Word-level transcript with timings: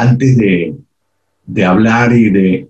antes 0.00 0.36
de, 0.36 0.74
de 1.46 1.64
hablar 1.64 2.12
y 2.12 2.30
de 2.30 2.68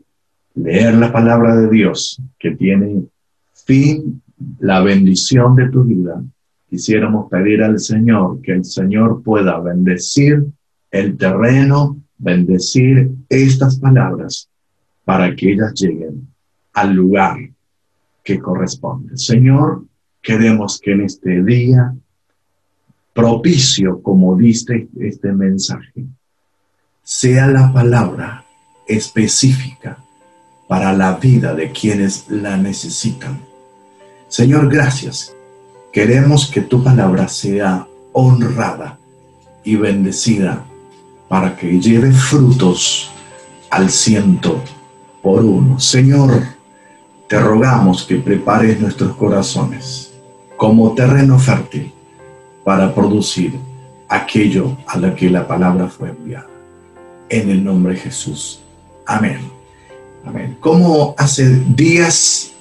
leer 0.55 0.95
la 0.95 1.13
palabra 1.13 1.57
de 1.57 1.71
Dios 1.71 2.21
que 2.39 2.51
tiene 2.57 3.05
fin 3.53 4.21
la 4.59 4.81
bendición 4.81 5.55
de 5.55 5.69
tu 5.71 5.85
vida, 5.85 6.23
quisiéramos 6.69 7.31
pedir 7.31 7.63
al 7.63 7.79
Señor 7.79 8.41
que 8.43 8.53
el 8.53 8.65
Señor 8.65 9.23
pueda 9.23 9.61
bendecir 9.61 10.45
el 10.91 11.17
terreno, 11.17 11.99
bendecir 12.19 13.11
estas 13.29 13.79
palabras 13.79 14.49
para 15.05 15.35
que 15.37 15.53
ellas 15.53 15.73
lleguen 15.75 16.29
al 16.73 16.95
lugar 16.95 17.39
que 18.25 18.39
corresponde. 18.41 19.17
Señor, 19.17 19.85
queremos 20.21 20.81
que 20.81 20.93
en 20.93 21.03
este 21.03 21.43
día 21.45 21.95
propicio, 23.13 24.03
como 24.03 24.37
diste 24.37 24.89
este 24.99 25.33
mensaje, 25.33 26.07
sea 27.13 27.49
la 27.49 27.73
palabra 27.73 28.45
específica 28.87 29.99
para 30.69 30.93
la 30.93 31.15
vida 31.15 31.55
de 31.55 31.73
quienes 31.73 32.27
la 32.29 32.57
necesitan. 32.57 33.41
Señor, 34.29 34.71
gracias. 34.71 35.35
Queremos 35.93 36.49
que 36.49 36.61
tu 36.61 36.85
palabra 36.85 37.27
sea 37.27 37.85
honrada 38.13 38.97
y 39.65 39.75
bendecida 39.75 40.65
para 41.29 41.57
que 41.57 41.81
lleve 41.81 42.13
frutos 42.13 43.11
al 43.71 43.91
ciento 43.91 44.63
por 45.21 45.45
uno. 45.45 45.81
Señor, 45.81 46.41
te 47.27 47.41
rogamos 47.41 48.05
que 48.05 48.19
prepares 48.19 48.81
nuestros 48.81 49.17
corazones 49.17 50.13
como 50.57 50.95
terreno 50.95 51.41
fértil 51.41 51.93
para 52.63 52.95
producir 52.95 53.59
aquello 54.09 54.77
a 54.87 54.97
lo 54.97 55.13
que 55.17 55.29
la 55.29 55.49
palabra 55.49 55.89
fue 55.89 56.11
enviada. 56.11 56.50
En 57.31 57.49
el 57.49 57.65
nombre 57.65 57.95
de 57.95 58.01
Jesús. 58.01 58.61
Amén. 59.07 59.39
Amén. 60.27 60.57
Como 60.61 61.15
hace 61.17 61.49
días, 61.75 62.53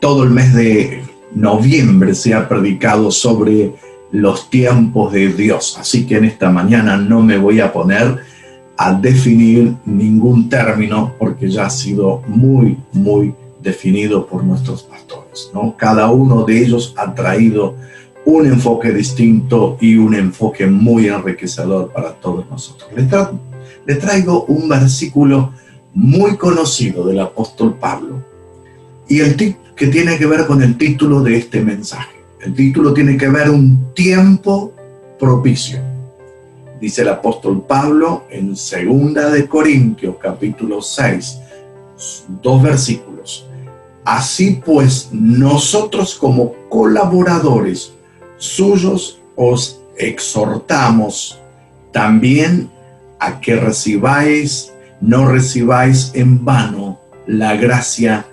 todo 0.00 0.22
el 0.22 0.30
mes 0.30 0.54
de 0.54 1.02
noviembre 1.34 2.14
se 2.14 2.34
ha 2.34 2.48
predicado 2.48 3.10
sobre 3.10 3.74
los 4.12 4.48
tiempos 4.50 5.12
de 5.12 5.28
Dios. 5.28 5.76
Así 5.78 6.06
que 6.06 6.16
en 6.16 6.24
esta 6.24 6.50
mañana 6.50 6.96
no 6.96 7.22
me 7.22 7.38
voy 7.38 7.60
a 7.60 7.72
poner 7.72 8.18
a 8.76 8.92
definir 8.94 9.74
ningún 9.84 10.48
término 10.48 11.14
porque 11.18 11.50
ya 11.50 11.66
ha 11.66 11.70
sido 11.70 12.22
muy, 12.28 12.76
muy 12.92 13.34
definido 13.60 14.26
por 14.26 14.44
nuestros 14.44 14.84
pastores. 14.84 15.50
¿no? 15.52 15.74
Cada 15.76 16.10
uno 16.10 16.44
de 16.44 16.62
ellos 16.62 16.94
ha 16.96 17.12
traído 17.14 17.74
un 18.24 18.46
enfoque 18.46 18.92
distinto 18.92 19.78
y 19.80 19.96
un 19.96 20.14
enfoque 20.14 20.66
muy 20.66 21.08
enriquecedor 21.08 21.90
para 21.92 22.12
todos 22.12 22.48
nosotros. 22.48 22.90
Le, 22.94 23.08
le 23.88 23.94
traigo 23.94 24.44
un 24.44 24.68
versículo 24.68 25.54
muy 25.94 26.36
conocido 26.36 27.06
del 27.06 27.20
apóstol 27.20 27.74
Pablo 27.78 28.22
y 29.08 29.20
el 29.20 29.34
que 29.34 29.86
tiene 29.86 30.18
que 30.18 30.26
ver 30.26 30.46
con 30.46 30.62
el 30.62 30.76
título 30.76 31.22
de 31.22 31.38
este 31.38 31.62
mensaje. 31.62 32.16
El 32.42 32.54
título 32.54 32.92
tiene 32.92 33.16
que 33.16 33.28
ver 33.28 33.48
un 33.48 33.94
tiempo 33.94 34.74
propicio. 35.18 35.80
Dice 36.78 37.00
el 37.00 37.08
apóstol 37.08 37.64
Pablo 37.66 38.24
en 38.28 38.54
segunda 38.56 39.30
de 39.30 39.48
Corintios 39.48 40.16
capítulo 40.20 40.82
6, 40.82 41.38
dos 42.42 42.62
versículos. 42.62 43.46
Así 44.04 44.60
pues, 44.62 45.08
nosotros 45.12 46.14
como 46.14 46.52
colaboradores 46.68 47.92
suyos 48.36 49.18
os 49.34 49.80
exhortamos 49.96 51.38
también 51.90 52.68
a 53.18 53.40
que 53.40 53.56
recibáis, 53.56 54.72
no 55.00 55.26
recibáis 55.26 56.12
en 56.14 56.44
vano 56.44 57.00
la 57.26 57.56
gracia 57.56 58.26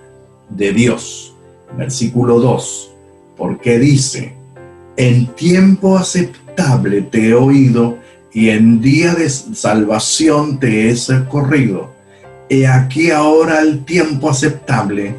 de 0.49 0.73
Dios. 0.73 1.33
Versículo 1.77 2.39
2, 2.39 2.91
porque 3.37 3.79
dice, 3.79 4.33
en 4.97 5.27
tiempo 5.35 5.97
aceptable 5.97 7.01
te 7.01 7.29
he 7.29 7.33
oído 7.33 7.97
y 8.31 8.49
en 8.49 8.81
día 8.81 9.13
de 9.13 9.29
salvación 9.29 10.59
te 10.59 10.89
he 10.89 10.95
socorrido. 10.95 11.93
He 12.49 12.67
aquí 12.67 13.11
ahora 13.11 13.61
el 13.61 13.83
tiempo 13.83 14.29
aceptable, 14.29 15.15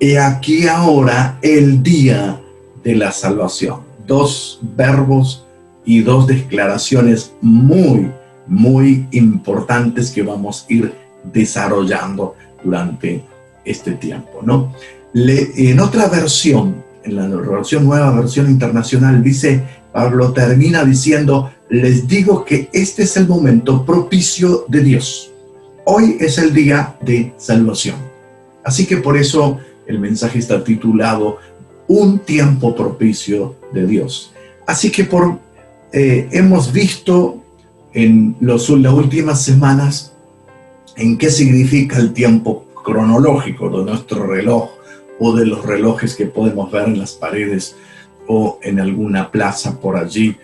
he 0.00 0.18
aquí 0.18 0.66
ahora 0.66 1.38
el 1.42 1.82
día 1.82 2.40
de 2.82 2.94
la 2.96 3.12
salvación 3.12 3.92
dos 4.06 4.58
verbos 4.76 5.44
y 5.84 6.00
dos 6.00 6.26
declaraciones 6.26 7.32
muy, 7.40 8.10
muy 8.46 9.06
importantes 9.12 10.10
que 10.10 10.22
vamos 10.22 10.66
a 10.68 10.72
ir 10.72 10.94
desarrollando 11.32 12.34
durante 12.62 13.22
este 13.64 13.92
tiempo, 13.92 14.40
¿no? 14.42 14.72
en 15.14 15.80
otra 15.80 16.08
versión, 16.08 16.82
en 17.04 17.16
la 17.16 17.26
versión 17.28 17.84
nueva, 17.84 18.10
versión 18.12 18.50
internacional, 18.50 19.22
dice, 19.22 19.62
Pablo 19.92 20.32
termina 20.32 20.84
diciendo, 20.84 21.50
les 21.68 22.06
digo 22.08 22.44
que 22.44 22.68
este 22.72 23.02
es 23.02 23.16
el 23.16 23.28
momento 23.28 23.84
propicio 23.84 24.64
de 24.68 24.80
Dios. 24.80 25.30
Hoy 25.84 26.16
es 26.20 26.38
el 26.38 26.54
día 26.54 26.96
de 27.02 27.34
salvación. 27.36 27.96
Así 28.64 28.86
que 28.86 28.98
por 28.98 29.16
eso 29.16 29.58
el 29.86 29.98
mensaje 29.98 30.38
está 30.38 30.62
titulado 30.62 31.38
un 31.88 32.20
tiempo 32.20 32.74
propicio 32.74 33.56
de 33.72 33.86
Dios. 33.86 34.32
Así 34.66 34.90
que 34.90 35.04
por, 35.04 35.38
eh, 35.92 36.28
hemos 36.30 36.72
visto 36.72 37.41
en 37.94 38.36
los, 38.40 38.68
las 38.70 38.92
últimas 38.92 39.42
semanas 39.42 40.12
en 40.96 41.18
qué 41.18 41.30
significa 41.30 41.98
el 41.98 42.12
tiempo 42.12 42.66
cronológico 42.84 43.70
de 43.70 43.84
nuestro 43.84 44.26
reloj 44.26 44.70
o 45.18 45.34
de 45.34 45.46
los 45.46 45.64
relojes 45.64 46.14
que 46.14 46.26
podemos 46.26 46.70
ver 46.70 46.88
en 46.88 46.98
las 46.98 47.12
paredes 47.12 47.76
o 48.26 48.58
en 48.62 48.80
alguna 48.80 49.30
plaza 49.30 49.78
por 49.78 49.96
allí, 49.96 50.36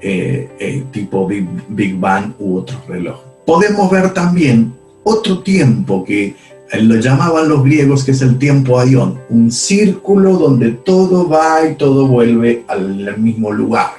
eh, 0.00 0.48
eh, 0.58 0.84
tipo 0.90 1.26
Big, 1.26 1.98
Bang 1.98 2.32
u 2.38 2.58
otro 2.58 2.76
reloj. 2.88 3.20
Podemos 3.44 3.90
ver 3.90 4.12
también 4.12 4.74
otro 5.04 5.40
tiempo 5.40 6.04
que 6.04 6.34
lo 6.80 6.96
llamaban 6.96 7.48
los 7.48 7.62
griegos 7.62 8.04
que 8.04 8.10
es 8.10 8.22
el 8.22 8.38
tiempo 8.38 8.78
aion, 8.78 9.20
un 9.30 9.52
círculo 9.52 10.36
donde 10.36 10.72
todo 10.72 11.28
va 11.28 11.66
y 11.68 11.76
todo 11.76 12.08
vuelve 12.08 12.64
al 12.66 13.16
mismo 13.18 13.52
lugar, 13.52 13.92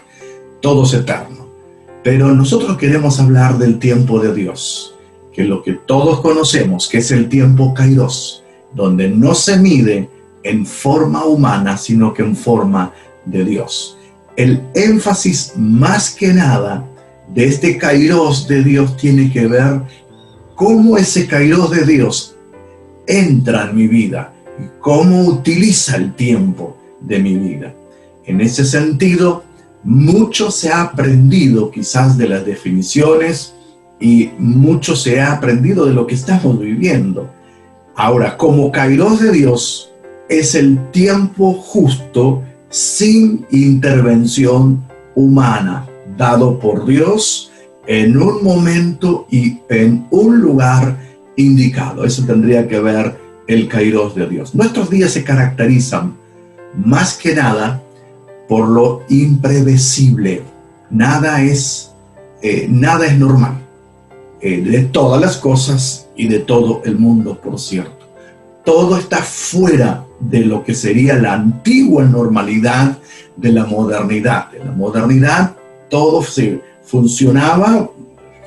todo 0.61 0.83
es 0.83 0.93
eterno. 0.93 1.46
Pero 2.07 2.33
nosotros 2.33 2.77
queremos 2.77 3.19
hablar 3.19 3.57
del 3.57 3.79
tiempo 3.79 4.17
de 4.21 4.33
Dios, 4.33 4.95
que 5.33 5.41
es 5.41 5.49
lo 5.49 5.61
que 5.61 5.73
todos 5.73 6.21
conocemos, 6.21 6.87
que 6.87 6.99
es 6.99 7.11
el 7.11 7.27
tiempo 7.27 7.73
kairos, 7.73 8.45
donde 8.73 9.09
no 9.09 9.35
se 9.35 9.57
mide 9.57 10.09
en 10.41 10.65
forma 10.65 11.25
humana, 11.25 11.75
sino 11.75 12.13
que 12.13 12.21
en 12.21 12.33
forma 12.33 12.93
de 13.25 13.43
Dios. 13.43 13.97
El 14.37 14.61
énfasis 14.73 15.51
más 15.57 16.11
que 16.11 16.29
nada 16.29 16.87
de 17.33 17.43
este 17.43 17.77
kairos 17.77 18.47
de 18.47 18.63
Dios 18.63 18.95
tiene 18.95 19.29
que 19.29 19.45
ver 19.45 19.81
cómo 20.55 20.97
ese 20.97 21.27
kairos 21.27 21.71
de 21.71 21.85
Dios 21.85 22.37
entra 23.05 23.69
en 23.69 23.75
mi 23.75 23.89
vida 23.89 24.31
y 24.57 24.79
cómo 24.79 25.25
utiliza 25.25 25.97
el 25.97 26.13
tiempo 26.13 26.77
de 27.01 27.19
mi 27.19 27.35
vida. 27.35 27.75
En 28.25 28.39
ese 28.39 28.63
sentido, 28.63 29.43
mucho 29.83 30.51
se 30.51 30.69
ha 30.69 30.81
aprendido 30.81 31.71
quizás 31.71 32.17
de 32.17 32.29
las 32.29 32.45
definiciones 32.45 33.53
y 33.99 34.31
mucho 34.37 34.95
se 34.95 35.19
ha 35.19 35.33
aprendido 35.33 35.85
de 35.85 35.93
lo 35.93 36.05
que 36.05 36.15
estamos 36.15 36.59
viviendo. 36.59 37.29
Ahora, 37.95 38.37
como 38.37 38.71
Kairos 38.71 39.19
de 39.21 39.31
Dios, 39.31 39.91
es 40.29 40.55
el 40.55 40.91
tiempo 40.91 41.53
justo 41.53 42.43
sin 42.69 43.45
intervención 43.49 44.83
humana, 45.15 45.87
dado 46.17 46.59
por 46.59 46.85
Dios 46.85 47.51
en 47.87 48.21
un 48.21 48.43
momento 48.43 49.25
y 49.31 49.59
en 49.69 50.05
un 50.11 50.39
lugar 50.39 50.97
indicado. 51.37 52.03
Eso 52.03 52.25
tendría 52.25 52.67
que 52.67 52.79
ver 52.79 53.15
el 53.47 53.67
kairos 53.67 54.13
de 54.13 54.27
Dios. 54.27 54.53
Nuestros 54.53 54.89
días 54.89 55.11
se 55.11 55.23
caracterizan 55.23 56.15
más 56.75 57.15
que 57.15 57.33
nada 57.33 57.81
por 58.47 58.67
lo 58.67 59.03
impredecible. 59.09 60.43
Nada 60.89 61.41
es, 61.41 61.91
eh, 62.41 62.67
nada 62.69 63.05
es 63.05 63.17
normal. 63.17 63.61
Eh, 64.39 64.61
de 64.61 64.83
todas 64.83 65.19
las 65.19 65.37
cosas 65.37 66.07
y 66.15 66.27
de 66.27 66.39
todo 66.39 66.81
el 66.85 66.99
mundo, 66.99 67.39
por 67.41 67.59
cierto. 67.59 68.05
Todo 68.63 68.97
está 68.97 69.17
fuera 69.17 70.05
de 70.19 70.41
lo 70.41 70.63
que 70.63 70.75
sería 70.75 71.15
la 71.15 71.33
antigua 71.33 72.03
normalidad 72.03 72.97
de 73.35 73.51
la 73.51 73.65
modernidad. 73.65 74.53
En 74.53 74.67
la 74.67 74.73
modernidad 74.73 75.55
todo 75.89 76.21
se 76.21 76.61
funcionaba 76.83 77.89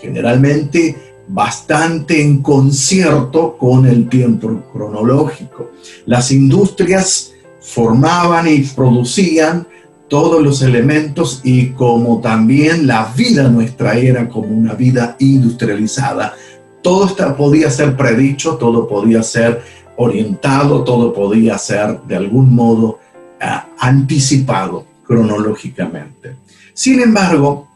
generalmente 0.00 0.96
bastante 1.28 2.20
en 2.20 2.42
concierto 2.42 3.56
con 3.58 3.86
el 3.86 4.08
tiempo 4.08 4.62
cronológico. 4.72 5.70
Las 6.06 6.30
industrias 6.30 7.32
formaban 7.60 8.48
y 8.48 8.60
producían 8.60 9.66
todos 10.10 10.42
los 10.42 10.60
elementos 10.60 11.40
y 11.44 11.68
como 11.68 12.20
también 12.20 12.88
la 12.88 13.12
vida 13.16 13.48
nuestra 13.48 13.94
era 13.94 14.28
como 14.28 14.48
una 14.48 14.74
vida 14.74 15.14
industrializada, 15.20 16.34
todo 16.82 17.06
esto 17.06 17.36
podía 17.36 17.70
ser 17.70 17.96
predicho, 17.96 18.56
todo 18.56 18.88
podía 18.88 19.22
ser 19.22 19.62
orientado, 19.96 20.82
todo 20.82 21.12
podía 21.12 21.56
ser 21.58 22.00
de 22.02 22.16
algún 22.16 22.52
modo 22.52 22.98
eh, 23.40 23.46
anticipado 23.78 24.84
cronológicamente. 25.06 26.34
Sin 26.74 27.00
embargo, 27.00 27.68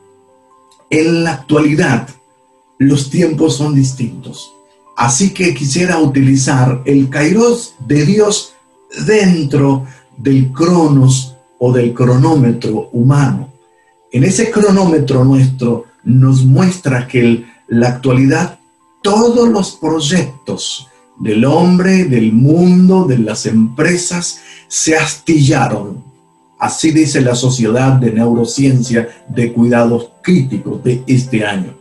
en 0.90 1.22
la 1.22 1.34
actualidad 1.34 2.08
los 2.78 3.10
tiempos 3.10 3.56
son 3.56 3.76
distintos. 3.76 4.52
Así 4.96 5.32
que 5.32 5.54
quisiera 5.54 5.98
utilizar 5.98 6.82
el 6.84 7.08
kairos 7.08 7.74
de 7.86 8.04
Dios 8.04 8.54
dentro 9.06 9.86
del 10.16 10.52
cronos 10.52 11.33
o 11.58 11.72
del 11.72 11.92
cronómetro 11.94 12.90
humano. 12.92 13.48
En 14.12 14.24
ese 14.24 14.50
cronómetro 14.50 15.24
nuestro 15.24 15.86
nos 16.04 16.44
muestra 16.44 17.06
que 17.06 17.24
en 17.24 17.46
la 17.68 17.88
actualidad 17.88 18.58
todos 19.02 19.48
los 19.48 19.72
proyectos 19.72 20.88
del 21.18 21.44
hombre, 21.44 22.04
del 22.04 22.32
mundo, 22.32 23.04
de 23.04 23.18
las 23.18 23.46
empresas, 23.46 24.40
se 24.68 24.96
astillaron. 24.96 26.02
Así 26.58 26.90
dice 26.90 27.20
la 27.20 27.34
Sociedad 27.34 27.92
de 27.94 28.12
Neurociencia 28.12 29.08
de 29.28 29.52
Cuidados 29.52 30.10
Críticos 30.22 30.82
de 30.82 31.02
este 31.06 31.44
año. 31.44 31.74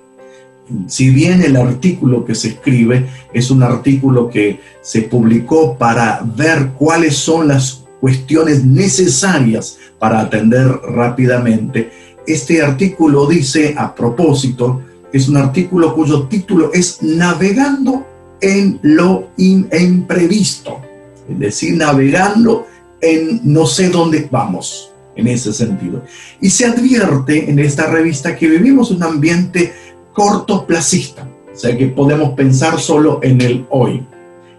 Si 0.87 1.09
bien 1.09 1.41
el 1.41 1.55
artículo 1.55 2.25
que 2.25 2.35
se 2.35 2.49
escribe 2.49 3.07
es 3.33 3.51
un 3.51 3.63
artículo 3.63 4.29
que 4.29 4.59
se 4.81 5.03
publicó 5.03 5.77
para 5.77 6.21
ver 6.23 6.71
cuáles 6.77 7.17
son 7.17 7.47
las 7.47 7.82
cuestiones 8.03 8.65
necesarias 8.65 9.77
para 9.97 10.19
atender 10.19 10.67
rápidamente, 10.67 11.89
este 12.27 12.61
artículo 12.61 13.25
dice 13.27 13.75
a 13.77 13.95
propósito, 13.95 14.81
es 15.13 15.29
un 15.29 15.38
artículo 15.38 15.95
cuyo 15.95 16.23
título 16.23 16.73
es 16.73 17.01
Navegando 17.01 18.05
en 18.41 18.77
lo 18.81 19.29
imprevisto, 19.38 20.81
es 21.29 21.39
decir, 21.39 21.77
navegando 21.77 22.67
en 23.00 23.39
no 23.45 23.65
sé 23.65 23.88
dónde 23.88 24.27
vamos, 24.29 24.91
en 25.15 25.27
ese 25.27 25.53
sentido. 25.53 26.03
Y 26.41 26.49
se 26.49 26.65
advierte 26.65 27.49
en 27.49 27.57
esta 27.57 27.88
revista 27.88 28.35
que 28.35 28.49
vivimos 28.49 28.91
un 28.91 29.01
ambiente 29.01 29.71
cortoplacista, 30.11 31.25
o 31.53 31.57
sea 31.57 31.77
que 31.77 31.88
podemos 31.88 32.33
pensar 32.33 32.81
solo 32.81 33.21
en 33.23 33.39
el 33.39 33.65
hoy, 33.69 34.06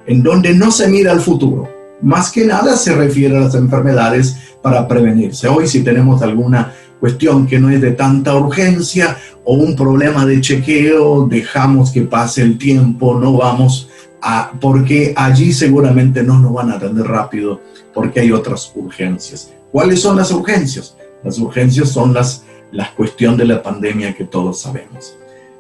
en 0.06 0.22
donde 0.22 0.54
no 0.54 0.70
se 0.70 0.88
mira 0.88 1.12
al 1.12 1.20
futuro. 1.20 1.83
Más 2.02 2.30
que 2.30 2.44
nada 2.44 2.76
se 2.76 2.94
refiere 2.94 3.36
a 3.36 3.40
las 3.40 3.54
enfermedades 3.54 4.36
para 4.62 4.86
prevenirse. 4.86 5.48
Hoy 5.48 5.66
si 5.66 5.82
tenemos 5.82 6.22
alguna 6.22 6.72
cuestión 7.00 7.46
que 7.46 7.58
no 7.58 7.70
es 7.70 7.80
de 7.80 7.92
tanta 7.92 8.34
urgencia 8.34 9.16
o 9.44 9.54
un 9.54 9.76
problema 9.76 10.24
de 10.24 10.40
chequeo, 10.40 11.26
dejamos 11.26 11.90
que 11.90 12.02
pase 12.02 12.42
el 12.42 12.58
tiempo, 12.58 13.18
no 13.18 13.36
vamos 13.36 13.90
a, 14.22 14.52
porque 14.60 15.12
allí 15.16 15.52
seguramente 15.52 16.22
no 16.22 16.38
nos 16.38 16.52
van 16.54 16.70
a 16.70 16.76
atender 16.76 17.06
rápido 17.06 17.60
porque 17.92 18.20
hay 18.20 18.32
otras 18.32 18.72
urgencias. 18.74 19.52
¿Cuáles 19.70 20.00
son 20.00 20.16
las 20.16 20.30
urgencias? 20.30 20.96
Las 21.22 21.38
urgencias 21.38 21.90
son 21.90 22.14
las, 22.14 22.44
la 22.72 22.94
cuestión 22.94 23.36
de 23.36 23.44
la 23.44 23.62
pandemia 23.62 24.14
que 24.14 24.24
todos 24.24 24.62
sabemos. 24.62 25.16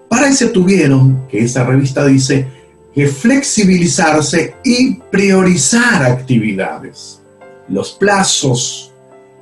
Para 0.08 0.28
eso 0.28 0.48
tuvieron, 0.50 1.26
que 1.28 1.40
esa 1.40 1.64
revista 1.64 2.06
dice, 2.06 2.48
que 2.94 3.08
flexibilizarse 3.08 4.54
y 4.62 4.94
priorizar 5.10 6.04
actividades. 6.04 7.20
Los 7.68 7.92
plazos 7.92 8.92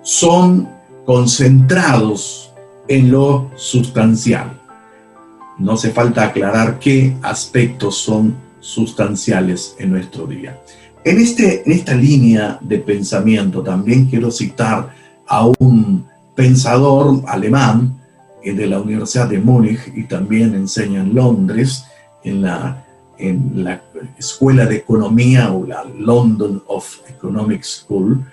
son 0.02 0.68
concentrados 1.04 2.52
en 2.88 3.10
lo 3.10 3.50
sustancial. 3.56 4.58
No 5.58 5.72
hace 5.72 5.90
falta 5.90 6.24
aclarar 6.24 6.78
qué 6.78 7.14
aspectos 7.22 7.98
son 7.98 8.34
sustanciales 8.60 9.76
en 9.78 9.90
nuestro 9.90 10.26
día. 10.26 10.58
En, 11.04 11.18
este, 11.18 11.62
en 11.66 11.72
esta 11.72 11.94
línea 11.94 12.58
de 12.62 12.78
pensamiento 12.78 13.62
también 13.62 14.06
quiero 14.06 14.30
citar 14.30 14.94
a 15.26 15.46
un 15.58 16.06
pensador 16.34 17.22
alemán 17.26 18.00
eh, 18.42 18.54
de 18.54 18.66
la 18.66 18.80
Universidad 18.80 19.28
de 19.28 19.38
Múnich 19.38 19.92
y 19.94 20.04
también 20.04 20.54
enseña 20.54 21.02
en 21.02 21.14
Londres, 21.14 21.84
en 22.24 22.42
la, 22.42 22.81
en 23.28 23.64
la 23.64 23.82
Escuela 24.18 24.66
de 24.66 24.76
Economía 24.76 25.52
o 25.52 25.66
la 25.66 25.84
London 25.84 26.62
of 26.66 26.98
Economic 27.08 27.62
School, 27.62 28.24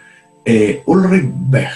eh, 0.46 0.82
Ulrich 0.86 1.30
Beck 1.50 1.72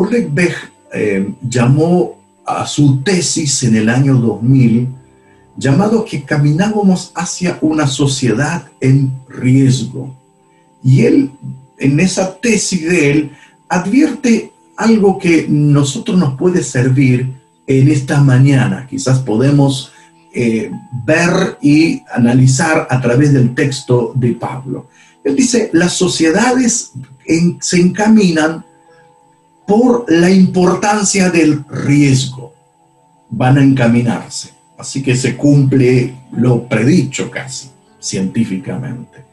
Ulrich 0.00 0.32
Beck 0.32 0.72
eh, 0.94 1.34
llamó 1.42 2.18
a 2.46 2.66
su 2.66 3.02
tesis 3.02 3.62
en 3.64 3.76
el 3.76 3.90
año 3.90 4.14
2000, 4.14 4.88
llamado 5.56 6.06
que 6.06 6.24
caminábamos 6.24 7.12
hacia 7.14 7.58
una 7.60 7.86
sociedad 7.86 8.64
en 8.80 9.12
riesgo. 9.28 10.16
Y 10.82 11.02
él, 11.02 11.30
en 11.78 12.00
esa 12.00 12.34
tesis 12.40 12.88
de 12.88 13.10
él, 13.10 13.30
advierte 13.68 14.52
algo 14.74 15.18
que 15.18 15.46
nosotros 15.48 16.16
nos 16.18 16.38
puede 16.38 16.62
servir 16.62 17.34
en 17.66 17.88
esta 17.88 18.22
mañana. 18.22 18.86
Quizás 18.88 19.18
podemos 19.18 19.92
eh, 20.34 20.70
ver 21.04 21.58
y 21.60 22.02
analizar 22.12 22.86
a 22.90 23.00
través 23.00 23.32
del 23.32 23.54
texto 23.54 24.12
de 24.14 24.32
Pablo. 24.32 24.88
Él 25.24 25.36
dice, 25.36 25.70
las 25.72 25.94
sociedades 25.94 26.92
se 27.60 27.76
encaminan 27.80 28.64
por 29.66 30.04
la 30.08 30.30
importancia 30.30 31.30
del 31.30 31.64
riesgo, 31.68 32.52
van 33.28 33.58
a 33.58 33.62
encaminarse. 33.62 34.50
Así 34.76 35.02
que 35.02 35.14
se 35.14 35.36
cumple 35.36 36.14
lo 36.32 36.66
predicho 36.66 37.30
casi 37.30 37.70
científicamente. 38.00 39.24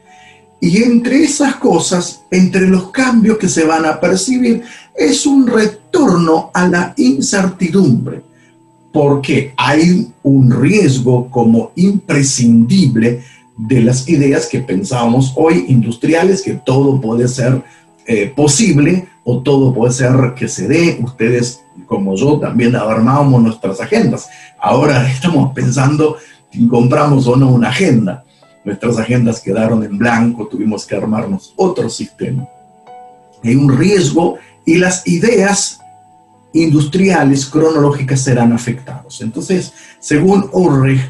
Y 0.60 0.82
entre 0.82 1.22
esas 1.22 1.56
cosas, 1.56 2.22
entre 2.30 2.68
los 2.68 2.90
cambios 2.90 3.38
que 3.38 3.48
se 3.48 3.64
van 3.64 3.86
a 3.86 3.98
percibir, 3.98 4.62
es 4.94 5.24
un 5.24 5.46
retorno 5.46 6.50
a 6.52 6.68
la 6.68 6.94
incertidumbre, 6.96 8.22
porque 8.92 9.52
hay 9.56 10.08
un 10.22 10.50
riesgo 10.50 11.30
como 11.30 11.72
imprescindible 11.76 13.22
de 13.56 13.80
las 13.82 14.08
ideas 14.08 14.46
que 14.46 14.60
pensábamos 14.60 15.32
hoy 15.36 15.66
industriales, 15.68 16.42
que 16.42 16.54
todo 16.54 17.00
puede 17.00 17.28
ser 17.28 17.62
eh, 18.06 18.32
posible 18.34 19.08
o 19.24 19.40
todo 19.42 19.74
puede 19.74 19.92
ser 19.92 20.34
que 20.34 20.48
se 20.48 20.68
dé. 20.68 20.98
Ustedes, 21.02 21.62
como 21.86 22.14
yo, 22.16 22.38
también 22.38 22.74
armábamos 22.76 23.42
nuestras 23.42 23.80
agendas. 23.80 24.28
Ahora 24.58 25.10
estamos 25.12 25.52
pensando 25.52 26.16
si 26.50 26.66
compramos 26.66 27.26
o 27.26 27.36
no 27.36 27.50
una 27.50 27.68
agenda. 27.68 28.24
Nuestras 28.64 28.98
agendas 28.98 29.40
quedaron 29.40 29.82
en 29.82 29.98
blanco, 29.98 30.46
tuvimos 30.46 30.86
que 30.86 30.94
armarnos 30.94 31.52
otro 31.56 31.88
sistema. 31.90 32.48
Hay 33.44 33.54
un 33.54 33.76
riesgo 33.76 34.38
y 34.64 34.76
las 34.76 35.06
ideas 35.06 35.80
industriales 36.52 37.46
cronológicas 37.46 38.20
serán 38.20 38.52
afectados. 38.52 39.20
Entonces, 39.20 39.72
según 40.00 40.48
Ulrich, 40.52 41.00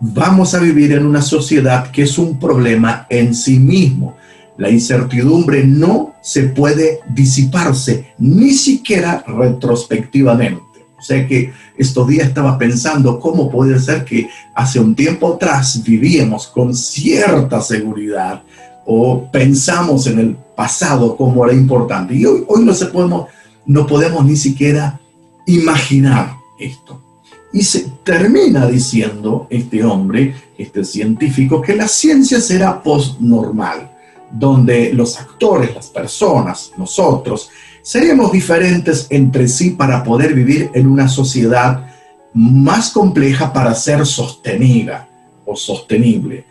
vamos 0.00 0.54
a 0.54 0.58
vivir 0.58 0.92
en 0.92 1.06
una 1.06 1.22
sociedad 1.22 1.90
que 1.90 2.02
es 2.02 2.18
un 2.18 2.38
problema 2.38 3.06
en 3.08 3.34
sí 3.34 3.58
mismo. 3.58 4.16
La 4.58 4.70
incertidumbre 4.70 5.64
no 5.64 6.14
se 6.22 6.44
puede 6.44 7.00
disiparse, 7.08 8.12
ni 8.18 8.52
siquiera 8.52 9.24
retrospectivamente. 9.26 10.72
O 10.98 11.04
sea 11.04 11.26
que 11.26 11.52
estos 11.76 12.06
días 12.06 12.28
estaba 12.28 12.56
pensando 12.56 13.18
cómo 13.18 13.50
puede 13.50 13.78
ser 13.80 14.04
que 14.04 14.28
hace 14.54 14.78
un 14.78 14.94
tiempo 14.94 15.34
atrás 15.34 15.82
vivíamos 15.82 16.46
con 16.46 16.76
cierta 16.76 17.60
seguridad 17.60 18.42
o 18.86 19.28
pensamos 19.30 20.06
en 20.06 20.18
el 20.20 20.36
pasado 20.56 21.16
como 21.16 21.44
era 21.44 21.54
importante. 21.54 22.14
Y 22.14 22.24
hoy, 22.24 22.44
hoy 22.46 22.64
no, 22.64 22.72
se 22.72 22.86
podemos, 22.86 23.26
no 23.66 23.86
podemos 23.86 24.24
ni 24.24 24.36
siquiera 24.36 25.00
imaginar 25.46 26.36
esto. 26.58 27.00
Y 27.52 27.62
se 27.62 27.92
termina 28.02 28.66
diciendo 28.66 29.46
este 29.50 29.84
hombre, 29.84 30.34
este 30.56 30.84
científico, 30.84 31.60
que 31.60 31.76
la 31.76 31.86
ciencia 31.86 32.40
será 32.40 32.82
postnormal 32.82 33.90
donde 34.30 34.92
los 34.94 35.20
actores, 35.20 35.74
las 35.74 35.88
personas, 35.88 36.72
nosotros, 36.78 37.50
seríamos 37.82 38.32
diferentes 38.32 39.06
entre 39.10 39.46
sí 39.48 39.70
para 39.70 40.02
poder 40.02 40.32
vivir 40.32 40.70
en 40.72 40.86
una 40.86 41.08
sociedad 41.08 41.86
más 42.32 42.90
compleja 42.90 43.52
para 43.52 43.74
ser 43.74 44.06
sostenida 44.06 45.08
o 45.44 45.54
sostenible. 45.54 46.46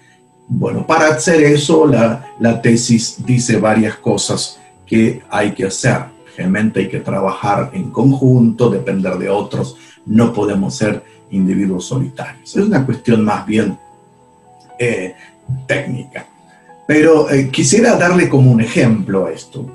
Bueno, 0.48 0.86
para 0.86 1.08
hacer 1.08 1.42
eso, 1.44 1.88
la, 1.88 2.36
la 2.40 2.62
tesis 2.62 3.16
dice 3.26 3.58
varias 3.58 3.96
cosas 3.96 4.60
que 4.86 5.24
hay 5.30 5.54
que 5.54 5.66
hacer. 5.66 6.11
Realmente 6.38 6.82
hay 6.82 6.90
que 6.90 7.00
trabajar 7.00 7.72
en 7.74 7.92
conjunto, 7.92 8.70
depender 8.70 9.18
de 9.18 9.30
otros, 9.30 9.78
no 10.06 10.34
podemos 10.34 10.76
ser 10.76 11.04
individuos 11.32 11.86
solitarios. 11.86 12.56
Es 12.56 12.64
una 12.64 12.86
cuestión 12.86 13.24
más 13.24 13.46
bien 13.46 13.78
eh, 14.80 15.16
técnica. 15.68 16.28
Pero 16.88 17.30
eh, 17.30 17.50
quisiera 17.50 17.96
darle 17.96 18.28
como 18.28 18.52
un 18.52 18.60
ejemplo 18.60 19.28
a 19.28 19.32
esto. 19.32 19.66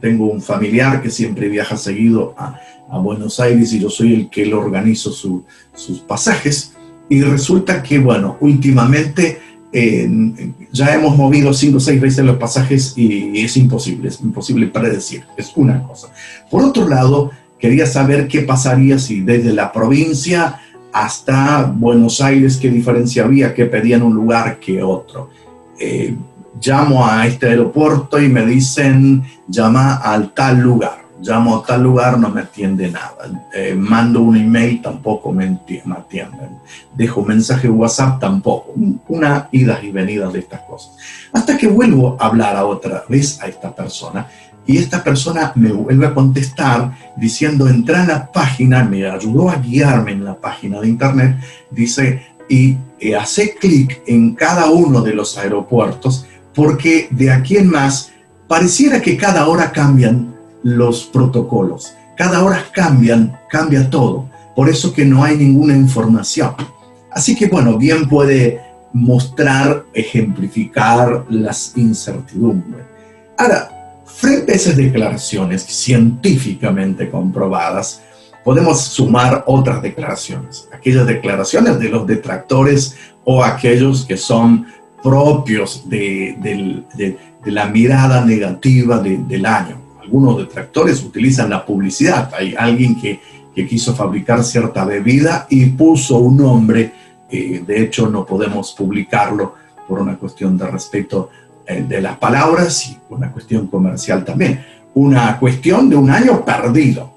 tengo 0.00 0.26
un 0.26 0.40
familiar 0.40 1.02
que 1.02 1.10
siempre 1.10 1.48
viaja 1.48 1.76
seguido 1.76 2.34
a, 2.36 2.60
Buenos 3.02 3.38
Aires 3.38 3.72
y 3.72 3.78
yo 3.78 3.88
soy 3.88 4.14
el 4.14 4.30
que 4.30 4.44
le 4.44 4.54
organizo 4.54 5.12
sus 5.12 6.00
pasajes. 6.00 6.74
Y 7.08 7.22
resulta 7.22 7.82
que, 7.82 8.00
bueno, 8.00 8.36
últimamente 8.40 9.40
ya 9.72 10.94
hemos 10.94 11.16
movido 11.16 11.54
cinco 11.54 11.76
o 11.76 11.80
seis 11.80 12.00
veces 12.00 12.24
los 12.24 12.38
pasajes 12.38 12.94
y 12.96 13.44
es 13.44 13.56
imposible, 13.56 14.08
es 14.08 14.20
imposible 14.20 14.66
predecir, 14.66 15.24
es 15.36 15.52
una 15.54 15.82
cosa. 15.82 16.08
Por 16.50 16.64
otro 16.64 16.88
lado, 16.88 17.30
quería 17.58 17.86
saber 17.86 18.26
qué 18.26 18.42
pasaría 18.42 18.98
si 18.98 19.20
desde 19.20 19.52
la 19.52 19.72
provincia 19.72 20.60
hasta 20.92 21.64
Buenos 21.64 22.20
Aires, 22.20 22.56
qué 22.56 22.68
diferencia 22.68 23.24
había, 23.24 23.54
que 23.54 23.66
pedían 23.66 24.02
un 24.02 24.14
lugar 24.14 24.58
que 24.58 24.82
otro. 24.82 25.30
Eh, 25.78 26.16
llamo 26.60 27.06
a 27.06 27.26
este 27.26 27.46
aeropuerto 27.46 28.20
y 28.20 28.28
me 28.28 28.44
dicen, 28.44 29.22
llama 29.46 29.94
al 29.94 30.34
tal 30.34 30.58
lugar 30.58 30.99
llamo 31.20 31.56
a 31.56 31.66
tal 31.66 31.82
lugar, 31.82 32.18
no 32.18 32.28
me 32.30 32.42
atiende 32.42 32.90
nada. 32.90 33.48
Eh, 33.54 33.74
mando 33.74 34.22
un 34.22 34.36
email, 34.36 34.80
tampoco 34.80 35.32
me 35.32 35.44
atienden. 35.44 36.58
Dejo 36.94 37.24
mensaje 37.24 37.68
WhatsApp, 37.68 38.20
tampoco. 38.20 38.72
Una 39.08 39.48
ida 39.52 39.80
y 39.82 39.90
venida 39.90 40.30
de 40.30 40.40
estas 40.40 40.60
cosas. 40.62 40.96
Hasta 41.32 41.56
que 41.56 41.68
vuelvo 41.68 42.16
a 42.18 42.26
hablar 42.26 42.56
a 42.56 42.64
otra 42.64 43.04
vez 43.08 43.40
a 43.42 43.46
esta 43.46 43.74
persona 43.74 44.26
y 44.66 44.78
esta 44.78 45.02
persona 45.02 45.52
me 45.56 45.72
vuelve 45.72 46.06
a 46.06 46.14
contestar 46.14 46.92
diciendo, 47.16 47.68
entra 47.68 48.02
en 48.02 48.08
la 48.08 48.30
página, 48.30 48.84
me 48.84 49.08
ayudó 49.08 49.50
a 49.50 49.56
guiarme 49.56 50.12
en 50.12 50.24
la 50.24 50.34
página 50.34 50.80
de 50.80 50.88
internet, 50.88 51.36
dice, 51.70 52.22
y 52.48 52.76
hace 53.18 53.54
clic 53.54 54.02
en 54.06 54.34
cada 54.34 54.70
uno 54.70 55.00
de 55.00 55.14
los 55.14 55.38
aeropuertos 55.38 56.26
porque 56.54 57.08
de 57.10 57.30
aquí 57.30 57.56
en 57.56 57.70
más 57.70 58.12
pareciera 58.48 59.00
que 59.00 59.16
cada 59.16 59.46
hora 59.46 59.72
cambian 59.72 60.29
los 60.62 61.04
protocolos. 61.04 61.94
Cada 62.16 62.44
hora 62.44 62.64
cambian, 62.72 63.38
cambia 63.48 63.88
todo. 63.88 64.28
Por 64.54 64.68
eso 64.68 64.92
que 64.92 65.04
no 65.04 65.24
hay 65.24 65.36
ninguna 65.36 65.74
información. 65.74 66.54
Así 67.10 67.34
que 67.34 67.46
bueno, 67.46 67.78
bien 67.78 68.08
puede 68.08 68.60
mostrar, 68.92 69.84
ejemplificar 69.94 71.24
las 71.30 71.76
incertidumbres. 71.76 72.84
Ahora, 73.38 74.02
frente 74.04 74.52
a 74.52 74.56
esas 74.56 74.76
declaraciones 74.76 75.62
científicamente 75.62 77.08
comprobadas, 77.10 78.02
podemos 78.44 78.82
sumar 78.82 79.44
otras 79.46 79.80
declaraciones. 79.80 80.68
Aquellas 80.72 81.06
declaraciones 81.06 81.78
de 81.78 81.88
los 81.88 82.06
detractores 82.06 82.96
o 83.24 83.42
aquellos 83.42 84.04
que 84.04 84.16
son 84.16 84.66
propios 85.02 85.88
de, 85.88 86.84
la 87.44 87.66
mirada 87.66 88.24
negativa 88.24 88.98
del 88.98 89.46
año 89.46 89.89
algunos 90.10 90.38
detractores 90.38 91.04
utilizan 91.04 91.50
la 91.50 91.64
publicidad. 91.64 92.32
Hay 92.34 92.54
alguien 92.58 93.00
que, 93.00 93.20
quiso 93.68 93.94
fabricar 93.94 94.42
cierta 94.42 94.86
bebida 94.86 95.46
y 95.50 95.66
puso 95.66 96.16
un 96.16 96.38
nombre, 96.38 96.94
de 97.30 97.82
hecho 97.82 98.08
no 98.08 98.24
podemos 98.24 98.72
publicarlo 98.72 99.54
por 99.86 100.00
una 100.00 100.16
cuestión 100.16 100.56
de 100.56 100.66
respeto 100.66 101.28
eh, 101.66 101.84
de 101.86 102.00
las 102.00 102.16
palabras 102.16 102.88
y 102.88 102.96
una 103.10 103.30
cuestión 103.30 103.66
comercial 103.66 104.24
también. 104.24 104.64
Una 104.94 105.38
cuestión 105.38 105.90
de 105.90 105.96
un 105.96 106.08
año 106.08 106.42
perdido. 106.42 107.12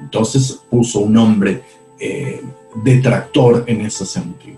Entonces 0.00 0.58
puso 0.70 1.00
un 1.00 1.12
nombre 1.12 1.62
eh, 2.00 2.42
detractor 2.82 3.64
en 3.66 3.82
ese 3.82 4.06
sentido. 4.06 4.57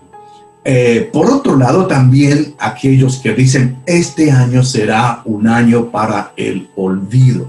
Eh, 0.63 1.09
por 1.11 1.29
otro 1.31 1.57
lado, 1.57 1.87
también 1.87 2.53
aquellos 2.59 3.17
que 3.17 3.33
dicen, 3.33 3.77
este 3.85 4.31
año 4.31 4.63
será 4.63 5.21
un 5.25 5.47
año 5.47 5.89
para 5.89 6.33
el 6.37 6.69
olvido. 6.75 7.47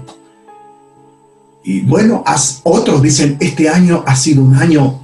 Y 1.63 1.81
bueno, 1.81 2.23
otros 2.63 3.01
dicen, 3.01 3.37
este 3.39 3.69
año 3.69 4.03
ha 4.05 4.15
sido 4.15 4.43
un 4.43 4.55
año 4.55 4.99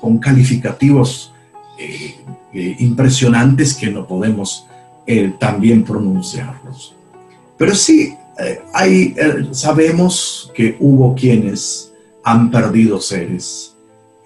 con 0.00 0.18
calificativos 0.18 1.32
eh, 1.78 2.16
eh, 2.52 2.76
impresionantes 2.80 3.74
que 3.74 3.90
no 3.90 4.06
podemos 4.06 4.64
también 5.38 5.84
pronunciarlos. 5.84 6.94
Pero 7.56 7.74
sí, 7.74 8.14
sabemos 9.52 10.52
que 10.54 10.76
hubo 10.80 11.14
quienes 11.14 11.94
han 12.22 12.50
perdido 12.50 13.00
seres 13.00 13.67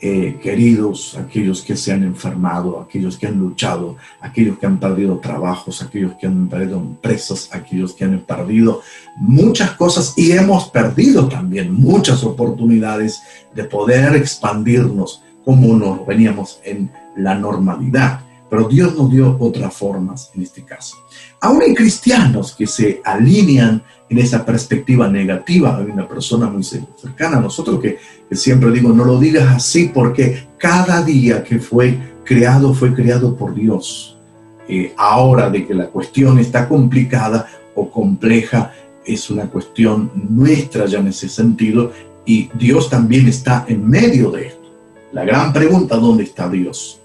eh, 0.05 0.41
queridos, 0.43 1.17
aquellos 1.17 1.63
que 1.63 1.77
se 1.77 1.93
han 1.93 2.03
enfermado, 2.03 2.81
aquellos 2.81 3.17
que 3.17 3.29
han 3.29 3.39
luchado, 3.39 3.97
aquellos 4.21 4.59
que 4.59 4.67
han 4.67 4.81
perdido 4.81 5.19
trabajos, 5.19 5.81
aquellos 5.81 6.15
que 6.15 6.27
han 6.27 6.49
perdido 6.49 6.79
empresas, 6.79 7.49
aquellos 7.53 7.93
que 7.93 8.03
han 8.03 8.19
perdido 8.19 8.83
muchas 9.17 9.71
cosas 9.77 10.15
y 10.17 10.33
hemos 10.33 10.71
perdido 10.71 11.29
también 11.29 11.73
muchas 11.73 12.25
oportunidades 12.25 13.23
de 13.55 13.63
poder 13.63 14.17
expandirnos 14.17 15.23
como 15.45 15.77
nos 15.77 16.05
veníamos 16.05 16.59
en 16.65 16.91
la 17.17 17.37
normalidad. 17.37 18.23
Pero 18.53 18.69
Dios 18.69 18.95
nos 18.95 19.11
dio 19.11 19.35
otras 19.41 19.73
formas 19.73 20.31
en 20.35 20.43
este 20.43 20.63
caso. 20.63 20.99
Aún 21.41 21.63
hay 21.63 21.73
cristianos 21.73 22.55
que 22.55 22.67
se 22.67 23.01
alinean 23.03 23.83
en 24.11 24.19
esa 24.19 24.45
perspectiva 24.45 25.09
negativa. 25.09 25.79
Hay 25.79 25.87
una 25.87 26.07
persona 26.07 26.51
muy 26.51 26.63
cercana 26.63 27.39
a 27.39 27.41
nosotros 27.41 27.81
que, 27.81 27.97
siempre 28.31 28.71
digo, 28.71 28.91
no 28.91 29.07
lo 29.07 29.19
digas 29.19 29.57
así 29.57 29.91
porque 29.95 30.49
cada 30.59 31.03
día 31.03 31.43
que 31.43 31.61
fue 31.61 31.97
creado 32.27 32.75
fue 32.75 32.93
creado 32.93 33.35
por 33.35 33.55
Dios. 33.55 34.19
Eh, 34.69 34.93
ahora 34.99 35.49
de 35.49 35.67
que 35.67 35.73
la 35.73 35.87
cuestión 35.87 36.39
está 36.39 36.69
complicada 36.69 37.49
o 37.75 37.91
compleja, 37.91 38.75
es 39.07 39.31
una 39.31 39.47
cuestión 39.47 40.13
nuestra 40.29 40.85
ya 40.85 40.99
en 40.99 41.07
ese 41.07 41.31
sentido 41.31 41.91
y 42.27 42.51
Dios 42.53 42.91
también 42.91 43.29
está 43.29 43.65
en 43.67 43.89
medio 43.89 44.31
de 44.31 44.49
esto. 44.49 44.71
La 45.13 45.25
gran 45.25 45.55
pregunta, 45.55 45.97
¿dónde 45.97 46.25
está 46.25 46.51
Dios? 46.51 47.02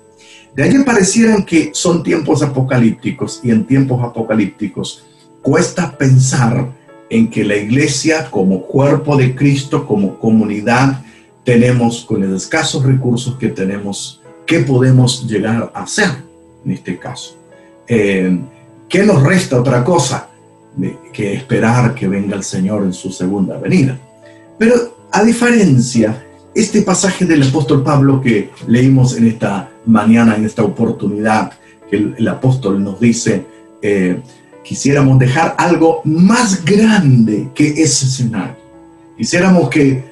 De 0.57 0.63
ahí 0.63 0.79
parecieran 0.79 1.45
que 1.45 1.69
son 1.71 2.01
tiempos 2.01 2.41
apocalípticos 2.41 3.41
y 3.43 3.51
en 3.51 3.67
tiempos 3.67 4.03
apocalípticos 4.03 5.03
cuesta 5.43 5.95
pensar 5.95 6.73
en 7.11 7.29
que 7.29 7.43
la 7.43 7.55
iglesia 7.55 8.31
como 8.31 8.63
cuerpo 8.63 9.15
de 9.15 9.35
Cristo, 9.35 9.85
como 9.85 10.17
comunidad, 10.17 11.03
tenemos 11.43 12.03
con 12.03 12.27
los 12.27 12.41
escasos 12.41 12.83
recursos 12.83 13.37
que 13.37 13.49
tenemos, 13.49 14.19
¿qué 14.47 14.61
podemos 14.61 15.27
llegar 15.27 15.71
a 15.75 15.83
hacer 15.83 16.09
en 16.65 16.71
este 16.71 16.97
caso? 16.97 17.37
Eh, 17.87 18.39
¿Qué 18.89 19.03
nos 19.03 19.21
resta 19.21 19.59
otra 19.59 19.83
cosa 19.83 20.29
que 21.13 21.35
esperar 21.35 21.93
que 21.93 22.07
venga 22.07 22.35
el 22.35 22.43
Señor 22.43 22.81
en 22.83 22.93
su 22.93 23.11
segunda 23.11 23.59
venida? 23.59 23.95
Pero 24.57 24.73
a 25.11 25.23
diferencia 25.23 26.25
este 26.55 26.81
pasaje 26.81 27.25
del 27.25 27.43
apóstol 27.43 27.83
Pablo 27.83 28.19
que 28.19 28.49
leímos 28.67 29.15
en 29.15 29.27
esta 29.27 29.69
mañana, 29.87 30.35
en 30.35 30.45
esta 30.45 30.63
oportunidad, 30.63 31.51
el, 31.91 32.27
apóstol 32.27 32.83
nos 32.83 32.99
dice, 32.99 33.45
eh, 33.81 34.21
quisiéramos 34.63 35.17
dejar 35.19 35.55
algo 35.57 36.01
más 36.03 36.63
grande 36.65 37.49
que 37.55 37.69
ese 37.69 38.05
escenario. 38.05 38.55
Quisiéramos 39.17 39.69
que 39.69 40.03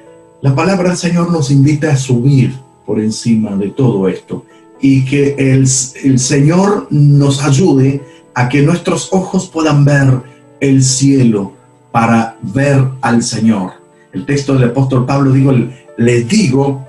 la 0.42 0.54
palabra 0.54 0.88
del 0.88 0.98
Señor 0.98 1.30
nos 1.30 1.50
invita 1.50 1.92
a 1.92 1.96
subir 1.96 2.54
por 2.84 3.00
encima 3.00 3.56
de 3.56 3.70
todo 3.70 4.08
esto 4.08 4.44
y 4.80 5.04
que 5.04 5.34
el, 5.38 5.66
el 6.04 6.18
Señor 6.18 6.88
nos 6.90 7.42
ayude 7.42 8.02
a 8.34 8.48
que 8.48 8.62
nuestros 8.62 9.12
ojos 9.12 9.48
puedan 9.48 9.84
ver 9.84 10.20
el 10.60 10.82
cielo 10.82 11.52
para 11.92 12.36
ver 12.42 12.84
al 13.00 13.22
Señor. 13.22 13.72
El 14.12 14.26
texto 14.26 14.54
del 14.54 14.70
apóstol 14.70 15.06
Pablo 15.06 15.32
digo, 15.32 15.52
les 15.96 16.28
digo 16.28 16.85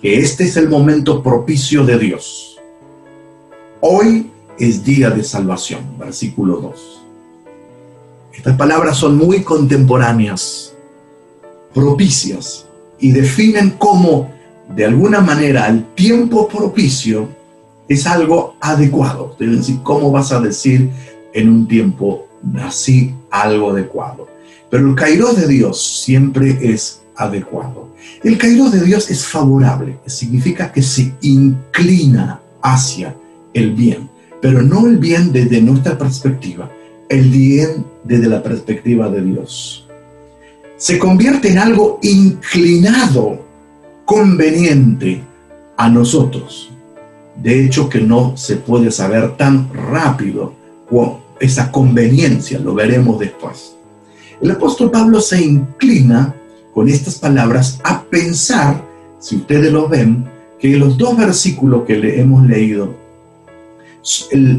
que 0.00 0.18
este 0.18 0.44
es 0.44 0.56
el 0.56 0.68
momento 0.68 1.22
propicio 1.22 1.84
de 1.84 1.98
Dios. 1.98 2.58
Hoy 3.80 4.30
es 4.58 4.84
día 4.84 5.10
de 5.10 5.24
salvación, 5.24 5.80
versículo 5.98 6.56
2. 6.60 7.02
Estas 8.34 8.56
palabras 8.56 8.98
son 8.98 9.16
muy 9.16 9.42
contemporáneas, 9.42 10.74
propicias, 11.72 12.66
y 12.98 13.12
definen 13.12 13.70
cómo, 13.78 14.30
de 14.74 14.84
alguna 14.84 15.20
manera, 15.20 15.68
el 15.68 15.84
tiempo 15.94 16.48
propicio 16.48 17.28
es 17.88 18.06
algo 18.06 18.56
adecuado. 18.60 19.34
Deben 19.38 19.58
decir, 19.58 19.80
¿cómo 19.82 20.10
vas 20.10 20.32
a 20.32 20.40
decir 20.40 20.90
en 21.32 21.48
un 21.48 21.68
tiempo 21.68 22.26
así 22.62 23.14
algo 23.30 23.70
adecuado? 23.70 24.28
Pero 24.70 24.88
el 24.88 24.94
kairos 24.94 25.36
de 25.36 25.46
Dios 25.46 26.00
siempre 26.02 26.58
es 26.60 27.02
adecuado. 27.16 27.88
El 28.22 28.38
caído 28.38 28.70
de 28.70 28.80
Dios 28.80 29.10
es 29.10 29.26
favorable, 29.26 29.98
significa 30.06 30.72
que 30.72 30.82
se 30.82 31.14
inclina 31.20 32.40
hacia 32.62 33.14
el 33.54 33.74
bien, 33.74 34.08
pero 34.40 34.62
no 34.62 34.86
el 34.86 34.98
bien 34.98 35.32
desde 35.32 35.60
nuestra 35.60 35.96
perspectiva, 35.96 36.70
el 37.08 37.30
bien 37.30 37.86
desde 38.04 38.28
la 38.28 38.42
perspectiva 38.42 39.08
de 39.08 39.22
Dios. 39.22 39.86
Se 40.76 40.98
convierte 40.98 41.50
en 41.50 41.58
algo 41.58 41.98
inclinado, 42.02 43.44
conveniente 44.04 45.22
a 45.76 45.88
nosotros. 45.88 46.70
De 47.42 47.64
hecho, 47.64 47.88
que 47.88 48.00
no 48.00 48.36
se 48.36 48.56
puede 48.56 48.90
saber 48.90 49.36
tan 49.36 49.72
rápido 49.72 50.54
esa 51.40 51.70
conveniencia, 51.70 52.58
lo 52.58 52.74
veremos 52.74 53.18
después. 53.18 53.74
El 54.40 54.50
apóstol 54.50 54.90
Pablo 54.90 55.20
se 55.20 55.42
inclina 55.42 56.34
con 56.76 56.90
estas 56.90 57.14
palabras 57.14 57.80
a 57.84 58.02
pensar, 58.02 58.84
si 59.18 59.36
ustedes 59.36 59.72
lo 59.72 59.88
ven, 59.88 60.26
que 60.60 60.76
los 60.76 60.98
dos 60.98 61.16
versículos 61.16 61.84
que 61.86 61.96
le 61.96 62.20
hemos 62.20 62.46
leído 62.46 62.94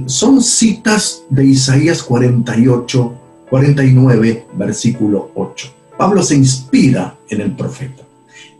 son 0.08 0.42
citas 0.42 1.22
de 1.30 1.46
Isaías 1.46 2.02
48, 2.02 3.14
49, 3.52 4.48
versículo 4.56 5.30
8. 5.36 5.68
Pablo 5.96 6.24
se 6.24 6.34
inspira 6.34 7.16
en 7.30 7.42
el 7.42 7.52
profeta 7.56 8.02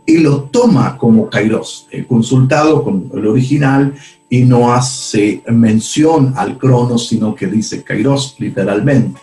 y 0.06 0.18
lo 0.18 0.42
toma 0.44 0.96
como 0.96 1.28
Kairos, 1.28 1.88
consultado 2.06 2.84
con 2.84 3.10
el 3.12 3.26
original 3.26 3.92
y 4.30 4.44
no 4.44 4.72
hace 4.72 5.42
mención 5.48 6.32
al 6.36 6.58
cronos, 6.58 7.08
sino 7.08 7.34
que 7.34 7.48
dice 7.48 7.82
Kairos 7.82 8.36
literalmente, 8.38 9.20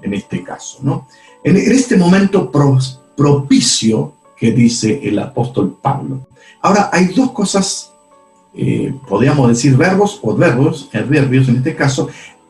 en 0.00 0.14
este 0.14 0.42
caso. 0.42 0.78
¿no? 0.80 1.06
En, 1.44 1.58
este 1.58 1.98
momento 1.98 2.50
propicio 3.16 4.12
que 4.36 4.52
dice 4.52 5.00
el 5.02 5.18
apóstol 5.18 5.76
Pablo. 5.80 6.26
Ahora, 6.60 6.90
hay 6.92 7.06
dos 7.06 7.32
cosas, 7.32 7.92
eh, 8.54 8.94
podríamos 9.08 9.48
decir 9.48 9.76
verbos 9.76 10.18
o 10.22 10.34
verbos, 10.34 10.88
adverbios 10.92 11.48
en 11.48 11.56
este 11.56 11.74
caso, 11.74 12.08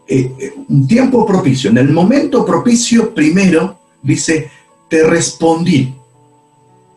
eh, 0.08 0.32
eh, 0.38 0.54
un 0.68 0.86
tiempo 0.86 1.24
propicio. 1.26 1.70
En 1.70 1.78
el 1.78 1.92
momento 1.92 2.44
propicio, 2.44 3.14
primero 3.14 3.78
dice, 4.02 4.50
te 4.88 5.04
respondí 5.04 5.94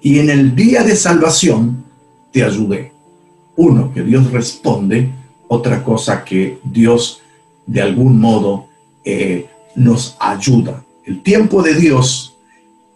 y 0.02 0.20
en 0.20 0.30
el 0.30 0.56
día 0.56 0.84
de 0.84 0.96
salvación 0.96 1.84
te 2.32 2.44
ayudé. 2.44 2.92
Uno, 3.56 3.92
que 3.94 4.02
Dios 4.02 4.32
responde, 4.32 5.10
otra 5.48 5.84
cosa 5.84 6.24
que 6.24 6.60
Dios 6.64 7.22
de 7.66 7.82
algún 7.82 8.20
modo 8.20 8.68
nos 9.76 10.16
ayuda. 10.20 10.84
El 11.04 11.24
tiempo 11.24 11.64
de 11.64 11.74
Dios, 11.74 12.29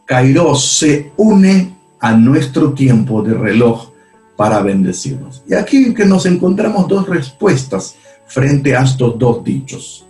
Kairos, 0.06 0.78
se 0.78 1.12
une 1.18 1.74
a 2.00 2.14
nuestro 2.14 2.74
tiempo 2.74 3.22
de 3.22 3.34
reloj 3.34 3.90
para 4.36 4.62
bendecirnos. 4.62 5.44
Y 5.48 5.54
aquí 5.54 5.94
que 5.94 6.06
nos 6.06 6.26
encontramos 6.26 6.88
dos 6.88 7.08
respuestas 7.08 7.96
frente 8.26 8.76
a 8.76 8.84
estos 8.84 9.18
dos 9.18 9.44
dichos, 9.44 10.06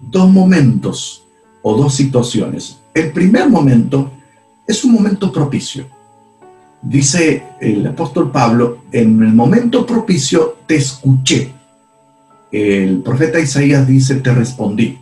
dos 0.00 0.30
momentos 0.30 1.24
o 1.62 1.76
dos 1.76 1.94
situaciones. 1.94 2.78
El 2.92 3.12
primer 3.12 3.48
momento 3.48 4.10
es 4.66 4.84
un 4.84 4.92
momento 4.92 5.32
propicio. 5.32 5.86
Dice 6.82 7.42
el 7.60 7.86
apóstol 7.86 8.30
Pablo, 8.30 8.78
en 8.92 9.22
el 9.22 9.32
momento 9.32 9.86
propicio 9.86 10.58
te 10.66 10.76
escuché. 10.76 11.52
El 12.52 12.98
profeta 12.98 13.40
Isaías 13.40 13.86
dice, 13.86 14.16
te 14.16 14.32
respondí. 14.32 14.98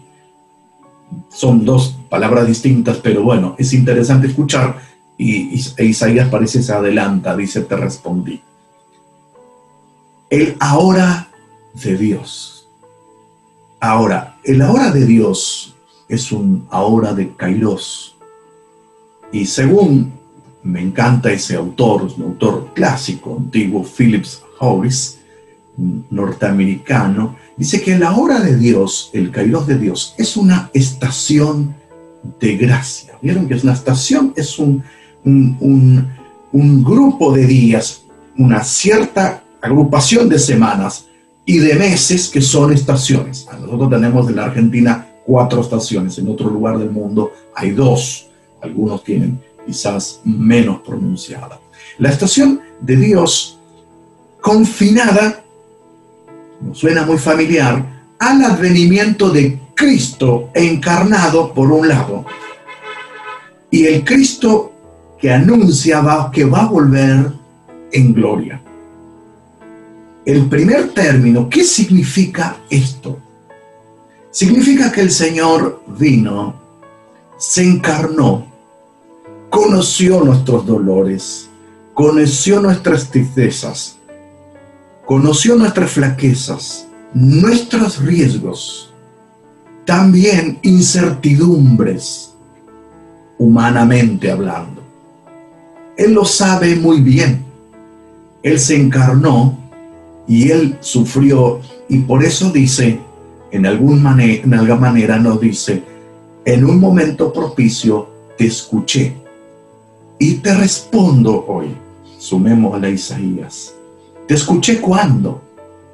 Son 1.28 1.64
dos 1.64 1.96
palabras 2.08 2.46
distintas, 2.46 2.98
pero 2.98 3.22
bueno, 3.22 3.54
es 3.58 3.72
interesante 3.72 4.26
escuchar 4.26 4.78
y 5.18 5.62
Isaías 5.78 6.28
parece 6.28 6.62
se 6.62 6.72
adelanta, 6.72 7.36
dice, 7.36 7.62
te 7.62 7.76
respondí. 7.76 8.40
El 10.28 10.56
ahora 10.60 11.28
de 11.72 11.96
Dios. 11.96 12.68
Ahora, 13.80 14.36
el 14.44 14.60
ahora 14.62 14.90
de 14.90 15.06
Dios 15.06 15.76
es 16.08 16.32
un 16.32 16.66
ahora 16.70 17.14
de 17.14 17.34
Kairos. 17.34 18.16
Y 19.32 19.46
según 19.46 20.12
me 20.62 20.80
encanta 20.80 21.30
ese 21.30 21.56
autor, 21.56 22.02
un 22.16 22.22
autor 22.22 22.72
clásico, 22.74 23.36
antiguo, 23.36 23.84
Phillips 23.84 24.42
Horace, 24.58 25.18
norteamericano, 26.10 27.36
dice 27.56 27.82
que 27.82 27.98
la 27.98 28.16
hora 28.16 28.40
de 28.40 28.56
Dios, 28.56 29.10
el 29.12 29.30
Kairos 29.30 29.66
de 29.66 29.78
Dios, 29.78 30.14
es 30.18 30.36
una 30.36 30.70
estación 30.72 31.74
de 32.40 32.56
gracia. 32.56 33.14
¿Vieron 33.22 33.48
que 33.48 33.54
es 33.54 33.64
una 33.64 33.72
estación? 33.72 34.32
Es 34.36 34.58
un, 34.58 34.82
un, 35.24 36.84
grupo 36.84 37.32
de 37.32 37.46
días, 37.46 38.02
una 38.36 38.62
cierta 38.62 39.42
agrupación 39.60 40.28
de 40.28 40.38
semanas 40.38 41.06
y 41.44 41.58
de 41.58 41.74
meses 41.74 42.28
que 42.28 42.40
son 42.40 42.72
estaciones. 42.72 43.46
Nosotros 43.60 43.90
tenemos 43.90 44.28
en 44.28 44.36
la 44.36 44.44
Argentina 44.44 45.06
cuatro 45.24 45.60
estaciones, 45.60 46.18
en 46.18 46.28
otro 46.28 46.48
lugar 46.50 46.78
del 46.78 46.90
mundo 46.90 47.32
hay 47.54 47.72
dos, 47.72 48.28
algunos 48.62 49.02
tienen 49.02 49.40
quizás 49.66 50.20
menos 50.24 50.80
pronunciada. 50.82 51.60
La 51.98 52.10
estación 52.10 52.60
de 52.80 52.96
Dios 52.96 53.58
confinada, 54.40 55.44
suena 56.72 57.04
muy 57.04 57.18
familiar, 57.18 57.84
al 58.18 58.44
advenimiento 58.44 59.30
de 59.30 59.60
Cristo 59.74 60.50
encarnado 60.54 61.52
por 61.52 61.70
un 61.70 61.88
lado 61.88 62.24
y 63.70 63.84
el 63.86 64.04
Cristo 64.04 64.72
que 65.18 65.30
anuncia 65.32 66.02
que 66.32 66.44
va 66.44 66.62
a 66.62 66.66
volver 66.66 67.32
en 67.92 68.14
gloria. 68.14 68.62
El 70.24 70.46
primer 70.48 70.92
término, 70.92 71.48
¿qué 71.48 71.62
significa 71.62 72.56
esto? 72.68 73.18
Significa 74.30 74.90
que 74.90 75.02
el 75.02 75.10
Señor 75.10 75.82
vino, 75.98 76.54
se 77.38 77.62
encarnó, 77.64 78.46
conoció 79.50 80.24
nuestros 80.24 80.66
dolores, 80.66 81.48
conoció 81.94 82.60
nuestras 82.60 83.10
tristezas, 83.10 83.95
conoció 85.06 85.54
nuestras 85.54 85.92
flaquezas, 85.92 86.88
nuestros 87.14 88.02
riesgos, 88.02 88.92
también 89.84 90.58
incertidumbres, 90.62 92.34
humanamente 93.38 94.30
hablando. 94.30 94.82
Él 95.96 96.12
lo 96.12 96.24
sabe 96.24 96.74
muy 96.74 97.00
bien. 97.00 97.44
Él 98.42 98.58
se 98.58 98.76
encarnó 98.76 99.56
y 100.26 100.50
él 100.50 100.76
sufrió 100.80 101.60
y 101.88 102.00
por 102.00 102.24
eso 102.24 102.50
dice, 102.50 102.98
en, 103.52 103.64
algún 103.64 104.04
en 104.20 104.54
alguna 104.54 104.76
manera 104.76 105.18
nos 105.18 105.40
dice, 105.40 105.84
en 106.44 106.64
un 106.64 106.80
momento 106.80 107.32
propicio 107.32 108.08
te 108.36 108.46
escuché 108.46 109.14
y 110.18 110.34
te 110.34 110.52
respondo 110.54 111.44
hoy. 111.46 111.68
Sumemos 112.18 112.74
a 112.74 112.78
la 112.78 112.88
Isaías. 112.88 113.75
Te 114.26 114.34
escuché 114.34 114.80
cuando. 114.80 115.40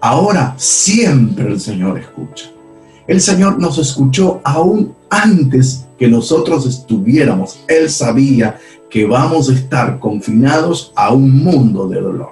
Ahora 0.00 0.54
siempre 0.56 1.48
el 1.48 1.60
Señor 1.60 1.98
escucha. 1.98 2.46
El 3.06 3.20
Señor 3.20 3.58
nos 3.58 3.78
escuchó 3.78 4.40
aún 4.42 4.94
antes 5.10 5.86
que 5.98 6.08
nosotros 6.08 6.66
estuviéramos. 6.66 7.60
Él 7.68 7.90
sabía 7.90 8.58
que 8.88 9.04
vamos 9.04 9.50
a 9.50 9.54
estar 9.54 9.98
confinados 9.98 10.92
a 10.96 11.12
un 11.12 11.44
mundo 11.44 11.88
de 11.88 12.00
dolor. 12.00 12.30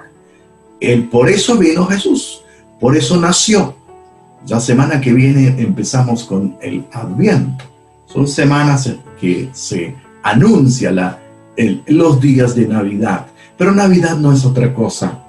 Él, 0.80 1.08
por 1.08 1.28
eso 1.28 1.58
vino 1.58 1.86
Jesús, 1.86 2.42
por 2.80 2.96
eso 2.96 3.20
nació. 3.20 3.74
La 4.48 4.58
semana 4.58 5.00
que 5.00 5.12
viene 5.12 5.54
empezamos 5.62 6.24
con 6.24 6.56
el 6.62 6.84
Adviento. 6.92 7.64
Son 8.06 8.26
semanas 8.26 8.90
que 9.20 9.50
se 9.52 9.94
anuncia 10.22 10.90
la, 10.90 11.18
los 11.86 12.20
días 12.20 12.54
de 12.54 12.66
Navidad. 12.66 13.26
Pero 13.58 13.72
Navidad 13.72 14.16
no 14.16 14.32
es 14.32 14.46
otra 14.46 14.74
cosa 14.74 15.24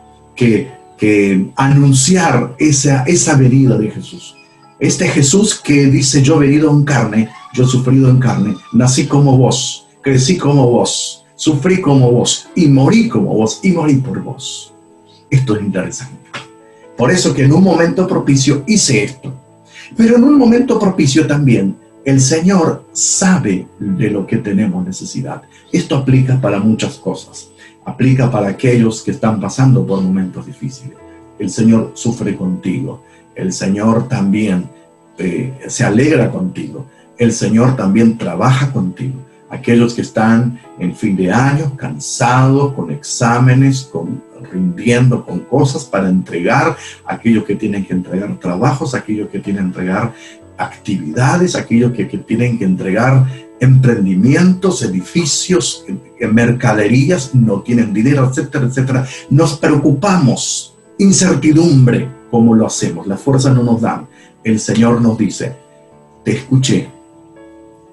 que, 0.98 1.52
anunciar 1.56 2.56
esa, 2.60 3.04
esa 3.04 3.36
venida 3.36 3.76
de 3.76 3.90
Jesús. 3.90 4.36
Este 4.80 5.08
Jesús 5.08 5.60
que 5.60 5.88
dice, 5.88 6.22
yo 6.22 6.36
he 6.36 6.48
venido 6.48 6.70
en 6.70 6.84
carne, 6.84 7.28
yo 7.54 7.64
he 7.64 7.68
sufrido 7.68 8.08
en 8.08 8.20
carne, 8.20 8.56
nací 8.72 9.08
como 9.08 9.36
vos, 9.36 9.88
crecí 10.02 10.38
como 10.38 10.70
vos, 10.70 11.26
sufrí 11.36 11.82
como 11.82 12.12
vos 12.12 12.50
y 12.56 12.68
morí 12.68 13.10
como 13.10 13.34
vos 13.34 13.60
y 13.64 13.72
morí 13.72 13.96
por 13.96 14.22
vos. 14.22 14.74
Esto 15.30 15.56
es 15.56 15.64
interesante. 15.64 16.18
Por 16.96 17.10
eso 17.10 17.34
que 17.34 17.46
en 17.46 17.54
un 17.54 17.64
momento 17.64 18.08
propicio 18.08 18.64
hice 18.68 19.04
esto. 19.06 19.34
Pero 19.98 20.18
en 20.18 20.24
un 20.24 20.38
momento 20.38 20.80
propicio 20.80 21.26
también 21.26 21.76
el 22.06 22.22
Señor 22.22 22.86
sabe 22.94 23.68
de 23.80 24.10
lo 24.12 24.28
que 24.28 24.38
tenemos 24.38 24.86
necesidad. 24.86 25.42
Esto 25.72 25.96
aplica 25.96 26.40
para 26.40 26.60
muchas 26.60 26.96
cosas. 26.96 27.50
Aplica 27.86 28.30
para 28.30 28.50
aquellos 28.50 29.02
que 29.02 29.12
están 29.12 29.40
pasando 29.40 29.86
por 29.86 30.02
momentos 30.02 30.46
difíciles. 30.46 30.98
El 31.40 31.50
Señor 31.50 31.92
sufre 31.96 32.36
contigo. 32.36 33.02
El 33.36 33.52
Señor 33.52 34.08
también 34.08 34.70
eh, 35.18 35.54
se 35.68 35.84
alegra 35.84 36.30
contigo. 36.30 36.86
El 37.18 37.32
Señor 37.32 37.76
también 37.76 38.18
trabaja 38.18 38.72
contigo 38.72 39.20
aquellos 39.52 39.94
que 39.94 40.02
están 40.02 40.60
en 40.80 40.96
fin 40.96 41.16
de 41.16 41.32
año, 41.32 41.76
cansados, 41.76 42.74
con 42.74 42.90
exámenes, 42.90 43.84
con, 43.84 44.24
rindiendo 44.52 45.24
con 45.24 45.42
cosas 45.42 45.84
para 45.84 46.10
entregar, 46.10 46.78
aquellos 47.06 47.44
que 47.44 47.56
tienen 47.56 47.86
que 47.86 47.94
entregar 47.94 48.40
trabajos, 48.40 48.96
aquellos 48.96 49.30
que 49.30 49.40
tienen 49.40 49.64
que 49.64 49.68
entregar 49.68 50.14
actividades, 50.58 51.56
aquellos 51.56 51.92
que, 51.92 52.06
tienen 52.06 52.58
que 52.58 52.66
entregar 52.66 53.28
emprendimientos, 53.62 54.82
edificios, 54.82 55.86
mercaderías, 56.20 57.36
no 57.36 57.62
tienen 57.62 57.94
dinero, 57.94 58.28
etcétera, 58.28 58.66
etcétera. 58.66 59.08
Nos 59.30 59.58
preocupamos, 59.58 60.76
incertidumbre, 60.98 62.10
¿cómo 62.32 62.56
lo 62.56 62.66
hacemos? 62.66 63.06
Las 63.06 63.22
fuerzas 63.22 63.54
no 63.54 63.64
nos 63.64 63.80
dan. 63.80 64.08
El 64.44 64.60
Señor 64.60 65.00
nos 65.00 65.16
dice, 65.16 65.56
te 66.26 66.32
escuché 66.32 66.90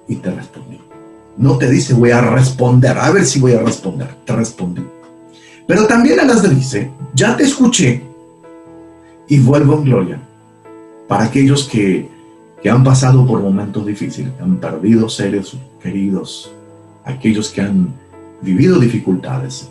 y 0.07 0.15
te 0.15 0.31
respondí. 0.31 0.79
No 1.37 1.59
te 1.59 1.69
dice 1.69 1.93
voy 1.93 2.11
a 2.11 2.21
responder, 2.21 2.97
a 2.97 3.11
ver 3.11 3.25
si 3.25 3.39
voy 3.39 3.53
a 3.53 3.61
responder, 3.61 4.09
te 4.25 4.35
respondí. 4.35 4.81
Pero 5.67 5.85
también 5.85 6.19
a 6.19 6.25
las 6.25 6.49
dice, 6.49 6.89
ya 7.13 7.37
te 7.37 7.43
escuché 7.43 8.01
y 9.27 9.37
vuelvo 9.37 9.75
en 9.75 9.83
gloria. 9.83 10.19
Para 11.07 11.25
aquellos 11.25 11.69
que, 11.69 12.09
que 12.61 12.69
han 12.69 12.83
pasado 12.83 13.25
por 13.25 13.41
momentos 13.41 13.85
difíciles, 13.85 14.33
que 14.33 14.43
han 14.43 14.57
perdido 14.57 15.09
seres 15.09 15.55
queridos, 15.81 16.51
aquellos 17.05 17.49
que 17.49 17.61
han 17.61 17.93
vivido 18.41 18.79
dificultades, 18.79 19.69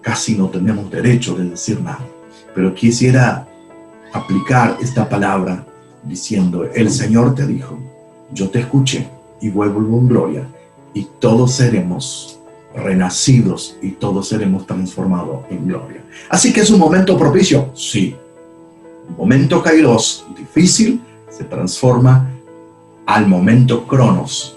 casi 0.00 0.36
no 0.36 0.48
tenemos 0.48 0.90
derecho 0.90 1.34
de 1.34 1.50
decir 1.50 1.80
nada. 1.80 2.06
Pero 2.54 2.74
quisiera 2.74 3.46
aplicar 4.12 4.78
esta 4.80 5.08
palabra 5.08 5.64
diciendo, 6.04 6.64
el 6.74 6.90
Señor 6.90 7.34
te 7.34 7.46
dijo, 7.46 7.78
yo 8.32 8.48
te 8.50 8.60
escuché 8.60 9.08
y 9.40 9.50
vuelvo 9.50 9.80
en 9.98 10.08
gloria 10.08 10.48
y 10.94 11.06
todos 11.18 11.52
seremos 11.52 12.38
renacidos 12.74 13.76
y 13.82 13.92
todos 13.92 14.28
seremos 14.28 14.66
transformados 14.66 15.40
en 15.50 15.66
gloria. 15.66 16.02
Así 16.28 16.52
que 16.52 16.60
es 16.60 16.70
un 16.70 16.78
momento 16.78 17.18
propicio, 17.18 17.70
sí. 17.74 18.16
Un 19.08 19.16
momento 19.16 19.62
kairos 19.62 20.26
difícil 20.36 21.00
se 21.38 21.44
transforma 21.44 22.28
al 23.06 23.28
momento 23.28 23.86
cronos, 23.86 24.56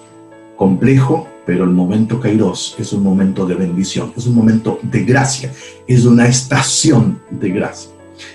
complejo, 0.57 1.27
pero 1.45 1.63
el 1.63 1.69
momento 1.69 2.19
kairos 2.19 2.75
es 2.79 2.91
un 2.91 3.03
momento 3.03 3.45
de 3.45 3.53
bendición, 3.53 4.11
es 4.17 4.25
un 4.25 4.33
momento 4.33 4.79
de 4.81 5.03
gracia, 5.03 5.51
es 5.87 6.05
una 6.05 6.27
estación 6.27 7.19
de 7.29 7.49
gracia. 7.51 7.91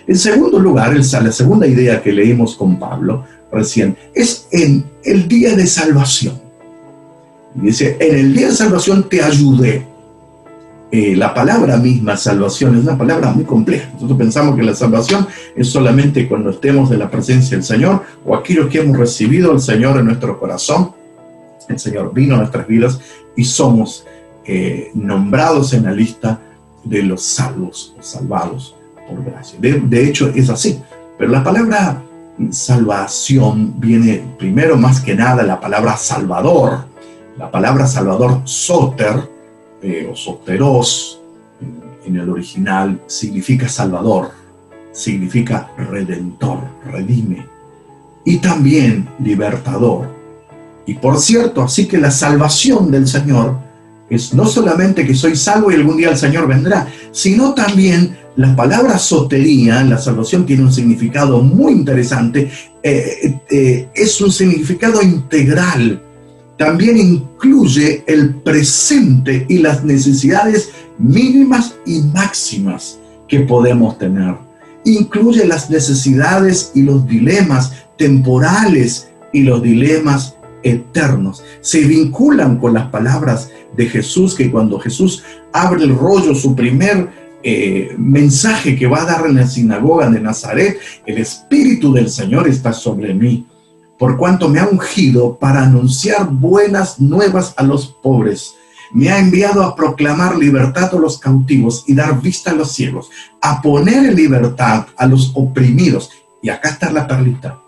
En 0.06 0.16
segundo 0.16 0.60
lugar, 0.60 0.94
la 0.94 1.32
segunda 1.32 1.66
idea 1.66 2.00
que 2.00 2.12
leímos 2.12 2.54
con 2.54 2.78
Pablo 2.78 3.24
recién 3.50 3.96
es 4.14 4.46
en 4.52 4.84
el 5.02 5.26
día 5.26 5.56
de 5.56 5.66
salvación. 5.66 6.40
Dice, 7.54 7.96
en 7.98 8.16
el 8.16 8.34
día 8.34 8.48
de 8.48 8.54
salvación 8.54 9.08
te 9.08 9.22
ayudé. 9.22 9.86
Eh, 10.92 11.16
la 11.16 11.34
palabra 11.34 11.76
misma, 11.78 12.16
salvación, 12.16 12.76
es 12.76 12.84
una 12.84 12.96
palabra 12.96 13.32
muy 13.32 13.44
compleja. 13.44 13.90
Nosotros 13.94 14.18
pensamos 14.18 14.54
que 14.54 14.62
la 14.62 14.74
salvación 14.74 15.26
es 15.56 15.68
solamente 15.68 16.28
cuando 16.28 16.50
estemos 16.50 16.92
en 16.92 17.00
la 17.00 17.10
presencia 17.10 17.56
del 17.56 17.64
Señor 17.64 18.02
o 18.24 18.36
aquellos 18.36 18.68
que 18.68 18.78
hemos 18.78 18.96
recibido 18.96 19.50
al 19.50 19.60
Señor 19.60 19.98
en 19.98 20.06
nuestro 20.06 20.38
corazón. 20.38 20.92
El 21.68 21.78
Señor 21.80 22.14
vino 22.14 22.36
a 22.36 22.38
nuestras 22.38 22.68
vidas 22.68 23.00
y 23.34 23.44
somos 23.44 24.06
eh, 24.44 24.92
nombrados 24.94 25.72
en 25.72 25.84
la 25.84 25.90
lista 25.90 26.40
de 26.84 27.02
los 27.02 27.22
salvos 27.22 27.94
o 27.98 28.02
salvados 28.02 28.76
por 29.08 29.24
gracia. 29.24 29.58
De, 29.60 30.08
hecho, 30.08 30.30
es 30.36 30.48
así. 30.50 30.80
Pero 31.18 31.32
la 31.32 31.42
palabra 31.42 32.00
salvación 32.50 33.74
viene 33.80 34.22
primero 34.38 34.76
más 34.76 35.00
que 35.00 35.16
nada 35.16 35.42
la 35.42 35.58
palabra 35.58 35.96
salvador. 35.96 36.84
La 37.36 37.50
palabra 37.50 37.88
salvador, 37.88 38.42
soter, 38.44 39.35
eh, 39.82 40.08
o 40.10 40.16
soteros, 40.16 41.20
en, 42.04 42.16
el 42.16 42.28
original, 42.30 43.00
significa 43.06 43.68
salvador, 43.68 44.30
significa 44.92 45.70
redentor, 45.76 46.60
redime, 46.84 47.44
y 48.24 48.38
también 48.38 49.08
libertador. 49.18 50.08
Y 50.86 50.94
por 50.94 51.18
cierto, 51.18 51.62
así 51.62 51.86
que 51.86 51.98
la 51.98 52.10
salvación 52.10 52.90
del 52.90 53.08
Señor 53.08 53.56
es 54.08 54.32
no 54.34 54.46
solamente 54.46 55.04
que 55.04 55.14
soy 55.14 55.34
salvo 55.34 55.70
y 55.70 55.74
algún 55.74 55.96
día 55.96 56.10
el 56.10 56.16
Señor 56.16 56.46
vendrá, 56.46 56.86
sino 57.10 57.54
también 57.54 58.16
la 58.36 58.54
palabra 58.54 58.98
sotería, 58.98 59.82
la 59.82 59.98
salvación 59.98 60.46
tiene 60.46 60.62
un 60.62 60.72
significado 60.72 61.42
muy 61.42 61.72
interesante, 61.72 62.50
eh, 62.82 63.40
eh, 63.50 63.88
es 63.94 64.20
un 64.20 64.30
significado 64.30 65.02
integral. 65.02 66.02
También 66.56 66.96
incluye 66.96 68.02
el 68.06 68.34
presente 68.36 69.44
y 69.48 69.58
las 69.58 69.84
necesidades 69.84 70.70
mínimas 70.98 71.74
y 71.84 72.00
máximas 72.00 72.98
que 73.28 73.40
podemos 73.40 73.98
tener. 73.98 74.34
Incluye 74.84 75.46
las 75.46 75.68
necesidades 75.68 76.72
y 76.74 76.82
los 76.82 77.06
dilemas 77.06 77.72
temporales 77.98 79.08
y 79.32 79.42
los 79.42 79.62
dilemas 79.62 80.36
eternos. 80.62 81.42
Se 81.60 81.80
vinculan 81.80 82.58
con 82.58 82.74
las 82.74 82.88
palabras 82.88 83.50
de 83.76 83.86
Jesús, 83.86 84.34
que 84.34 84.50
cuando 84.50 84.78
Jesús 84.78 85.22
abre 85.52 85.84
el 85.84 85.94
rollo, 85.94 86.34
su 86.34 86.54
primer 86.54 87.08
eh, 87.42 87.94
mensaje 87.98 88.76
que 88.76 88.86
va 88.86 89.02
a 89.02 89.06
dar 89.06 89.26
en 89.26 89.36
la 89.36 89.46
sinagoga 89.46 90.08
de 90.10 90.20
Nazaret, 90.20 90.78
el 91.04 91.18
Espíritu 91.18 91.92
del 91.92 92.08
Señor 92.08 92.48
está 92.48 92.72
sobre 92.72 93.12
mí, 93.12 93.46
por 93.98 94.16
cuanto 94.16 94.48
me 94.48 94.60
ha 94.60 94.68
ungido 94.68 95.36
para 95.36 95.62
anunciar 95.62 96.28
buenas 96.30 97.00
nuevas 97.00 97.54
a 97.56 97.62
los 97.62 97.86
pobres. 97.86 98.54
Me 98.92 99.10
ha 99.10 99.18
enviado 99.18 99.62
a 99.62 99.74
proclamar 99.74 100.36
libertad 100.36 100.94
a 100.94 100.98
los 100.98 101.18
cautivos 101.18 101.84
y 101.86 101.94
dar 101.94 102.20
vista 102.20 102.50
a 102.50 102.54
los 102.54 102.72
ciegos, 102.72 103.10
a 103.40 103.60
poner 103.60 104.04
en 104.04 104.14
libertad 104.14 104.86
a 104.96 105.06
los 105.06 105.32
oprimidos. 105.34 106.10
Y 106.42 106.50
acá 106.50 106.70
está 106.70 106.92
la 106.92 107.06
perlita, 107.06 107.58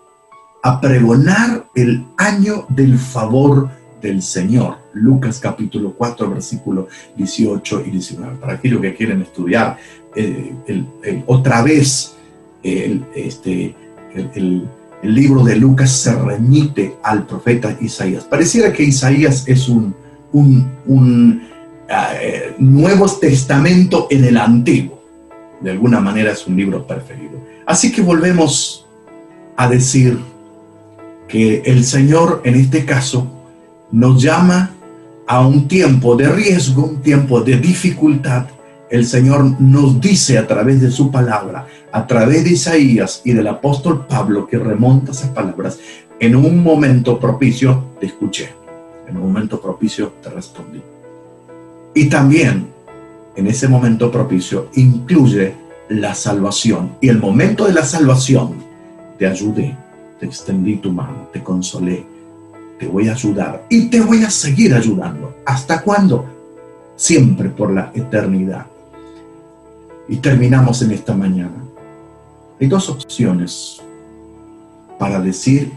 a 0.63 0.79
pregonar 0.79 1.65
el 1.75 2.05
año 2.17 2.65
del 2.69 2.97
favor 2.97 3.69
del 4.01 4.21
Señor. 4.21 4.77
Lucas 4.93 5.39
capítulo 5.39 5.93
4, 5.97 6.29
versículo 6.29 6.87
18 7.17 7.83
y 7.85 7.91
19. 7.91 8.37
Para 8.37 8.53
aquellos 8.53 8.81
que 8.81 8.95
quieren 8.95 9.21
estudiar 9.21 9.77
eh, 10.15 10.53
otra 11.27 11.61
vez 11.61 12.15
este, 12.63 13.75
el, 14.35 14.67
libro 15.03 15.43
de 15.43 15.55
Lucas 15.55 15.91
se 15.91 16.13
remite 16.13 16.97
al 17.03 17.25
profeta 17.25 17.75
Isaías. 17.79 18.23
Pareciera 18.25 18.73
que 18.73 18.83
Isaías 18.83 19.47
es 19.47 19.69
un, 19.69 19.95
un, 20.33 21.41
eh, 21.89 22.55
Nuevo 22.59 23.07
Testamento 23.07 24.07
en 24.09 24.25
el 24.25 24.37
Antiguo. 24.37 24.99
De 25.61 25.71
alguna 25.71 25.99
manera 25.99 26.31
es 26.31 26.45
un 26.47 26.55
libro 26.55 26.85
preferido. 26.85 27.39
Así 27.65 27.91
que 27.91 28.01
volvemos 28.01 28.85
a 29.55 29.67
decir 29.67 30.17
que 31.27 31.61
el 31.65 31.83
Señor 31.83 32.41
en 32.43 32.55
este 32.55 32.85
caso 32.85 33.27
nos 33.91 34.21
llama 34.21 34.71
a 35.27 35.45
un 35.45 35.67
tiempo 35.67 36.15
de 36.15 36.29
riesgo, 36.29 36.85
un 36.85 37.01
tiempo 37.01 37.41
de 37.41 37.57
dificultad, 37.57 38.47
el 38.89 39.05
Señor 39.05 39.61
nos 39.61 40.01
dice 40.01 40.37
a 40.37 40.47
través 40.47 40.81
de 40.81 40.89
su 40.89 41.11
palabra, 41.11 41.67
a 41.91 42.05
través 42.07 42.43
de 42.43 42.51
Isaías 42.51 43.21
y 43.23 43.33
del 43.33 43.47
apóstol 43.47 44.05
Pablo, 44.07 44.47
que 44.47 44.57
remonta 44.57 45.11
esas 45.11 45.29
palabras, 45.29 45.79
en 46.19 46.35
un 46.35 46.63
momento 46.63 47.19
propicio 47.19 47.85
te 47.99 48.07
escuché, 48.07 48.53
en 49.07 49.17
un 49.17 49.23
momento 49.23 49.59
propicio 49.59 50.13
te 50.21 50.29
respondí. 50.29 50.81
Y 51.93 52.05
también 52.09 52.67
en 53.35 53.47
ese 53.47 53.67
momento 53.67 54.11
propicio 54.11 54.69
incluye 54.75 55.55
la 55.89 56.13
salvación. 56.13 56.97
Y 57.01 57.09
el 57.09 57.19
momento 57.19 57.65
de 57.65 57.73
la 57.73 57.83
salvación 57.83 58.55
te 59.17 59.25
ayudé, 59.25 59.75
te 60.19 60.25
extendí 60.25 60.77
tu 60.77 60.91
mano, 60.91 61.29
te 61.33 61.41
consolé, 61.41 62.05
te 62.77 62.87
voy 62.87 63.07
a 63.09 63.13
ayudar 63.13 63.65
y 63.69 63.89
te 63.89 64.01
voy 64.01 64.23
a 64.23 64.29
seguir 64.29 64.73
ayudando. 64.73 65.35
¿Hasta 65.45 65.81
cuándo? 65.81 66.25
Siempre 66.95 67.49
por 67.49 67.71
la 67.71 67.91
eternidad. 67.93 68.65
Y 70.07 70.17
terminamos 70.17 70.81
en 70.81 70.91
esta 70.91 71.15
mañana. 71.15 71.68
Hay 72.59 72.67
dos 72.67 72.89
opciones 72.89 73.81
para 74.97 75.21
decir 75.21 75.71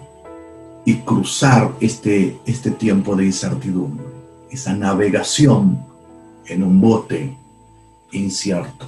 y 0.84 0.96
cruzar 0.96 1.70
este, 1.80 2.38
este 2.44 2.72
tiempo 2.72 3.14
de 3.14 3.26
incertidumbre, 3.26 4.04
esa 4.50 4.74
navegación 4.74 5.78
en 6.46 6.64
un 6.64 6.80
bote 6.80 7.36
incierto. 8.10 8.86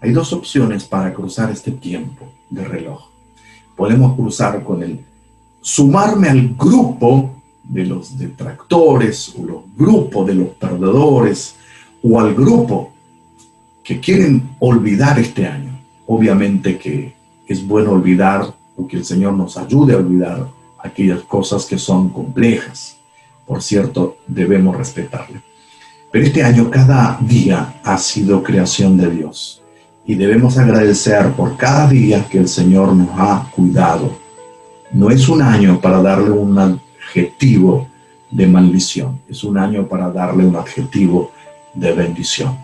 Hay 0.00 0.12
dos 0.12 0.32
opciones 0.32 0.84
para 0.84 1.12
cruzar 1.12 1.50
este 1.50 1.72
tiempo 1.72 2.24
de 2.48 2.64
reloj. 2.64 3.02
Podemos 3.76 4.16
cruzar 4.16 4.64
con 4.64 4.82
el 4.82 5.04
sumarme 5.60 6.30
al 6.30 6.54
grupo 6.54 7.42
de 7.62 7.84
los 7.84 8.18
detractores 8.18 9.34
o 9.38 9.44
los 9.44 9.62
grupos 9.76 10.26
de 10.26 10.34
los 10.34 10.48
perdedores 10.48 11.56
o 12.02 12.18
al 12.18 12.34
grupo 12.34 12.90
que 13.84 14.00
quieren 14.00 14.56
olvidar 14.60 15.18
este 15.18 15.46
año. 15.46 15.71
Obviamente 16.06 16.78
que 16.78 17.14
es 17.46 17.66
bueno 17.66 17.92
olvidar 17.92 18.54
o 18.76 18.86
que 18.86 18.96
el 18.96 19.04
Señor 19.04 19.34
nos 19.34 19.56
ayude 19.56 19.94
a 19.94 19.98
olvidar 19.98 20.48
aquellas 20.82 21.20
cosas 21.22 21.64
que 21.64 21.78
son 21.78 22.08
complejas. 22.08 22.96
Por 23.46 23.62
cierto, 23.62 24.16
debemos 24.26 24.76
respetarle. 24.76 25.40
Pero 26.10 26.26
este 26.26 26.42
año 26.42 26.70
cada 26.70 27.18
día 27.20 27.80
ha 27.82 27.98
sido 27.98 28.42
creación 28.42 28.96
de 28.96 29.10
Dios 29.10 29.62
y 30.04 30.14
debemos 30.14 30.58
agradecer 30.58 31.32
por 31.32 31.56
cada 31.56 31.88
día 31.88 32.26
que 32.28 32.38
el 32.38 32.48
Señor 32.48 32.94
nos 32.94 33.08
ha 33.16 33.48
cuidado 33.54 34.22
no 34.92 35.10
es 35.10 35.28
un 35.28 35.40
año 35.40 35.80
para 35.80 36.02
darle 36.02 36.30
un 36.30 36.58
adjetivo 36.58 37.88
de 38.30 38.46
maldición, 38.46 39.20
es 39.28 39.42
un 39.42 39.56
año 39.56 39.88
para 39.88 40.10
darle 40.10 40.44
un 40.44 40.54
adjetivo 40.54 41.32
de 41.72 41.92
bendición. 41.92 42.58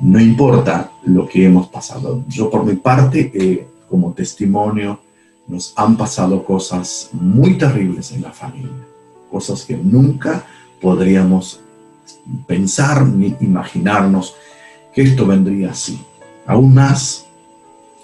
No 0.00 0.18
importa 0.18 0.92
lo 1.04 1.28
que 1.28 1.44
hemos 1.44 1.68
pasado. 1.68 2.24
Yo 2.26 2.48
por 2.48 2.64
mi 2.64 2.76
parte, 2.76 3.30
eh, 3.34 3.66
como 3.88 4.12
testimonio, 4.12 5.00
nos 5.46 5.72
han 5.76 5.96
pasado 5.96 6.44
cosas 6.44 7.10
muy 7.12 7.58
terribles 7.58 8.12
en 8.12 8.22
la 8.22 8.30
familia, 8.30 8.70
cosas 9.30 9.64
que 9.64 9.76
nunca 9.76 10.44
podríamos 10.80 11.60
pensar 12.46 13.06
ni 13.06 13.34
imaginarnos 13.40 14.34
que 14.94 15.02
esto 15.02 15.26
vendría 15.26 15.72
así. 15.72 16.00
Aún 16.46 16.72
más, 16.72 17.26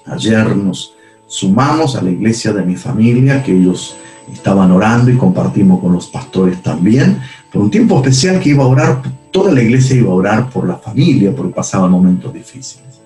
ayer 0.05 0.55
nos 0.57 0.95
sumamos 1.27 1.97
a 1.97 2.03
la 2.03 2.11
iglesia 2.11 2.53
de 2.53 2.65
mi 2.65 2.77
familia, 2.77 3.43
que 3.43 3.53
ellos 3.53 3.97
estaban 4.33 4.71
orando 4.73 5.11
y 5.11 5.17
compartimos 5.17 5.81
con 5.81 5.93
los 5.93 6.09
pastores 6.09 6.63
también, 6.63 7.21
por 7.53 7.63
un 7.63 7.71
tiempo 7.71 7.97
especial 7.97 8.41
que 8.41 8.51
iba 8.51 8.65
a 8.65 8.69
orar, 8.69 9.03
toda 9.37 9.53
la 9.53 9.61
iglesia 9.61 9.97
iba 9.97 10.11
a 10.11 10.15
orar 10.15 10.49
por 10.49 10.67
la 10.67 10.77
familia, 10.77 11.31
porque 11.37 11.53
pasaban 11.53 11.91
momentos 11.91 12.33
difíciles. 12.33 13.03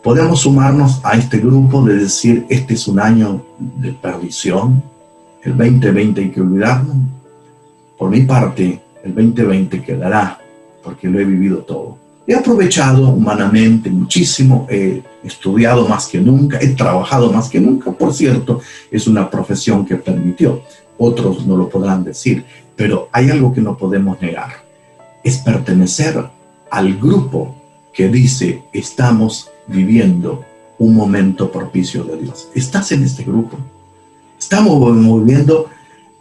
Podemos 0.00 0.38
sumarnos 0.42 1.00
a 1.02 1.16
este 1.16 1.38
grupo 1.38 1.82
de 1.82 1.96
decir, 1.96 2.46
este 2.48 2.74
es 2.74 2.86
un 2.86 3.00
año 3.00 3.44
de 3.58 3.90
perdición, 3.90 4.80
el 5.42 5.56
2020 5.56 6.20
hay 6.20 6.30
que 6.30 6.40
olvidarnos. 6.40 6.94
Por 7.98 8.10
mi 8.10 8.20
parte, 8.20 8.80
el 9.02 9.12
2020 9.12 9.82
quedará, 9.82 10.38
porque 10.84 11.08
lo 11.08 11.18
he 11.18 11.24
vivido 11.24 11.58
todo. 11.58 11.98
He 12.28 12.34
aprovechado 12.36 13.08
humanamente 13.08 13.90
muchísimo, 13.90 14.68
he 14.70 15.02
estudiado 15.24 15.88
más 15.88 16.06
que 16.06 16.20
nunca, 16.20 16.60
he 16.60 16.68
trabajado 16.68 17.32
más 17.32 17.48
que 17.48 17.58
nunca. 17.58 17.90
Por 17.90 18.14
cierto, 18.14 18.60
es 18.88 19.08
una 19.08 19.28
profesión 19.28 19.84
que 19.84 19.96
permitió. 19.96 20.62
Otros 20.96 21.44
no 21.44 21.56
lo 21.56 21.68
podrán 21.68 22.04
decir, 22.04 22.44
pero 22.76 23.08
hay 23.10 23.30
algo 23.30 23.52
que 23.52 23.60
no 23.60 23.76
podemos 23.76 24.22
negar. 24.22 24.69
Es 25.22 25.38
pertenecer 25.38 26.22
al 26.70 26.96
grupo 26.96 27.54
que 27.92 28.08
dice 28.08 28.62
estamos 28.72 29.50
viviendo 29.66 30.44
un 30.78 30.94
momento 30.94 31.50
propicio 31.50 32.04
de 32.04 32.16
Dios. 32.16 32.48
¿Estás 32.54 32.92
en 32.92 33.02
este 33.02 33.24
grupo? 33.24 33.58
Estamos 34.38 34.96
viviendo 34.96 35.68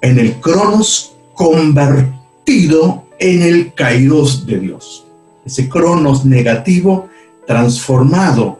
en 0.01 0.19
el 0.19 0.35
cronos 0.39 1.13
convertido 1.33 3.05
en 3.19 3.41
el 3.41 3.73
kairos 3.73 4.45
de 4.45 4.59
Dios 4.59 5.05
ese 5.49 5.67
cronos 5.67 6.25
negativo 6.25 7.09
transformado 7.47 8.59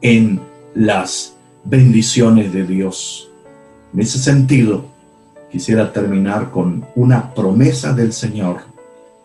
en 0.00 0.40
las 0.74 1.34
bendiciones 1.64 2.52
de 2.52 2.64
Dios. 2.64 3.30
En 3.94 4.00
ese 4.00 4.18
sentido, 4.18 4.86
quisiera 5.52 5.92
terminar 5.92 6.50
con 6.50 6.84
una 6.96 7.32
promesa 7.32 7.92
del 7.92 8.12
Señor, 8.12 8.62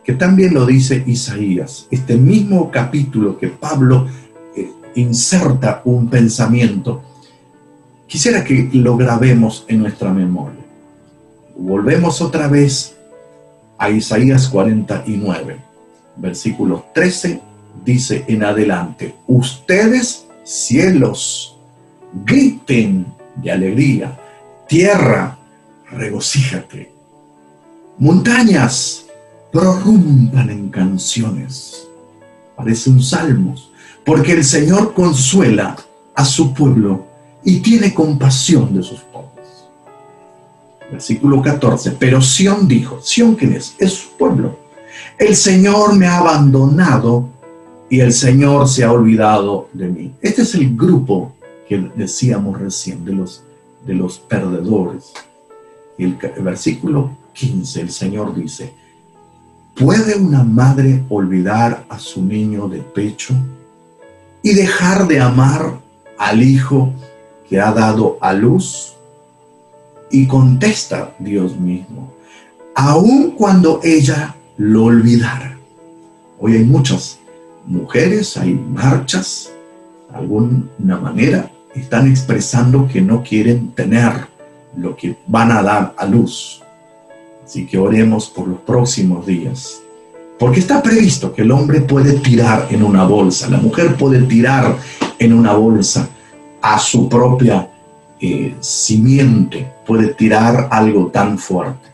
que 0.04 0.14
también 0.14 0.54
lo 0.54 0.66
dice 0.66 1.04
Isaías, 1.06 1.88
este 1.92 2.18
mismo 2.18 2.72
capítulo 2.72 3.38
que 3.38 3.48
Pablo 3.48 4.08
eh, 4.56 4.72
inserta 4.96 5.82
un 5.86 6.10
pensamiento. 6.10 7.04
Quisiera 8.08 8.44
que 8.44 8.70
lo 8.74 8.98
grabemos 8.98 9.66
en 9.68 9.80
nuestra 9.80 10.12
memoria. 10.12 10.60
Volvemos 11.58 12.22
otra 12.22 12.48
vez 12.48 12.96
a 13.78 13.90
Isaías 13.90 14.48
49 14.50 15.72
versículo 16.16 16.86
13, 16.94 17.42
dice 17.84 18.26
en 18.28 18.44
adelante, 18.44 19.16
ustedes 19.28 20.28
cielos, 20.44 21.58
griten 22.26 23.08
de 23.36 23.52
alegría, 23.52 24.20
tierra, 24.68 25.38
regocíjate, 25.90 26.92
montañas, 27.98 29.06
prorrumpan 29.52 30.50
en 30.50 30.70
canciones. 30.70 31.88
Parece 32.56 32.90
un 32.90 33.02
salmo, 33.02 33.56
porque 34.06 34.34
el 34.34 34.44
Señor 34.44 34.94
consuela 34.94 35.76
a 36.16 36.26
su 36.26 36.54
pueblo 36.54 37.06
y 37.44 37.60
tiene 37.60 37.94
compasión 37.94 38.74
de 38.74 38.84
sus 38.84 39.00
pobres. 39.00 39.30
Versículo 40.92 41.42
14, 41.42 41.92
pero 41.92 42.22
Sión 42.22 42.68
dijo, 42.68 43.00
Sión 43.02 43.36
quién 43.36 43.54
es? 43.54 43.76
Es 43.80 43.94
su 43.94 44.10
pueblo 44.18 44.62
el 45.18 45.36
Señor 45.36 45.96
me 45.96 46.08
ha 46.08 46.18
abandonado 46.18 47.30
y 47.90 48.00
el 48.00 48.14
Señor 48.14 48.68
se 48.68 48.84
ha 48.84 48.92
olvidado 48.92 49.70
de 49.74 49.88
mí. 49.88 50.12
Este 50.22 50.44
es 50.44 50.56
el 50.56 50.76
grupo 50.76 51.34
que 51.68 51.92
decíamos 51.96 52.60
recién 52.60 53.06
de 53.06 53.14
los, 53.14 53.44
de 53.86 53.94
los 53.94 54.20
perdedores. 54.20 55.14
El, 55.98 56.18
el 56.36 56.44
versículo 56.44 57.12
15, 57.34 57.82
el 57.82 57.92
Señor 57.92 58.34
dice, 58.36 58.74
¿puede 59.82 60.16
una 60.16 60.44
madre 60.44 61.04
olvidar 61.10 61.86
a 61.90 61.98
su 61.98 62.24
niño 62.24 62.68
de 62.68 62.80
pecho 62.80 63.34
y 64.44 64.54
dejar 64.54 65.08
de 65.08 65.20
amar 65.20 65.80
al 66.20 66.44
hijo 66.44 66.94
que 67.50 67.60
ha 67.60 67.72
dado 67.72 68.20
a 68.22 68.32
luz? 68.32 68.94
Y 70.12 70.28
contesta 70.28 71.16
Dios 71.18 71.60
mismo, 71.60 72.14
aun 72.76 73.32
cuando 73.32 73.80
ella 73.84 74.36
lo 74.58 74.84
olvidara. 74.84 75.58
Hoy 76.40 76.58
hay 76.58 76.64
muchas 76.64 77.18
mujeres, 77.66 78.38
hay 78.38 78.54
marchas, 78.54 79.50
de 80.12 80.18
alguna 80.18 81.00
manera 81.00 81.52
están 81.74 82.08
expresando 82.08 82.88
que 82.88 83.02
no 83.02 83.24
quieren 83.24 83.72
tener 83.72 84.28
lo 84.78 84.96
que 84.96 85.18
van 85.26 85.52
a 85.52 85.64
dar 85.64 85.96
a 85.98 86.06
luz. 86.06 86.61
Así 87.52 87.66
que 87.66 87.78
oremos 87.78 88.30
por 88.30 88.48
los 88.48 88.62
próximos 88.62 89.26
días. 89.26 89.82
Porque 90.40 90.62
está 90.62 90.82
previsto 90.82 91.34
que 91.34 91.42
el 91.42 91.52
hombre 91.52 91.82
puede 91.82 92.14
tirar 92.22 92.70
en 92.72 92.82
una 92.82 93.04
bolsa, 93.04 93.50
la 93.50 93.58
mujer 93.58 93.98
puede 93.98 94.22
tirar 94.22 94.78
en 95.20 95.34
una 95.34 95.52
bolsa 95.52 96.08
a 96.62 96.80
su 96.80 97.10
propia 97.10 97.70
eh, 98.22 98.56
simiente, 98.62 99.70
puede 99.86 100.14
tirar 100.14 100.70
algo 100.72 101.08
tan 101.08 101.38
fuerte. 101.38 101.90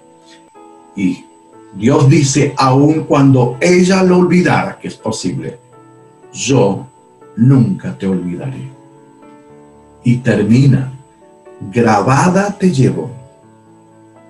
Y 0.96 1.26
Dios 1.74 2.08
dice, 2.08 2.54
aun 2.56 3.06
cuando 3.06 3.58
ella 3.60 4.04
lo 4.04 4.20
olvidara, 4.20 4.78
que 4.78 4.90
es 4.90 4.96
posible, 4.96 5.58
yo 6.32 6.86
nunca 7.36 7.98
te 7.98 8.06
olvidaré. 8.06 8.70
Y 10.04 10.18
termina, 10.18 10.94
grabada 11.72 12.56
te 12.56 12.70
llevo 12.72 13.10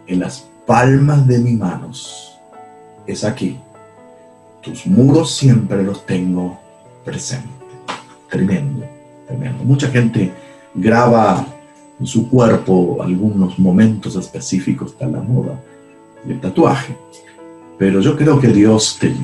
en 0.07 0.21
las 0.21 0.46
palmas 0.67 1.25
de 1.25 1.39
mis 1.39 1.57
manos. 1.57 2.37
Es 3.07 3.23
aquí. 3.23 3.57
Tus 4.61 4.85
muros 4.85 5.33
siempre 5.33 5.81
los 5.81 6.05
tengo 6.05 6.59
presentes. 7.05 7.49
Tremendo, 8.29 8.85
tremendo. 9.25 9.63
Mucha 9.63 9.87
gente 9.87 10.31
graba 10.75 11.45
en 11.97 12.05
su 12.05 12.29
cuerpo 12.29 12.97
algunos 13.01 13.57
momentos 13.57 14.17
específicos 14.17 14.99
de 14.99 15.09
la 15.09 15.21
moda 15.21 15.57
del 16.25 16.41
tatuaje. 16.41 16.97
Pero 17.77 18.01
yo 18.01 18.17
creo 18.17 18.37
que 18.37 18.49
Dios 18.49 18.97
te 18.99 19.15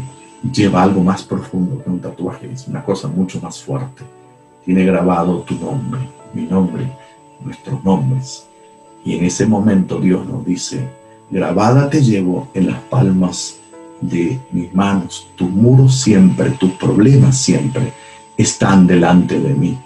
lleva 0.49 0.81
algo 0.81 1.03
más 1.03 1.23
profundo 1.23 1.83
que 1.83 1.89
un 1.89 1.99
tatuaje, 1.99 2.49
es 2.51 2.67
una 2.69 2.83
cosa 2.85 3.09
mucho 3.09 3.41
más 3.41 3.61
fuerte. 3.61 4.03
Tiene 4.63 4.85
grabado 4.85 5.39
tu 5.41 5.55
nombre, 5.55 5.99
mi 6.33 6.43
nombre, 6.43 6.89
nuestros 7.43 7.83
nombres. 7.83 8.47
Y 9.03 9.17
en 9.17 9.25
ese 9.25 9.45
momento 9.45 9.99
Dios 9.99 10.25
nos 10.25 10.45
dice, 10.45 10.87
grabada 11.33 11.89
te 11.89 12.01
llevo 12.01 12.47
en 12.53 12.67
las 12.67 12.79
palmas 12.81 13.57
de 13.99 14.39
mis 14.51 14.73
manos, 14.73 15.27
tus 15.35 15.49
muros 15.49 15.99
siempre, 15.99 16.51
tus 16.51 16.71
problemas 16.73 17.37
siempre 17.37 17.93
están 18.37 18.85
delante 18.85 19.39
de 19.39 19.53
mí. 19.53 19.79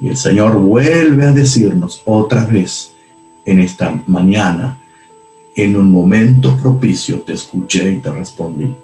Y 0.00 0.08
el 0.08 0.16
Señor 0.16 0.58
vuelve 0.58 1.24
a 1.24 1.32
decirnos 1.32 2.02
otra 2.04 2.44
vez 2.44 2.92
en 3.44 3.60
esta 3.60 4.02
mañana, 4.06 4.78
en 5.56 5.76
un 5.76 5.90
momento 5.90 6.56
propicio 6.56 7.20
te 7.20 7.34
escuché 7.34 7.90
y 7.92 7.96
te 7.98 8.10
respondí. 8.10 8.74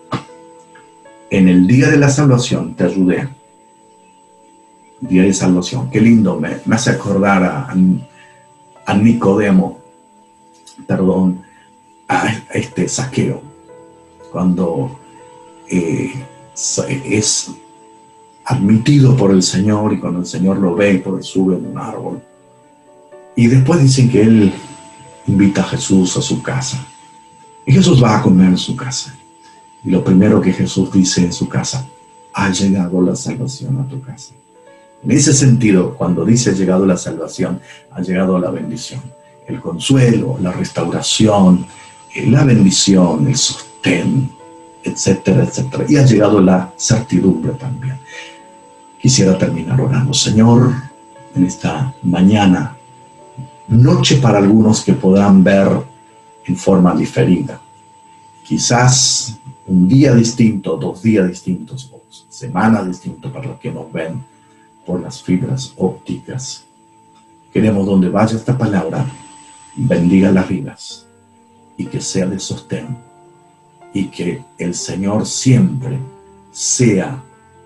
En 1.31 1.49
el 1.49 1.67
día 1.67 1.91
de 1.91 1.99
la 1.99 2.09
salvación 2.09 2.75
te 2.75 2.85
ayudé. 2.85 3.29
Día 5.01 5.23
de 5.23 5.33
salvación. 5.33 5.91
Qué 5.91 6.01
lindo, 6.01 6.39
me, 6.41 6.57
hace 6.75 6.91
acordar 6.91 7.45
a, 7.45 7.75
a, 8.87 8.95
Nicodemo, 8.95 9.79
perdón, 10.87 11.43
a, 12.09 12.35
este 12.53 12.89
saqueo, 12.89 13.43
cuando 14.33 14.99
eh, 15.69 16.13
es 17.05 17.51
admitido 18.45 19.17
por 19.17 19.31
el 19.31 19.43
Señor 19.43 19.93
y 19.93 19.99
cuando 19.99 20.21
el 20.21 20.27
Señor 20.27 20.59
lo 20.59 20.75
ve, 20.75 20.99
por 20.99 21.23
sube 21.23 21.57
en 21.57 21.67
un 21.67 21.79
árbol. 21.79 22.23
Y 23.37 23.47
después 23.47 23.81
dicen 23.83 24.11
que 24.11 24.23
él 24.23 24.53
invita 25.27 25.61
a 25.61 25.69
Jesús 25.69 26.17
a 26.17 26.23
su 26.23 26.43
casa. 26.43 26.85
Y 27.67 27.73
Jesús 27.73 28.03
va 28.03 28.19
a 28.19 28.23
comer 28.23 28.49
en 28.49 28.59
su 28.59 28.75
casa. 28.75 29.15
Y 29.85 29.91
lo 29.91 30.03
primero 30.03 30.41
que 30.41 30.53
Jesús 30.53 30.91
dice 30.91 31.21
en 31.21 31.33
su 31.33 31.49
casa, 31.49 31.87
ha 32.33 32.51
llegado 32.51 33.01
la 33.03 33.15
salvación 33.15 33.79
a 33.81 33.89
tu 33.89 34.01
casa. 34.01 34.33
En 35.05 35.11
ese 35.13 35.33
sentido, 35.33 35.95
cuando 35.95 36.25
dice 36.25 36.51
ha 36.51 36.55
llegado 36.55 36.85
la 36.85 36.97
salvación, 36.97 37.61
ha 37.93 38.01
llegado 38.01 38.39
la 38.39 38.51
bendición, 38.51 39.03
el 39.47 39.61
consuelo, 39.61 40.39
la 40.41 40.53
restauración, 40.53 41.67
la 42.27 42.45
bendición, 42.45 43.27
el 43.27 43.37
sostén, 43.37 44.31
etcétera, 44.83 45.45
etcétera. 45.45 45.85
Y 45.89 45.97
ha 45.97 46.05
llegado 46.05 46.41
la 46.41 46.73
certidumbre 46.77 47.53
también. 47.53 47.99
Quisiera 49.01 49.37
terminar 49.39 49.81
orando. 49.81 50.13
Señor, 50.13 50.73
en 51.35 51.45
esta 51.45 51.95
mañana 52.03 52.77
noche 53.69 54.17
para 54.17 54.39
algunos 54.39 54.83
que 54.83 54.95
podrán 54.95 55.45
ver 55.45 55.69
en 56.47 56.57
forma 56.57 56.95
diferida. 56.95 57.61
Quizás 58.43 59.39
un 59.67 59.87
día 59.87 60.15
distinto, 60.15 60.77
dos 60.77 61.03
días 61.03 61.29
distintos, 61.29 61.91
o 61.93 62.01
semana 62.29 62.83
distinto 62.83 63.31
para 63.31 63.49
los 63.49 63.59
que 63.59 63.71
nos 63.71 63.93
ven 63.93 64.25
por 64.87 65.01
las 65.01 65.23
fibras 65.23 65.75
ópticas. 65.77 66.65
Queremos 67.53 67.87
donde 67.87 68.09
vaya 68.09 68.37
esta 68.37 68.57
palabra, 68.57 69.05
bendiga 69.77 70.31
las 70.33 70.49
vidas 70.49 71.08
y 71.79 71.87
que 71.87 72.03
sea 72.03 72.27
de 72.27 72.39
sostén 72.39 72.99
y 73.95 74.09
que 74.09 74.45
el 74.59 74.75
Señor 74.75 75.25
siempre 75.27 75.99
sea 76.53 77.23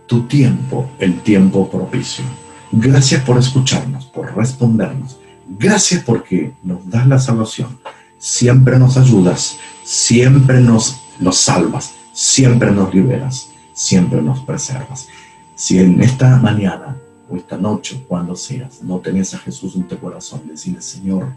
tu 0.06 0.22
tiempo, 0.22 0.88
el 0.98 1.20
tiempo 1.22 1.68
propicio. 1.68 2.24
Gracias 2.70 3.24
por 3.24 3.38
escucharnos, 3.38 4.06
por 4.06 4.34
respondernos. 4.36 5.18
Gracias 5.58 6.04
porque 6.04 6.52
nos 6.62 6.88
das 6.88 7.06
la 7.06 7.18
salvación. 7.18 7.78
Siempre 8.18 8.78
nos 8.78 8.96
ayudas, 8.96 9.58
siempre 9.82 10.60
nos, 10.60 11.00
nos 11.18 11.38
salvas, 11.38 11.94
siempre 12.12 12.70
nos 12.70 12.94
liberas, 12.94 13.48
siempre 13.72 14.22
nos 14.22 14.40
preservas. 14.40 15.08
Si 15.54 15.78
en 15.78 16.00
esta 16.00 16.36
mañana 16.36 16.96
o 17.28 17.36
esta 17.36 17.56
noche, 17.56 18.04
cuando 18.06 18.36
seas, 18.36 18.82
no 18.82 18.98
tenés 18.98 19.34
a 19.34 19.38
Jesús 19.38 19.74
en 19.74 19.88
tu 19.88 19.98
corazón, 19.98 20.42
decirle, 20.46 20.82
Señor, 20.82 21.32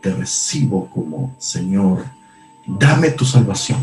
te 0.00 0.12
recibo 0.12 0.88
como 0.90 1.34
Señor, 1.38 2.04
dame 2.66 3.10
tu 3.10 3.24
salvación. 3.24 3.78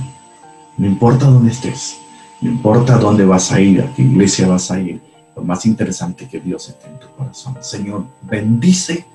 No 0.77 0.85
importa 0.85 1.25
dónde 1.25 1.51
estés, 1.51 1.97
no 2.41 2.49
importa 2.49 2.97
dónde 2.97 3.25
vas 3.25 3.51
a 3.51 3.59
ir, 3.59 3.81
a 3.81 3.93
qué 3.95 4.03
iglesia 4.03 4.47
vas 4.47 4.69
a 4.69 4.79
ir, 4.79 5.01
lo 5.37 5.43
más 5.43 5.67
interesante 5.67 6.23
es 6.23 6.31
que 6.31 6.39
Dios 6.39 6.67
esté 6.67 6.87
en 6.87 6.99
tu 6.99 7.07
corazón. 7.15 7.57
Señor, 7.61 8.05
bendice 8.23 9.05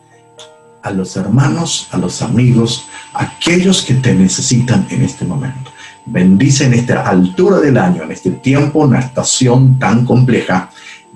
a 0.81 0.93
los 0.93 1.17
hermanos, 1.17 1.89
a 1.91 1.99
los 1.99 2.23
amigos, 2.23 2.85
a 3.13 3.25
aquellos 3.25 3.83
que 3.83 3.95
te 3.95 4.15
necesitan 4.15 4.87
en 4.91 5.03
este 5.03 5.25
momento. 5.25 5.73
Bendice 6.07 6.67
en 6.67 6.75
esta 6.75 7.09
altura 7.09 7.59
del 7.59 7.77
año, 7.77 8.05
en 8.05 8.13
este 8.13 8.31
tiempo, 8.31 8.81
una 8.81 9.01
estación 9.01 9.81
tan 9.81 10.05
compleja. 10.05 10.71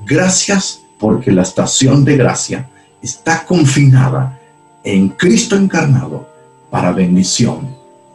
Gracias 0.05 0.83
porque 0.99 1.31
la 1.31 1.42
estación 1.42 2.05
de 2.05 2.16
gracia 2.16 2.68
está 3.01 3.44
confinada 3.44 4.36
en 4.87 5.09
Cristo 5.09 5.57
encarnado 5.57 6.29
para 6.70 6.92
bendición 6.92 7.66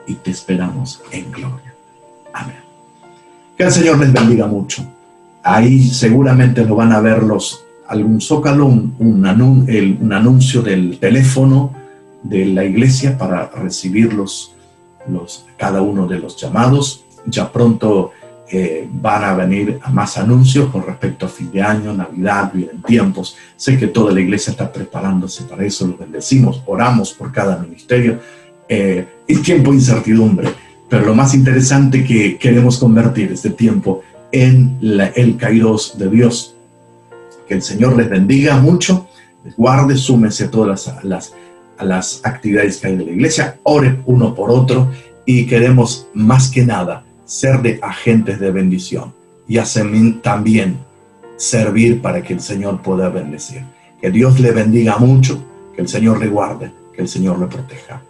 y 0.08 0.16
te 0.16 0.32
esperamos 0.32 1.02
en 1.12 1.30
gloria. 1.30 1.76
Amén. 2.34 2.56
Que 3.58 3.66
el 3.66 3.72
Señor 3.72 4.00
les 4.00 4.12
bendiga 4.12 4.48
mucho. 4.48 4.84
Ahí 5.44 5.90
seguramente 5.90 6.64
lo 6.66 6.76
van 6.76 6.94
a 6.94 7.02
ver 7.02 7.24
los, 7.24 7.66
algún 7.88 8.22
zócalo, 8.22 8.68
un, 8.68 8.96
un, 9.00 10.14
anuncio 10.14 10.62
del 10.62 10.98
teléfono 10.98 11.74
de 12.24 12.46
la 12.46 12.64
iglesia 12.64 13.18
para 13.18 13.50
recibir 13.50 14.14
los, 14.14 14.56
los, 15.10 15.46
cada 15.58 15.82
uno 15.82 16.08
de 16.08 16.20
los 16.20 16.38
llamados. 16.38 17.04
Ya 17.26 17.52
pronto 17.52 18.12
van 18.92 19.24
a 19.24 19.34
venir 19.34 19.80
más 19.92 20.18
anuncios 20.18 20.70
con 20.70 20.86
respecto 20.86 21.26
a 21.26 21.30
fin 21.30 21.52
de 21.52 21.62
año, 21.62 21.94
Navidad, 21.94 22.52
vienen 22.54 22.82
tiempos. 22.82 23.38
Sé 23.56 23.78
que 23.78 23.88
toda 23.88 24.12
la 24.12 24.20
iglesia 24.20 24.52
está 24.52 24.72
preparándose 24.72 25.44
para 25.44 25.66
eso, 25.66 25.88
lo 25.88 25.98
bendecimos, 25.98 26.62
oramos 26.66 27.14
por 27.14 27.32
cada 27.32 27.58
ministerio. 27.58 28.20
Eh, 28.68 29.06
es 29.28 29.42
tiempo 29.42 29.72
de 29.72 29.78
incertidumbre, 29.78 30.50
pero 30.90 31.06
lo 31.06 31.16
más 31.16 31.34
interesante 31.34 32.04
que 32.04 32.38
queremos 32.38 32.78
convertir 32.78 33.32
este 33.32 33.52
tiempo 33.52 34.04
en 34.32 34.78
el 35.16 35.38
Kairos 35.38 35.98
de 35.98 36.10
Dios. 36.10 36.56
Que 37.48 37.54
el 37.56 37.62
Señor 37.62 37.96
les 37.96 38.10
bendiga 38.10 38.58
mucho, 38.58 39.08
les 39.46 39.56
guarde, 39.56 39.96
súmense 39.96 40.46
a 40.46 40.52
todas 40.52 40.92
las, 41.04 42.22
actividades 42.24 42.78
que 42.78 42.88
hay 42.88 42.98
de 42.98 43.06
la 43.06 43.12
iglesia, 43.12 43.58
oren 43.64 44.04
uno 44.06 44.36
por 44.36 44.52
otro 44.52 44.92
y 45.26 45.46
queremos 45.46 46.08
más 46.14 46.50
que 46.50 46.66
nada 46.66 47.04
ser 47.32 47.62
de 47.62 47.80
agentes 47.82 48.42
de 48.42 48.52
bendición 48.52 49.14
y 49.48 49.58
también 50.22 50.78
servir 51.38 52.02
para 52.02 52.22
que 52.22 52.34
el 52.34 52.42
Señor 52.42 52.82
pueda 52.82 53.08
bendecir. 53.08 53.64
Que 54.02 54.12
Dios 54.12 54.42
le 54.42 54.52
bendiga 54.52 54.98
mucho, 54.98 55.42
que 55.74 55.82
el 55.82 55.88
Señor 55.88 56.20
le 56.20 56.28
guarde, 56.28 56.74
que 56.94 57.02
el 57.02 57.08
Señor 57.08 57.40
le 57.40 57.48
proteja. 57.48 58.02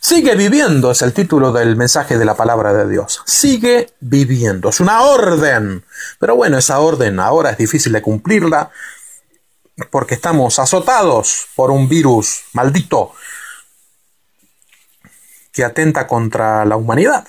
Sigue 0.00 0.34
viviendo 0.34 0.90
es 0.90 1.02
el 1.02 1.12
título 1.12 1.52
del 1.52 1.76
mensaje 1.76 2.18
de 2.18 2.24
la 2.24 2.34
palabra 2.34 2.74
de 2.74 2.90
Dios. 2.90 3.22
Sigue 3.26 3.90
viviendo. 4.00 4.70
Es 4.70 4.80
una 4.80 5.02
orden. 5.02 5.84
Pero 6.18 6.34
bueno, 6.34 6.58
esa 6.58 6.80
orden 6.80 7.20
ahora 7.20 7.50
es 7.50 7.58
difícil 7.58 7.92
de 7.92 8.02
cumplirla 8.02 8.70
porque 9.90 10.14
estamos 10.14 10.58
azotados 10.58 11.46
por 11.54 11.70
un 11.70 11.88
virus 11.88 12.42
maldito 12.52 13.12
que 15.54 15.64
atenta 15.64 16.06
contra 16.08 16.64
la 16.64 16.76
humanidad. 16.76 17.28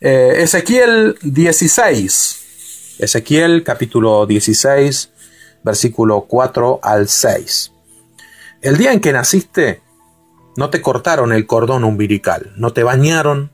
Eh, 0.00 0.42
Ezequiel 0.42 1.16
16, 1.22 2.96
Ezequiel 2.98 3.62
capítulo 3.62 4.26
16, 4.26 5.10
versículo 5.62 6.22
4 6.22 6.80
al 6.82 7.08
6. 7.08 7.72
El 8.60 8.76
día 8.76 8.92
en 8.92 9.00
que 9.00 9.12
naciste, 9.12 9.82
no 10.56 10.68
te 10.70 10.82
cortaron 10.82 11.32
el 11.32 11.46
cordón 11.46 11.84
umbilical, 11.84 12.52
no 12.56 12.72
te 12.72 12.82
bañaron, 12.82 13.52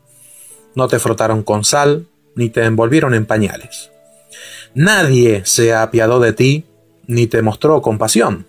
no 0.75 0.89
te 0.89 0.99
frotaron 0.99 1.43
con 1.43 1.63
sal, 1.65 2.07
ni 2.35 2.49
te 2.49 2.65
envolvieron 2.65 3.15
en 3.15 3.27
pañales. 3.27 3.91
Nadie 4.75 5.43
se 5.45 5.75
apiadó 5.75 6.21
de 6.21 6.33
ti, 6.33 6.65
ni 7.07 7.27
te 7.27 7.43
mostró 7.43 7.83
compasión, 7.83 8.47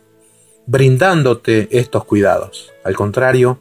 brindándote 0.66 1.68
estos 1.72 2.06
cuidados. 2.06 2.72
Al 2.84 2.96
contrario, 2.96 3.60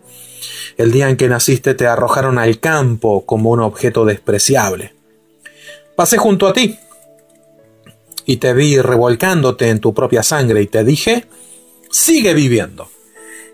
el 0.77 0.93
día 0.93 1.09
en 1.09 1.17
que 1.17 1.29
naciste 1.29 1.75
te 1.75 1.87
arrojaron 1.87 2.39
al 2.39 2.61
campo 2.61 3.25
como 3.27 3.51
un 3.51 3.61
objeto 3.61 4.05
despreciable. 4.05 4.95
Pasé 5.97 6.19
junto 6.19 6.47
a 6.47 6.53
ti 6.53 6.79
y 8.25 8.37
te 8.37 8.55
vi 8.55 8.81
revolcándote 8.81 9.69
en 9.71 9.81
tu 9.81 9.93
propia 9.93 10.23
sangre 10.23 10.63
y 10.63 10.67
te 10.67 10.85
dije, 10.85 11.27
sigue 11.91 12.35
viviendo. 12.35 12.89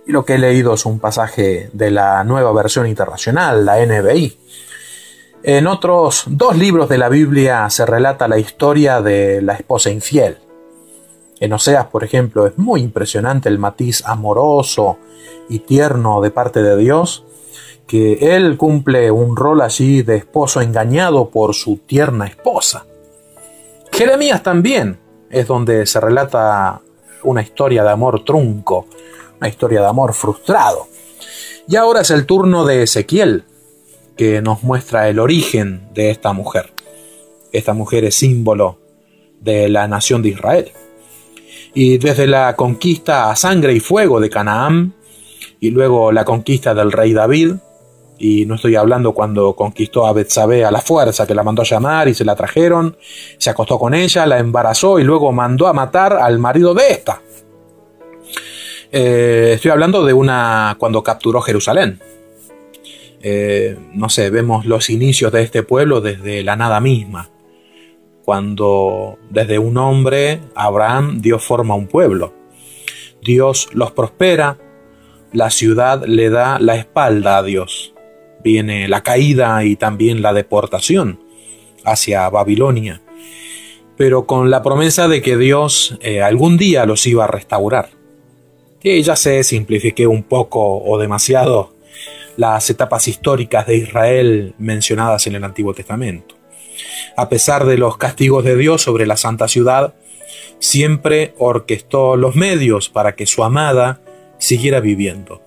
Y 0.07 0.12
lo 0.12 0.25
que 0.25 0.35
he 0.35 0.38
leído 0.38 0.75
es 0.75 0.87
un 0.87 1.01
pasaje 1.01 1.70
de 1.72 1.90
la 1.90 2.22
nueva 2.25 2.53
versión 2.53 2.87
internacional, 2.87 3.64
la 3.64 3.85
NBI. 3.85 4.38
En 5.42 5.66
otros 5.66 6.25
dos 6.27 6.57
libros 6.57 6.88
de 6.88 6.99
la 6.99 7.09
Biblia 7.09 7.68
se 7.70 7.87
relata 7.87 8.29
la 8.29 8.38
historia 8.38 9.01
de 9.01 9.42
la 9.42 9.55
esposa 9.55 9.90
infiel. 9.90 10.38
En 11.40 11.53
Oseas, 11.53 11.87
por 11.87 12.03
ejemplo, 12.03 12.46
es 12.46 12.57
muy 12.57 12.81
impresionante 12.81 13.49
el 13.49 13.59
matiz 13.59 14.03
amoroso 14.07 14.99
y 15.49 15.61
tierno 15.61 16.20
de 16.20 16.31
parte 16.31 16.62
de 16.62 16.77
Dios, 16.77 17.25
que 17.87 18.35
Él 18.35 18.57
cumple 18.57 19.11
un 19.11 19.37
rol 19.37 19.61
allí 19.61 20.03
de 20.03 20.16
esposo 20.16 20.61
engañado 20.61 21.31
por 21.31 21.55
su 21.55 21.79
tierna 21.79 22.27
esposa. 22.27 22.87
Jeremías 23.92 24.42
también 24.42 24.99
es 25.31 25.46
donde 25.46 25.87
se 25.87 26.01
relata 26.01 26.81
una 27.22 27.42
historia 27.42 27.83
de 27.83 27.90
amor 27.90 28.25
trunco, 28.25 28.87
una 29.38 29.49
historia 29.49 29.81
de 29.81 29.87
amor 29.87 30.14
frustrado. 30.14 30.88
Y 31.68 31.77
ahora 31.77 32.01
es 32.01 32.11
el 32.11 32.27
turno 32.27 32.64
de 32.64 32.83
Ezequiel, 32.83 33.44
que 34.16 34.40
nos 34.40 34.62
muestra 34.62 35.09
el 35.09 35.18
origen 35.18 35.88
de 35.92 36.11
esta 36.11 36.33
mujer. 36.33 36.72
Esta 37.53 37.75
mujer 37.75 38.05
es 38.05 38.14
símbolo 38.14 38.79
de 39.40 39.68
la 39.68 39.87
nación 39.88 40.22
de 40.22 40.31
Israel. 40.31 40.72
Y 41.76 41.98
desde 41.98 42.26
la 42.26 42.56
conquista 42.56 43.30
a 43.30 43.36
sangre 43.36 43.74
y 43.74 43.80
fuego 43.80 44.18
de 44.18 44.30
Canaán, 44.30 44.94
y 45.60 45.68
luego 45.68 46.10
la 46.10 46.24
conquista 46.24 46.74
del 46.74 46.90
rey 46.90 47.12
David, 47.12 47.56
y 48.18 48.46
no 48.46 48.54
estoy 48.54 48.76
hablando 48.76 49.12
cuando 49.12 49.54
conquistó 49.54 50.06
a 50.06 50.14
Betsabé 50.14 50.64
a 50.64 50.70
la 50.70 50.80
fuerza, 50.80 51.26
que 51.26 51.34
la 51.34 51.42
mandó 51.42 51.60
a 51.60 51.66
llamar 51.66 52.08
y 52.08 52.14
se 52.14 52.24
la 52.24 52.34
trajeron, 52.34 52.96
se 53.36 53.50
acostó 53.50 53.78
con 53.78 53.92
ella, 53.92 54.24
la 54.24 54.38
embarazó 54.38 54.98
y 54.98 55.04
luego 55.04 55.32
mandó 55.32 55.66
a 55.66 55.74
matar 55.74 56.14
al 56.14 56.38
marido 56.38 56.72
de 56.72 56.92
esta. 56.92 57.20
Eh, 58.90 59.52
estoy 59.56 59.70
hablando 59.70 60.02
de 60.02 60.14
una 60.14 60.76
cuando 60.78 61.02
capturó 61.02 61.42
Jerusalén. 61.42 62.00
Eh, 63.20 63.76
no 63.92 64.08
sé, 64.08 64.30
vemos 64.30 64.64
los 64.64 64.88
inicios 64.88 65.30
de 65.30 65.42
este 65.42 65.62
pueblo 65.62 66.00
desde 66.00 66.42
la 66.42 66.56
nada 66.56 66.80
misma. 66.80 67.28
Cuando 68.26 69.20
desde 69.31 69.60
un 69.60 69.79
hombre, 69.79 70.40
Abraham, 70.56 71.20
Dios 71.20 71.44
forma 71.44 71.77
un 71.77 71.87
pueblo. 71.87 72.35
Dios 73.22 73.68
los 73.72 73.92
prospera, 73.92 74.58
la 75.33 75.48
ciudad 75.50 76.04
le 76.04 76.29
da 76.29 76.58
la 76.58 76.74
espalda 76.74 77.38
a 77.38 77.44
Dios. 77.44 77.94
Viene 78.42 78.88
la 78.88 79.04
caída 79.04 79.62
y 79.62 79.77
también 79.77 80.22
la 80.22 80.33
deportación 80.33 81.20
hacia 81.85 82.29
Babilonia, 82.29 83.00
pero 83.96 84.27
con 84.27 84.50
la 84.50 84.60
promesa 84.60 85.06
de 85.06 85.22
que 85.22 85.37
Dios 85.37 85.96
eh, 86.00 86.20
algún 86.20 86.56
día 86.56 86.85
los 86.85 87.06
iba 87.06 87.22
a 87.22 87.29
restaurar. 87.29 87.90
Y 88.83 89.02
ya 89.02 89.14
sé, 89.14 89.44
simplifiqué 89.44 90.08
un 90.08 90.24
poco 90.24 90.83
o 90.83 90.98
demasiado 90.98 91.74
las 92.37 92.68
etapas 92.70 93.06
históricas 93.06 93.68
de 93.68 93.77
Israel 93.77 94.54
mencionadas 94.58 95.29
en 95.29 95.37
el 95.37 95.44
Antiguo 95.44 95.72
Testamento. 95.74 96.35
A 97.16 97.29
pesar 97.29 97.66
de 97.66 97.79
los 97.79 97.96
castigos 97.96 98.44
de 98.44 98.56
Dios 98.56 98.83
sobre 98.83 99.06
la 99.06 99.16
santa 99.16 99.48
ciudad, 99.48 99.94
siempre 100.58 101.35
orquestó 101.38 102.16
los 102.16 102.37
medios 102.37 102.88
para 102.88 103.14
que 103.14 103.27
su 103.27 103.44
amada 103.44 104.00
siguiera 104.38 104.81
viviendo. 104.81 105.42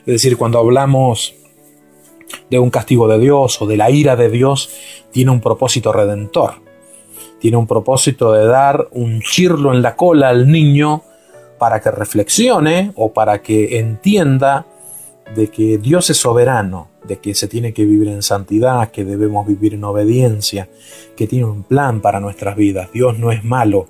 Es 0.00 0.14
decir, 0.14 0.36
cuando 0.36 0.58
hablamos 0.58 1.34
de 2.50 2.58
un 2.58 2.70
castigo 2.70 3.08
de 3.08 3.18
Dios 3.18 3.60
o 3.60 3.66
de 3.66 3.76
la 3.76 3.90
ira 3.90 4.16
de 4.16 4.30
Dios, 4.30 4.70
tiene 5.10 5.30
un 5.30 5.40
propósito 5.40 5.92
redentor. 5.92 6.54
Tiene 7.40 7.56
un 7.56 7.66
propósito 7.66 8.32
de 8.32 8.46
dar 8.46 8.88
un 8.92 9.20
chirlo 9.20 9.74
en 9.74 9.82
la 9.82 9.96
cola 9.96 10.28
al 10.28 10.50
niño 10.50 11.02
para 11.58 11.80
que 11.80 11.90
reflexione 11.90 12.92
o 12.96 13.12
para 13.12 13.42
que 13.42 13.78
entienda 13.78 14.66
de 15.34 15.48
que 15.48 15.78
Dios 15.78 16.10
es 16.10 16.16
soberano, 16.16 16.90
de 17.04 17.18
que 17.18 17.34
se 17.34 17.48
tiene 17.48 17.72
que 17.72 17.84
vivir 17.84 18.08
en 18.08 18.22
santidad, 18.22 18.90
que 18.90 19.04
debemos 19.04 19.46
vivir 19.46 19.74
en 19.74 19.84
obediencia, 19.84 20.68
que 21.16 21.26
tiene 21.26 21.46
un 21.46 21.62
plan 21.62 22.00
para 22.00 22.20
nuestras 22.20 22.56
vidas. 22.56 22.90
Dios 22.92 23.18
no 23.18 23.32
es 23.32 23.44
malo 23.44 23.88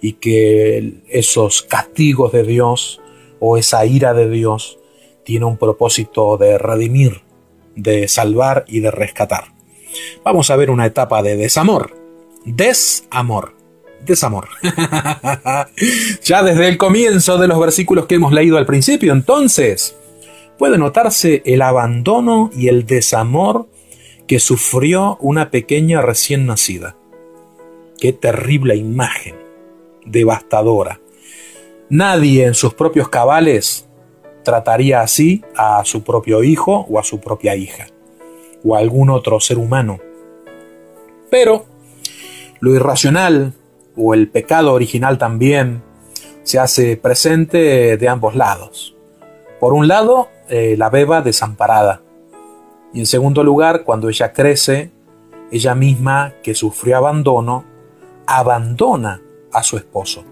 y 0.00 0.14
que 0.14 1.02
esos 1.08 1.62
castigos 1.62 2.32
de 2.32 2.42
Dios 2.42 3.00
o 3.38 3.56
esa 3.56 3.84
ira 3.86 4.14
de 4.14 4.28
Dios 4.28 4.78
tiene 5.24 5.44
un 5.44 5.56
propósito 5.56 6.36
de 6.36 6.58
redimir, 6.58 7.22
de 7.76 8.08
salvar 8.08 8.64
y 8.66 8.80
de 8.80 8.90
rescatar. 8.90 9.52
Vamos 10.24 10.50
a 10.50 10.56
ver 10.56 10.70
una 10.70 10.86
etapa 10.86 11.22
de 11.22 11.36
desamor. 11.36 11.96
Desamor. 12.44 13.54
Desamor. 14.04 14.48
ya 16.24 16.42
desde 16.42 16.68
el 16.68 16.76
comienzo 16.76 17.38
de 17.38 17.46
los 17.46 17.60
versículos 17.60 18.06
que 18.06 18.16
hemos 18.16 18.32
leído 18.32 18.58
al 18.58 18.66
principio, 18.66 19.12
entonces, 19.12 19.96
puede 20.62 20.78
notarse 20.78 21.42
el 21.44 21.60
abandono 21.60 22.48
y 22.54 22.68
el 22.68 22.86
desamor 22.86 23.66
que 24.28 24.38
sufrió 24.38 25.16
una 25.20 25.50
pequeña 25.50 26.02
recién 26.02 26.46
nacida. 26.46 26.94
Qué 27.98 28.12
terrible 28.12 28.76
imagen, 28.76 29.34
devastadora. 30.06 31.00
Nadie 31.88 32.46
en 32.46 32.54
sus 32.54 32.74
propios 32.74 33.08
cabales 33.08 33.88
trataría 34.44 35.00
así 35.00 35.42
a 35.56 35.84
su 35.84 36.04
propio 36.04 36.44
hijo 36.44 36.86
o 36.88 37.00
a 37.00 37.02
su 37.02 37.18
propia 37.18 37.56
hija, 37.56 37.88
o 38.64 38.76
a 38.76 38.78
algún 38.78 39.10
otro 39.10 39.40
ser 39.40 39.58
humano. 39.58 39.98
Pero 41.28 41.66
lo 42.60 42.72
irracional, 42.72 43.54
o 43.96 44.14
el 44.14 44.28
pecado 44.28 44.74
original 44.74 45.18
también, 45.18 45.82
se 46.44 46.60
hace 46.60 46.96
presente 46.96 47.96
de 47.96 48.08
ambos 48.08 48.36
lados. 48.36 48.94
Por 49.58 49.74
un 49.74 49.86
lado, 49.86 50.28
eh, 50.54 50.76
la 50.76 50.90
beba 50.90 51.22
desamparada. 51.22 52.02
Y 52.92 53.00
en 53.00 53.06
segundo 53.06 53.42
lugar, 53.42 53.84
cuando 53.84 54.10
ella 54.10 54.34
crece, 54.34 54.92
ella 55.50 55.74
misma, 55.74 56.34
que 56.42 56.54
sufrió 56.54 56.98
abandono, 56.98 57.64
abandona 58.26 59.22
a 59.50 59.62
su 59.62 59.78
esposo, 59.78 60.24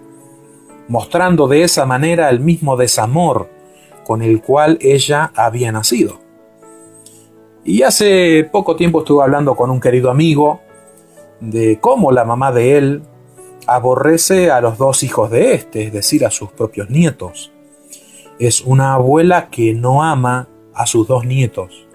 mostrando 0.88 1.48
de 1.48 1.62
esa 1.62 1.86
manera 1.86 2.28
el 2.28 2.40
mismo 2.40 2.76
desamor 2.76 3.48
con 4.04 4.20
el 4.20 4.42
cual 4.42 4.76
ella 4.82 5.32
había 5.34 5.72
nacido. 5.72 6.20
Y 7.64 7.80
hace 7.80 8.46
poco 8.52 8.76
tiempo 8.76 8.98
estuve 8.98 9.22
hablando 9.22 9.56
con 9.56 9.70
un 9.70 9.80
querido 9.80 10.10
amigo 10.10 10.60
de 11.40 11.78
cómo 11.80 12.12
la 12.12 12.26
mamá 12.26 12.52
de 12.52 12.76
él 12.76 13.02
aborrece 13.66 14.50
a 14.50 14.60
los 14.60 14.76
dos 14.76 15.02
hijos 15.02 15.30
de 15.30 15.54
éste, 15.54 15.84
es 15.84 15.94
decir, 15.94 16.26
a 16.26 16.30
sus 16.30 16.52
propios 16.52 16.90
nietos. 16.90 17.52
Es 18.40 18.62
una 18.62 18.94
abuela 18.94 19.50
que 19.50 19.74
no 19.74 20.02
ama 20.02 20.48
a 20.74 20.86
sus 20.86 21.06
dos 21.06 21.24
nietos 21.24 21.86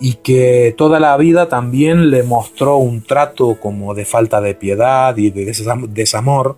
y 0.00 0.14
que 0.14 0.74
toda 0.78 1.00
la 1.00 1.16
vida 1.16 1.48
también 1.48 2.10
le 2.10 2.22
mostró 2.22 2.76
un 2.76 3.02
trato 3.02 3.58
como 3.60 3.92
de 3.92 4.04
falta 4.04 4.40
de 4.40 4.54
piedad 4.54 5.16
y 5.16 5.30
de 5.30 5.52
desamor 5.88 6.56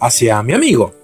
hacia 0.00 0.42
mi 0.42 0.52
amigo. 0.52 0.94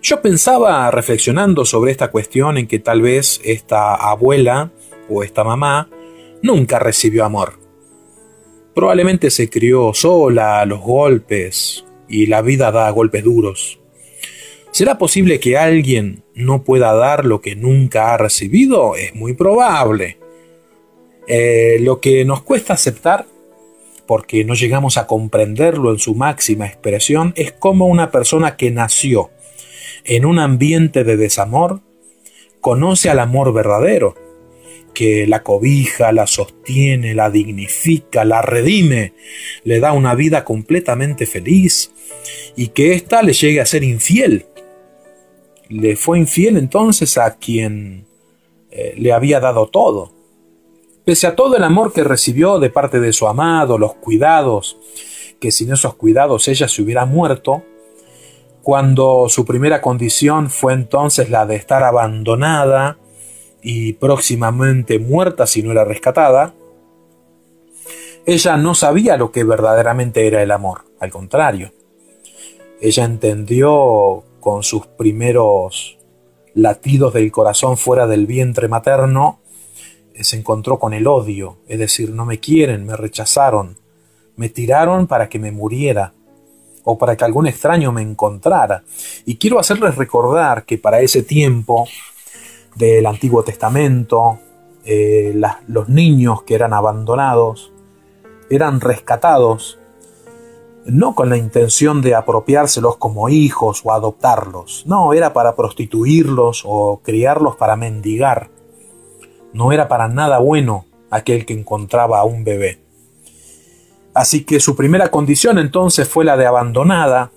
Yo 0.00 0.22
pensaba, 0.22 0.90
reflexionando 0.92 1.64
sobre 1.64 1.90
esta 1.90 2.10
cuestión, 2.10 2.56
en 2.56 2.68
que 2.68 2.78
tal 2.78 3.02
vez 3.02 3.40
esta 3.42 3.94
abuela 3.96 4.70
o 5.08 5.24
esta 5.24 5.42
mamá 5.42 5.90
nunca 6.40 6.78
recibió 6.78 7.24
amor. 7.24 7.58
Probablemente 8.74 9.30
se 9.30 9.50
crió 9.50 9.92
sola 9.92 10.60
a 10.60 10.66
los 10.66 10.80
golpes 10.80 11.84
y 12.08 12.26
la 12.26 12.42
vida 12.42 12.70
da 12.70 12.88
golpes 12.90 13.24
duros. 13.24 13.80
¿Será 14.70 14.98
posible 14.98 15.40
que 15.40 15.56
alguien 15.56 16.22
no 16.34 16.62
pueda 16.62 16.94
dar 16.94 17.24
lo 17.24 17.40
que 17.40 17.56
nunca 17.56 18.12
ha 18.12 18.16
recibido? 18.16 18.96
Es 18.96 19.14
muy 19.14 19.32
probable. 19.32 20.18
Eh, 21.26 21.78
lo 21.80 22.00
que 22.00 22.24
nos 22.24 22.42
cuesta 22.42 22.74
aceptar, 22.74 23.26
porque 24.06 24.44
no 24.44 24.54
llegamos 24.54 24.96
a 24.96 25.06
comprenderlo 25.06 25.92
en 25.92 25.98
su 25.98 26.14
máxima 26.14 26.66
expresión, 26.66 27.32
es 27.36 27.52
como 27.52 27.86
una 27.86 28.10
persona 28.10 28.56
que 28.56 28.70
nació 28.70 29.30
en 30.04 30.24
un 30.24 30.38
ambiente 30.38 31.04
de 31.04 31.16
desamor, 31.16 31.80
conoce 32.60 33.10
al 33.10 33.18
amor 33.18 33.52
verdadero, 33.52 34.14
que 34.94 35.26
la 35.26 35.42
cobija, 35.42 36.12
la 36.12 36.26
sostiene, 36.26 37.14
la 37.14 37.30
dignifica, 37.30 38.24
la 38.24 38.42
redime, 38.42 39.12
le 39.64 39.80
da 39.80 39.92
una 39.92 40.14
vida 40.14 40.44
completamente 40.44 41.26
feliz 41.26 41.92
y 42.56 42.68
que 42.68 42.94
ésta 42.94 43.22
le 43.22 43.32
llegue 43.32 43.60
a 43.60 43.66
ser 43.66 43.84
infiel. 43.84 44.46
Le 45.68 45.96
fue 45.96 46.18
infiel 46.18 46.56
entonces 46.56 47.18
a 47.18 47.36
quien 47.36 48.06
eh, 48.70 48.94
le 48.96 49.12
había 49.12 49.40
dado 49.40 49.68
todo. 49.68 50.12
Pese 51.04 51.26
a 51.26 51.34
todo 51.34 51.56
el 51.56 51.64
amor 51.64 51.92
que 51.92 52.04
recibió 52.04 52.58
de 52.58 52.70
parte 52.70 53.00
de 53.00 53.12
su 53.12 53.26
amado, 53.26 53.78
los 53.78 53.94
cuidados, 53.94 54.76
que 55.40 55.50
sin 55.50 55.72
esos 55.72 55.94
cuidados 55.94 56.48
ella 56.48 56.68
se 56.68 56.82
hubiera 56.82 57.06
muerto, 57.06 57.62
cuando 58.62 59.30
su 59.30 59.46
primera 59.46 59.80
condición 59.80 60.50
fue 60.50 60.74
entonces 60.74 61.30
la 61.30 61.46
de 61.46 61.56
estar 61.56 61.82
abandonada 61.82 62.98
y 63.62 63.94
próximamente 63.94 64.98
muerta 64.98 65.46
si 65.46 65.62
no 65.62 65.72
era 65.72 65.84
rescatada, 65.84 66.52
ella 68.26 68.58
no 68.58 68.74
sabía 68.74 69.16
lo 69.16 69.32
que 69.32 69.44
verdaderamente 69.44 70.26
era 70.26 70.42
el 70.42 70.50
amor, 70.50 70.84
al 71.00 71.10
contrario, 71.10 71.72
ella 72.82 73.04
entendió 73.04 74.24
con 74.40 74.62
sus 74.62 74.86
primeros 74.86 75.98
latidos 76.54 77.14
del 77.14 77.30
corazón 77.30 77.76
fuera 77.76 78.06
del 78.06 78.26
vientre 78.26 78.68
materno, 78.68 79.40
eh, 80.14 80.24
se 80.24 80.36
encontró 80.36 80.78
con 80.78 80.94
el 80.94 81.06
odio, 81.06 81.58
es 81.68 81.78
decir, 81.78 82.10
no 82.10 82.24
me 82.24 82.40
quieren, 82.40 82.84
me 82.86 82.96
rechazaron, 82.96 83.78
me 84.36 84.48
tiraron 84.48 85.06
para 85.06 85.28
que 85.28 85.38
me 85.38 85.52
muriera, 85.52 86.12
o 86.84 86.96
para 86.96 87.16
que 87.16 87.24
algún 87.24 87.46
extraño 87.46 87.92
me 87.92 88.00
encontrara. 88.00 88.82
Y 89.26 89.36
quiero 89.36 89.58
hacerles 89.58 89.96
recordar 89.96 90.64
que 90.64 90.78
para 90.78 91.00
ese 91.00 91.22
tiempo 91.22 91.86
del 92.74 93.04
Antiguo 93.04 93.42
Testamento, 93.42 94.38
eh, 94.84 95.38
los 95.66 95.88
niños 95.90 96.44
que 96.44 96.54
eran 96.54 96.72
abandonados 96.72 97.72
eran 98.48 98.80
rescatados 98.80 99.77
no 100.88 101.14
con 101.14 101.28
la 101.28 101.36
intención 101.36 102.00
de 102.00 102.14
apropiárselos 102.14 102.96
como 102.96 103.28
hijos 103.28 103.82
o 103.84 103.92
adoptarlos, 103.92 104.84
no, 104.86 105.12
era 105.12 105.32
para 105.32 105.54
prostituirlos 105.54 106.62
o 106.64 107.00
criarlos 107.02 107.56
para 107.56 107.76
mendigar. 107.76 108.50
No 109.52 109.72
era 109.72 109.88
para 109.88 110.08
nada 110.08 110.38
bueno 110.38 110.86
aquel 111.10 111.46
que 111.46 111.54
encontraba 111.54 112.18
a 112.18 112.24
un 112.24 112.44
bebé. 112.44 112.80
Así 114.14 114.44
que 114.44 114.60
su 114.60 114.74
primera 114.76 115.10
condición 115.10 115.58
entonces 115.58 116.08
fue 116.08 116.24
la 116.24 116.36
de 116.36 116.46
abandonada. 116.46 117.30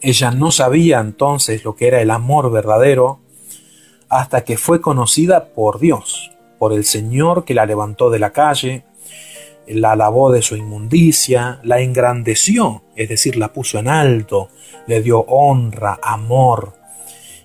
Ella 0.00 0.30
no 0.30 0.50
sabía 0.50 1.00
entonces 1.00 1.64
lo 1.64 1.76
que 1.76 1.88
era 1.88 2.00
el 2.00 2.10
amor 2.10 2.50
verdadero 2.50 3.20
hasta 4.08 4.42
que 4.42 4.56
fue 4.56 4.80
conocida 4.80 5.46
por 5.54 5.78
Dios, 5.78 6.32
por 6.58 6.72
el 6.72 6.84
Señor 6.84 7.44
que 7.44 7.54
la 7.54 7.66
levantó 7.66 8.10
de 8.10 8.18
la 8.18 8.30
calle, 8.30 8.84
la 9.70 9.96
lavó 9.96 10.30
de 10.30 10.42
su 10.42 10.56
inmundicia, 10.56 11.60
la 11.62 11.80
engrandeció, 11.80 12.82
es 12.96 13.08
decir, 13.08 13.36
la 13.36 13.52
puso 13.52 13.78
en 13.78 13.88
alto, 13.88 14.48
le 14.86 15.02
dio 15.02 15.20
honra, 15.20 15.98
amor, 16.02 16.74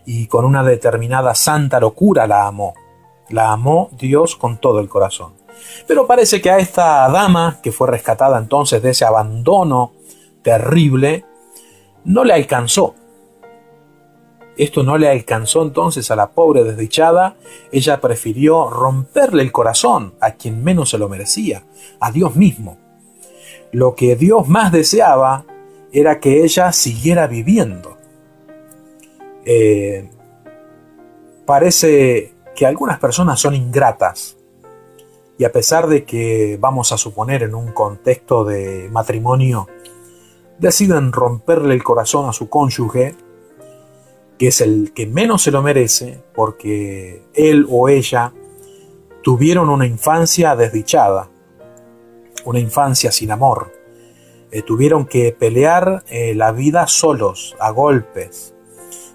y 0.06 0.28
con 0.28 0.46
una 0.46 0.64
determinada 0.64 1.36
santa 1.36 1.80
locura 1.80 2.28
la 2.28 2.48
amó. 2.48 2.76
La 3.30 3.52
amó 3.52 3.90
Dios 3.94 4.36
con 4.36 4.58
todo 4.58 4.80
el 4.80 4.90
corazón. 4.90 5.34
Pero 5.88 6.08
parece 6.08 6.42
que 6.42 6.52
a 6.52 6.58
esta 6.58 7.08
dama, 7.10 7.60
que 7.62 7.72
fue 7.72 7.88
rescatada 7.88 8.38
entonces 8.38 8.82
de 8.82 8.92
ese 8.92 9.06
abandono 9.06 9.94
terrible, 10.42 11.26
no 12.04 12.24
le 12.24 12.34
alcanzó. 12.34 12.96
Esto 14.56 14.84
no 14.84 14.98
le 14.98 15.10
alcanzó 15.10 15.64
entonces 15.64 16.12
a 16.12 16.16
la 16.16 16.32
pobre 16.32 16.64
desdichada, 16.64 17.36
ella 17.72 18.00
prefirió 18.00 18.70
romperle 18.70 19.42
el 19.42 19.52
corazón 19.52 20.14
a 20.20 20.32
quien 20.32 20.64
menos 20.64 20.92
se 20.92 20.98
lo 20.98 21.10
merecía, 21.10 21.64
a 22.00 22.12
Dios 22.12 22.36
mismo. 22.36 22.78
Lo 23.72 23.96
que 23.96 24.16
Dios 24.16 24.48
más 24.48 24.72
deseaba 24.72 25.46
era 25.92 26.20
que 26.20 26.44
ella 26.44 26.72
siguiera 26.72 27.26
viviendo. 27.28 27.98
Eh, 29.46 30.10
parece 31.46 32.34
que 32.56 32.66
algunas 32.66 33.00
personas 33.00 33.40
son 33.40 33.56
ingratas 33.56 34.38
y 35.38 35.46
a 35.46 35.52
pesar 35.52 35.88
de 35.88 36.06
que, 36.06 36.58
vamos 36.60 36.92
a 36.92 36.98
suponer, 36.98 37.44
en 37.44 37.56
un 37.56 37.72
contexto 37.72 38.46
de 38.46 38.88
matrimonio, 38.92 39.68
deciden 40.60 41.12
romperle 41.12 41.74
el 41.74 41.84
corazón 41.84 42.30
a 42.30 42.34
su 42.34 42.50
cónyuge, 42.50 43.16
que 44.44 44.50
es 44.50 44.60
el 44.60 44.92
que 44.94 45.08
menos 45.08 45.44
se 45.44 45.52
lo 45.52 45.62
merece, 45.64 46.22
porque 46.36 47.24
él 47.34 47.66
o 47.70 47.88
ella 47.88 48.34
tuvieron 49.22 49.70
una 49.70 49.88
infancia 49.88 50.54
desdichada. 50.58 51.30
una 52.44 52.60
infancia 52.60 53.10
sin 53.14 53.32
amor. 53.32 53.72
Eh, 54.52 54.62
tuvieron 54.62 55.06
que 55.06 55.32
pelear 55.32 56.04
eh, 56.10 56.36
la 56.36 56.52
vida 56.52 56.88
solos, 56.88 57.56
a 57.58 57.72
golpes. 57.72 58.54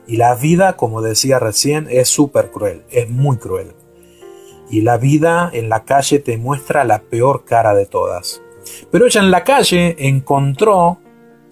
Y 0.06 0.16
la 0.16 0.34
vida, 0.34 0.78
como 0.78 1.02
decía 1.02 1.38
recién, 1.38 1.88
es 1.90 2.08
súper 2.08 2.50
cruel, 2.50 2.84
es 2.88 3.10
muy 3.10 3.36
cruel. 3.36 3.74
Y 4.70 4.80
la 4.80 4.96
vida 4.96 5.50
en 5.52 5.68
la 5.68 5.84
calle 5.84 6.20
te 6.20 6.38
muestra 6.38 6.84
la 6.84 7.02
peor 7.02 7.44
cara 7.44 7.74
de 7.74 7.84
todas. 7.84 8.40
Pero 8.90 9.04
ella 9.04 9.20
en 9.20 9.30
la 9.30 9.44
calle 9.44 9.94
encontró 9.98 11.00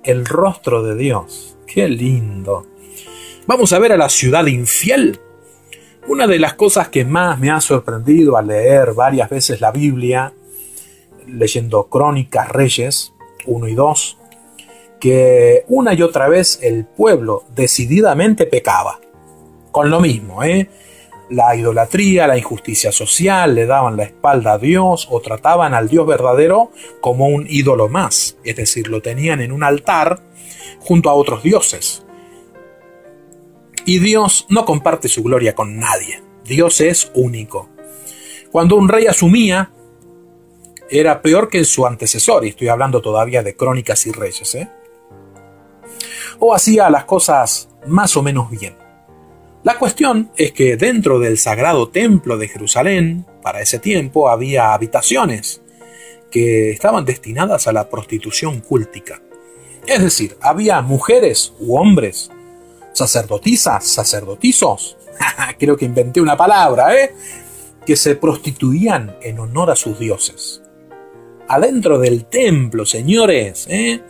el 0.02 0.24
rostro 0.24 0.82
de 0.82 0.96
Dios. 0.96 1.58
¡Qué 1.66 1.90
lindo! 1.90 2.64
Vamos 3.48 3.72
a 3.72 3.78
ver 3.78 3.92
a 3.92 3.96
la 3.96 4.08
ciudad 4.08 4.44
infiel. 4.46 5.20
Una 6.08 6.26
de 6.26 6.40
las 6.40 6.54
cosas 6.54 6.88
que 6.88 7.04
más 7.04 7.38
me 7.38 7.48
ha 7.48 7.60
sorprendido 7.60 8.36
al 8.36 8.48
leer 8.48 8.92
varias 8.92 9.30
veces 9.30 9.60
la 9.60 9.70
Biblia, 9.70 10.32
leyendo 11.28 11.84
Crónicas 11.84 12.48
Reyes 12.48 13.12
1 13.46 13.68
y 13.68 13.74
2, 13.76 14.18
que 14.98 15.64
una 15.68 15.94
y 15.94 16.02
otra 16.02 16.28
vez 16.28 16.58
el 16.60 16.86
pueblo 16.86 17.44
decididamente 17.54 18.46
pecaba. 18.46 18.98
Con 19.70 19.90
lo 19.90 20.00
mismo, 20.00 20.42
¿eh? 20.42 20.68
La 21.30 21.54
idolatría, 21.54 22.26
la 22.26 22.36
injusticia 22.36 22.90
social, 22.90 23.54
le 23.54 23.66
daban 23.66 23.96
la 23.96 24.02
espalda 24.02 24.54
a 24.54 24.58
Dios 24.58 25.06
o 25.08 25.20
trataban 25.20 25.72
al 25.72 25.88
Dios 25.88 26.04
verdadero 26.04 26.72
como 27.00 27.28
un 27.28 27.46
ídolo 27.48 27.88
más, 27.88 28.38
es 28.42 28.56
decir, 28.56 28.88
lo 28.88 29.02
tenían 29.02 29.40
en 29.40 29.52
un 29.52 29.62
altar 29.62 30.20
junto 30.80 31.10
a 31.10 31.14
otros 31.14 31.44
dioses. 31.44 32.05
Y 33.86 34.00
Dios 34.00 34.46
no 34.50 34.64
comparte 34.64 35.08
su 35.08 35.22
gloria 35.22 35.54
con 35.54 35.78
nadie. 35.78 36.22
Dios 36.44 36.80
es 36.80 37.10
único. 37.14 37.70
Cuando 38.50 38.76
un 38.76 38.88
rey 38.88 39.06
asumía, 39.06 39.70
era 40.90 41.22
peor 41.22 41.48
que 41.48 41.64
su 41.64 41.86
antecesor, 41.86 42.44
y 42.44 42.48
estoy 42.48 42.68
hablando 42.68 43.00
todavía 43.00 43.42
de 43.44 43.56
crónicas 43.56 44.06
y 44.06 44.12
reyes, 44.12 44.54
¿eh? 44.56 44.68
o 46.38 46.52
hacía 46.52 46.90
las 46.90 47.04
cosas 47.04 47.68
más 47.86 48.16
o 48.16 48.22
menos 48.22 48.50
bien. 48.50 48.76
La 49.62 49.78
cuestión 49.78 50.30
es 50.36 50.52
que 50.52 50.76
dentro 50.76 51.18
del 51.18 51.38
sagrado 51.38 51.88
templo 51.88 52.38
de 52.38 52.48
Jerusalén, 52.48 53.24
para 53.42 53.60
ese 53.60 53.78
tiempo, 53.78 54.28
había 54.28 54.74
habitaciones 54.74 55.62
que 56.30 56.70
estaban 56.70 57.04
destinadas 57.04 57.66
a 57.66 57.72
la 57.72 57.88
prostitución 57.88 58.60
cúltica. 58.60 59.22
Es 59.86 60.02
decir, 60.02 60.36
había 60.40 60.80
mujeres 60.82 61.52
u 61.60 61.76
hombres, 61.76 62.30
sacerdotisas, 62.96 63.86
sacerdotizos, 63.86 64.96
creo 65.58 65.76
que 65.76 65.84
inventé 65.84 66.20
una 66.20 66.36
palabra, 66.36 66.96
¿eh? 66.96 67.14
que 67.84 67.96
se 67.96 68.16
prostituían 68.16 69.16
en 69.22 69.38
honor 69.38 69.70
a 69.70 69.76
sus 69.76 69.98
dioses. 69.98 70.62
Adentro 71.48 71.98
del 71.98 72.26
templo, 72.26 72.84
señores, 72.84 73.66
¿eh? 73.68 74.02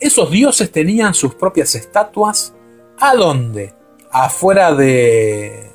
esos 0.00 0.30
dioses 0.30 0.72
tenían 0.72 1.14
sus 1.14 1.34
propias 1.34 1.74
estatuas. 1.74 2.52
¿A 2.98 3.14
dónde? 3.14 3.76
afuera 4.24 4.74
de, 4.74 5.70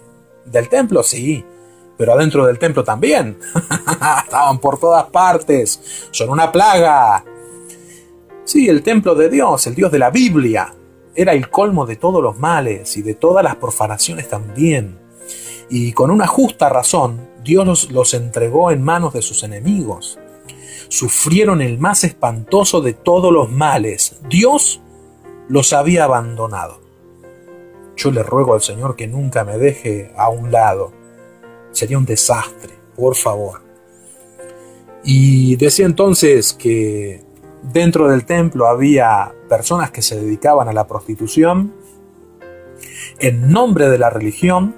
del 0.46 0.68
templo, 0.68 1.04
sí, 1.04 1.46
pero 1.98 2.14
adentro 2.14 2.46
del 2.46 2.58
templo 2.58 2.84
también. 2.84 3.38
Estaban 4.26 4.60
por 4.60 4.80
todas 4.80 5.06
partes, 5.06 6.10
son 6.12 6.30
una 6.30 6.52
plaga. 6.52 7.24
Sí, 8.44 8.68
el 8.68 8.82
templo 8.82 9.14
de 9.16 9.30
Dios, 9.30 9.68
el 9.68 9.76
Dios 9.76 9.92
de 9.92 10.00
la 10.00 10.10
Biblia, 10.10 10.74
era 11.16 11.34
el 11.34 11.50
colmo 11.50 11.86
de 11.86 11.96
todos 11.96 12.22
los 12.22 12.38
males 12.38 12.98
y 12.98 13.02
de 13.02 13.16
todas 13.16 13.44
las 13.44 13.56
profanaciones 13.56 14.30
también. 14.30 15.00
Y 15.70 15.94
con 15.94 16.12
una 16.12 16.28
justa 16.28 16.70
razón, 16.70 17.30
Dios 17.44 17.66
los, 17.66 17.92
los 17.92 18.14
entregó 18.14 18.72
en 18.72 18.82
manos 18.82 19.14
de 19.14 19.22
sus 19.22 19.44
enemigos. 19.44 20.20
Sufrieron 20.90 21.62
el 21.62 21.78
más 21.80 22.04
espantoso 22.04 22.82
de 22.82 22.94
todos 22.94 23.32
los 23.32 23.50
males. 23.50 24.20
Dios 24.30 24.82
los 25.48 25.74
había 25.74 26.06
abandonado. 26.06 26.82
Yo 27.96 28.12
le 28.12 28.24
ruego 28.24 28.54
al 28.54 28.62
Señor 28.62 28.96
que 28.96 29.08
nunca 29.08 29.44
me 29.44 29.58
deje 29.58 30.12
a 30.18 30.30
un 30.30 30.52
lado. 30.52 30.92
Sería 31.72 31.98
un 31.98 32.06
desastre, 32.06 32.74
por 32.96 33.16
favor. 33.16 33.62
Y 35.04 35.56
decía 35.56 35.86
entonces 35.86 36.54
que 36.54 37.24
dentro 37.64 38.08
del 38.10 38.26
templo 38.26 38.68
había 38.68 39.34
personas 39.50 39.92
que 39.92 40.02
se 40.02 40.20
dedicaban 40.20 40.68
a 40.68 40.74
la 40.74 40.88
prostitución 40.88 41.74
en 43.20 43.52
nombre 43.52 43.90
de 43.90 43.98
la 43.98 44.10
religión 44.10 44.76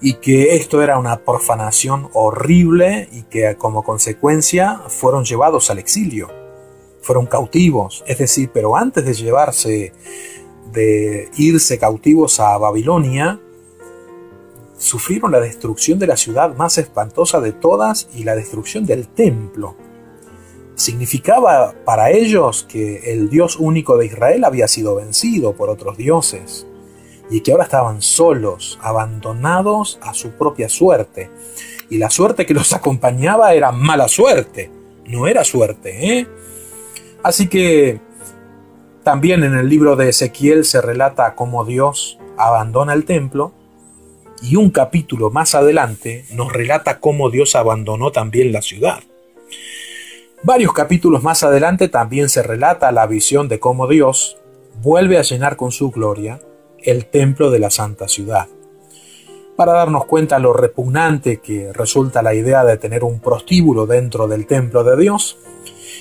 y 0.00 0.14
que 0.14 0.56
esto 0.56 0.82
era 0.82 0.98
una 0.98 1.24
profanación 1.24 2.08
horrible 2.12 3.08
y 3.12 3.22
que 3.22 3.56
como 3.56 3.82
consecuencia 3.82 4.82
fueron 4.88 5.24
llevados 5.24 5.70
al 5.70 5.78
exilio, 5.78 6.28
fueron 7.00 7.26
cautivos, 7.26 8.04
es 8.06 8.18
decir, 8.18 8.50
pero 8.52 8.76
antes 8.76 9.04
de 9.04 9.14
llevarse 9.14 9.92
de 10.72 11.30
irse 11.38 11.78
cautivos 11.78 12.40
a 12.40 12.58
Babilonia, 12.58 13.40
sufrieron 14.76 15.32
la 15.32 15.40
destrucción 15.40 15.98
de 15.98 16.06
la 16.06 16.16
ciudad 16.16 16.54
más 16.54 16.76
espantosa 16.76 17.40
de 17.40 17.52
todas 17.52 18.08
y 18.14 18.24
la 18.24 18.36
destrucción 18.36 18.84
del 18.84 19.08
templo. 19.08 19.74
Significaba 20.76 21.74
para 21.84 22.10
ellos 22.10 22.64
que 22.68 23.12
el 23.12 23.28
Dios 23.28 23.56
único 23.56 23.96
de 23.96 24.06
Israel 24.06 24.44
había 24.44 24.68
sido 24.68 24.94
vencido 24.94 25.54
por 25.54 25.70
otros 25.70 25.96
dioses 25.96 26.66
y 27.30 27.40
que 27.40 27.50
ahora 27.50 27.64
estaban 27.64 28.02
solos, 28.02 28.78
abandonados 28.82 29.98
a 30.02 30.14
su 30.14 30.32
propia 30.32 30.68
suerte. 30.68 31.30
Y 31.90 31.98
la 31.98 32.10
suerte 32.10 32.46
que 32.46 32.54
los 32.54 32.72
acompañaba 32.74 33.54
era 33.54 33.72
mala 33.72 34.06
suerte, 34.06 34.70
no 35.06 35.26
era 35.26 35.44
suerte. 35.44 36.18
¿eh? 36.18 36.26
Así 37.22 37.48
que 37.48 38.00
también 39.02 39.44
en 39.44 39.54
el 39.54 39.68
libro 39.68 39.96
de 39.96 40.10
Ezequiel 40.10 40.64
se 40.64 40.80
relata 40.80 41.34
cómo 41.34 41.64
Dios 41.64 42.18
abandona 42.36 42.92
el 42.92 43.04
templo 43.04 43.52
y 44.42 44.56
un 44.56 44.70
capítulo 44.70 45.30
más 45.30 45.54
adelante 45.54 46.26
nos 46.32 46.52
relata 46.52 47.00
cómo 47.00 47.30
Dios 47.30 47.56
abandonó 47.56 48.12
también 48.12 48.52
la 48.52 48.62
ciudad. 48.62 49.00
Varios 50.46 50.72
capítulos 50.74 51.24
más 51.24 51.42
adelante 51.42 51.88
también 51.88 52.28
se 52.28 52.40
relata 52.40 52.92
la 52.92 53.08
visión 53.08 53.48
de 53.48 53.58
cómo 53.58 53.88
Dios 53.88 54.36
vuelve 54.80 55.18
a 55.18 55.22
llenar 55.22 55.56
con 55.56 55.72
su 55.72 55.90
gloria 55.90 56.40
el 56.78 57.06
templo 57.06 57.50
de 57.50 57.58
la 57.58 57.68
santa 57.68 58.06
ciudad. 58.06 58.46
Para 59.56 59.72
darnos 59.72 60.04
cuenta 60.04 60.38
lo 60.38 60.52
repugnante 60.52 61.38
que 61.38 61.72
resulta 61.72 62.22
la 62.22 62.32
idea 62.32 62.64
de 62.64 62.76
tener 62.76 63.02
un 63.02 63.18
prostíbulo 63.18 63.86
dentro 63.86 64.28
del 64.28 64.46
templo 64.46 64.84
de 64.84 64.96
Dios, 64.96 65.36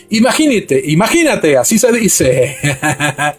Imagínate, 0.09 0.79
imagínate, 0.85 1.57
así 1.57 1.79
se 1.79 1.91
dice, 1.91 2.55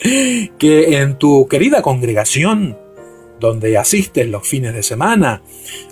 que 0.59 0.99
en 0.99 1.17
tu 1.19 1.47
querida 1.47 1.83
congregación, 1.83 2.77
donde 3.39 3.79
asistes 3.79 4.27
los 4.27 4.49
fines 4.49 4.75
de 4.75 4.83
semana, 4.83 5.43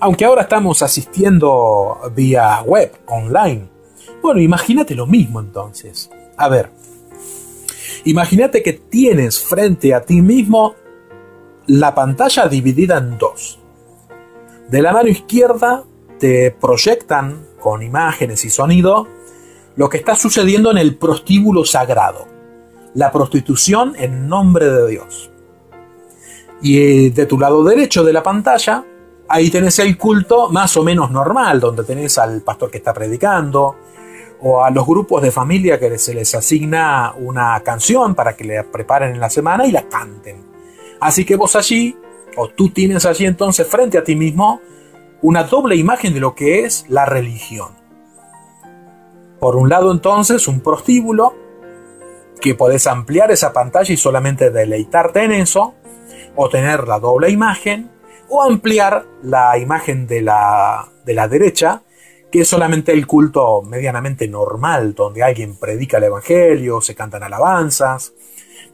aunque 0.00 0.24
ahora 0.24 0.42
estamos 0.42 0.82
asistiendo 0.82 2.00
vía 2.16 2.60
web, 2.62 2.90
online, 3.06 3.73
bueno, 4.24 4.40
imagínate 4.40 4.94
lo 4.94 5.06
mismo 5.06 5.38
entonces. 5.38 6.10
A 6.38 6.48
ver, 6.48 6.70
imagínate 8.06 8.62
que 8.62 8.72
tienes 8.72 9.38
frente 9.38 9.92
a 9.92 10.00
ti 10.00 10.22
mismo 10.22 10.76
la 11.66 11.94
pantalla 11.94 12.48
dividida 12.48 12.96
en 12.96 13.18
dos. 13.18 13.58
De 14.70 14.80
la 14.80 14.94
mano 14.94 15.10
izquierda 15.10 15.84
te 16.18 16.50
proyectan 16.52 17.48
con 17.60 17.82
imágenes 17.82 18.46
y 18.46 18.48
sonido 18.48 19.06
lo 19.76 19.90
que 19.90 19.98
está 19.98 20.14
sucediendo 20.14 20.70
en 20.70 20.78
el 20.78 20.96
prostíbulo 20.96 21.66
sagrado, 21.66 22.26
la 22.94 23.12
prostitución 23.12 23.92
en 23.98 24.26
nombre 24.26 24.70
de 24.70 24.88
Dios. 24.88 25.30
Y 26.62 26.78
eh, 26.78 27.10
de 27.10 27.26
tu 27.26 27.38
lado 27.38 27.62
derecho 27.62 28.02
de 28.02 28.14
la 28.14 28.22
pantalla, 28.22 28.86
ahí 29.28 29.50
tenés 29.50 29.78
el 29.80 29.98
culto 29.98 30.48
más 30.48 30.78
o 30.78 30.82
menos 30.82 31.10
normal, 31.10 31.60
donde 31.60 31.84
tenés 31.84 32.16
al 32.16 32.40
pastor 32.40 32.70
que 32.70 32.78
está 32.78 32.94
predicando, 32.94 33.76
o 34.46 34.62
a 34.62 34.70
los 34.70 34.86
grupos 34.86 35.22
de 35.22 35.30
familia 35.30 35.80
que 35.80 35.98
se 35.98 36.12
les 36.12 36.34
asigna 36.34 37.14
una 37.16 37.58
canción 37.64 38.14
para 38.14 38.36
que 38.36 38.44
le 38.44 38.62
preparen 38.62 39.14
en 39.14 39.20
la 39.20 39.30
semana 39.30 39.66
y 39.66 39.72
la 39.72 39.88
canten. 39.88 40.44
Así 41.00 41.24
que 41.24 41.36
vos 41.36 41.56
allí, 41.56 41.96
o 42.36 42.48
tú 42.50 42.68
tienes 42.68 43.06
allí 43.06 43.24
entonces 43.24 43.66
frente 43.66 43.96
a 43.96 44.04
ti 44.04 44.14
mismo, 44.14 44.60
una 45.22 45.44
doble 45.44 45.76
imagen 45.76 46.12
de 46.12 46.20
lo 46.20 46.34
que 46.34 46.60
es 46.60 46.84
la 46.90 47.06
religión. 47.06 47.70
Por 49.40 49.56
un 49.56 49.70
lado 49.70 49.90
entonces 49.90 50.46
un 50.46 50.60
prostíbulo, 50.60 51.34
que 52.38 52.54
podés 52.54 52.86
ampliar 52.86 53.30
esa 53.30 53.54
pantalla 53.54 53.94
y 53.94 53.96
solamente 53.96 54.50
deleitarte 54.50 55.24
en 55.24 55.32
eso, 55.32 55.72
o 56.36 56.50
tener 56.50 56.86
la 56.86 56.98
doble 56.98 57.30
imagen, 57.30 57.90
o 58.28 58.42
ampliar 58.42 59.06
la 59.22 59.56
imagen 59.56 60.06
de 60.06 60.20
la, 60.20 60.86
de 61.06 61.14
la 61.14 61.28
derecha, 61.28 61.83
que 62.34 62.40
es 62.40 62.48
solamente 62.48 62.90
el 62.90 63.06
culto 63.06 63.62
medianamente 63.62 64.26
normal, 64.26 64.92
donde 64.92 65.22
alguien 65.22 65.54
predica 65.54 65.98
el 65.98 66.02
Evangelio, 66.02 66.80
se 66.80 66.96
cantan 66.96 67.22
alabanzas, 67.22 68.12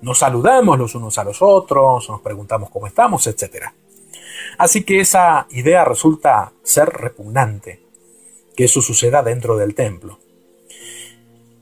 nos 0.01 0.21
saludamos 0.21 0.79
los 0.79 0.95
unos 0.95 1.19
a 1.19 1.25
los 1.25 1.43
otros, 1.43 2.09
nos 2.09 2.23
preguntamos 2.23 2.71
cómo 2.71 2.87
estamos, 2.87 3.27
etc. 3.27 3.67
Así 4.57 4.83
que 4.83 5.01
esa 5.01 5.47
idea 5.51 5.85
resulta 5.85 6.55
ser 6.63 6.89
repugnante, 6.89 7.83
que 8.57 8.65
eso 8.65 8.81
suceda 8.81 9.23
dentro 9.23 9.59
del 9.59 9.75
templo. 9.75 10.19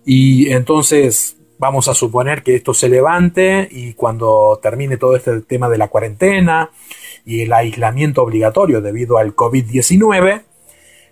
Y 0.04 0.52
entonces 0.52 1.36
vamos 1.58 1.88
a 1.88 1.94
suponer 1.94 2.44
que 2.44 2.54
esto 2.54 2.74
se 2.74 2.88
levante 2.88 3.66
y 3.72 3.94
cuando 3.94 4.60
termine 4.62 4.98
todo 4.98 5.16
este 5.16 5.40
tema 5.40 5.68
de 5.68 5.78
la 5.78 5.88
cuarentena 5.88 6.70
y 7.24 7.40
el 7.40 7.52
aislamiento 7.52 8.22
obligatorio 8.22 8.80
debido 8.82 9.18
al 9.18 9.34
COVID-19, 9.34 10.44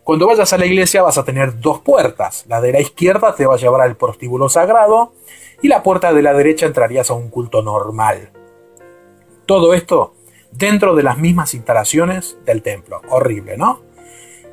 cuando 0.07 0.29
vayas 0.29 0.53
a 0.53 0.59
la 0.59 0.67
iglesia 0.67 1.03
vas 1.03 1.19
a 1.19 1.25
tener 1.25 1.59
dos 1.59 1.81
puertas. 1.81 2.45
La 2.47 2.61
de 2.61 2.71
la 2.71 2.81
izquierda 2.81 3.35
te 3.35 3.45
va 3.45 3.55
a 3.55 3.59
llevar 3.59 3.81
al 3.81 3.97
prostíbulo 3.97 4.49
sagrado 4.49 5.15
y 5.61 5.67
la 5.67 5.83
puerta 5.83 6.13
de 6.13 6.23
la 6.23 6.33
derecha 6.33 6.65
entrarías 6.65 7.11
a 7.11 7.15
un 7.15 7.29
culto 7.29 7.61
normal. 7.61 8.31
Todo 9.47 9.75
esto 9.75 10.15
dentro 10.53 10.95
de 10.95 11.03
las 11.03 11.19
mismas 11.19 11.55
instalaciones 11.55 12.39
del 12.45 12.63
templo. 12.63 13.03
Horrible, 13.09 13.57
¿no? 13.57 13.83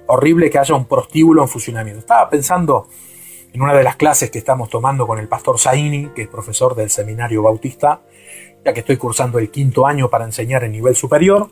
Horrible 0.07 0.49
que 0.49 0.57
haya 0.57 0.73
un 0.73 0.85
prostíbulo 0.85 1.43
en 1.43 1.47
funcionamiento. 1.47 1.99
Estaba 1.99 2.31
pensando 2.31 2.87
en 3.53 3.61
una 3.61 3.75
de 3.75 3.83
las 3.83 3.95
clases 3.95 4.31
que 4.31 4.39
estamos 4.39 4.69
tomando 4.69 5.05
con 5.05 5.19
el 5.19 5.27
pastor 5.27 5.59
Zaini, 5.59 6.09
que 6.15 6.23
es 6.23 6.29
profesor 6.29 6.73
del 6.73 6.89
seminario 6.89 7.43
bautista, 7.43 8.01
ya 8.65 8.73
que 8.73 8.79
estoy 8.79 8.97
cursando 8.97 9.37
el 9.37 9.51
quinto 9.51 9.85
año 9.85 10.09
para 10.09 10.25
enseñar 10.25 10.63
en 10.63 10.71
nivel 10.71 10.95
superior, 10.95 11.51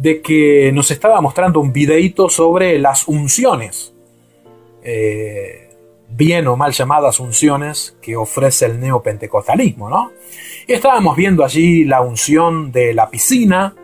de 0.00 0.22
que 0.22 0.72
nos 0.72 0.90
estaba 0.90 1.20
mostrando 1.20 1.60
un 1.60 1.72
videíto 1.72 2.30
sobre 2.30 2.78
las 2.78 3.06
unciones. 3.06 3.92
Eh, 4.82 5.68
bien 6.08 6.46
o 6.48 6.56
mal 6.56 6.72
llamadas 6.72 7.20
unciones 7.20 7.96
que 8.00 8.16
ofrece 8.16 8.64
el 8.64 8.80
neopentecostalismo, 8.80 9.90
¿no? 9.90 10.12
Y 10.66 10.72
estábamos 10.72 11.16
viendo 11.16 11.44
allí 11.44 11.84
la 11.84 12.00
unción 12.00 12.72
de 12.72 12.94
la 12.94 13.10
piscina, 13.10 13.74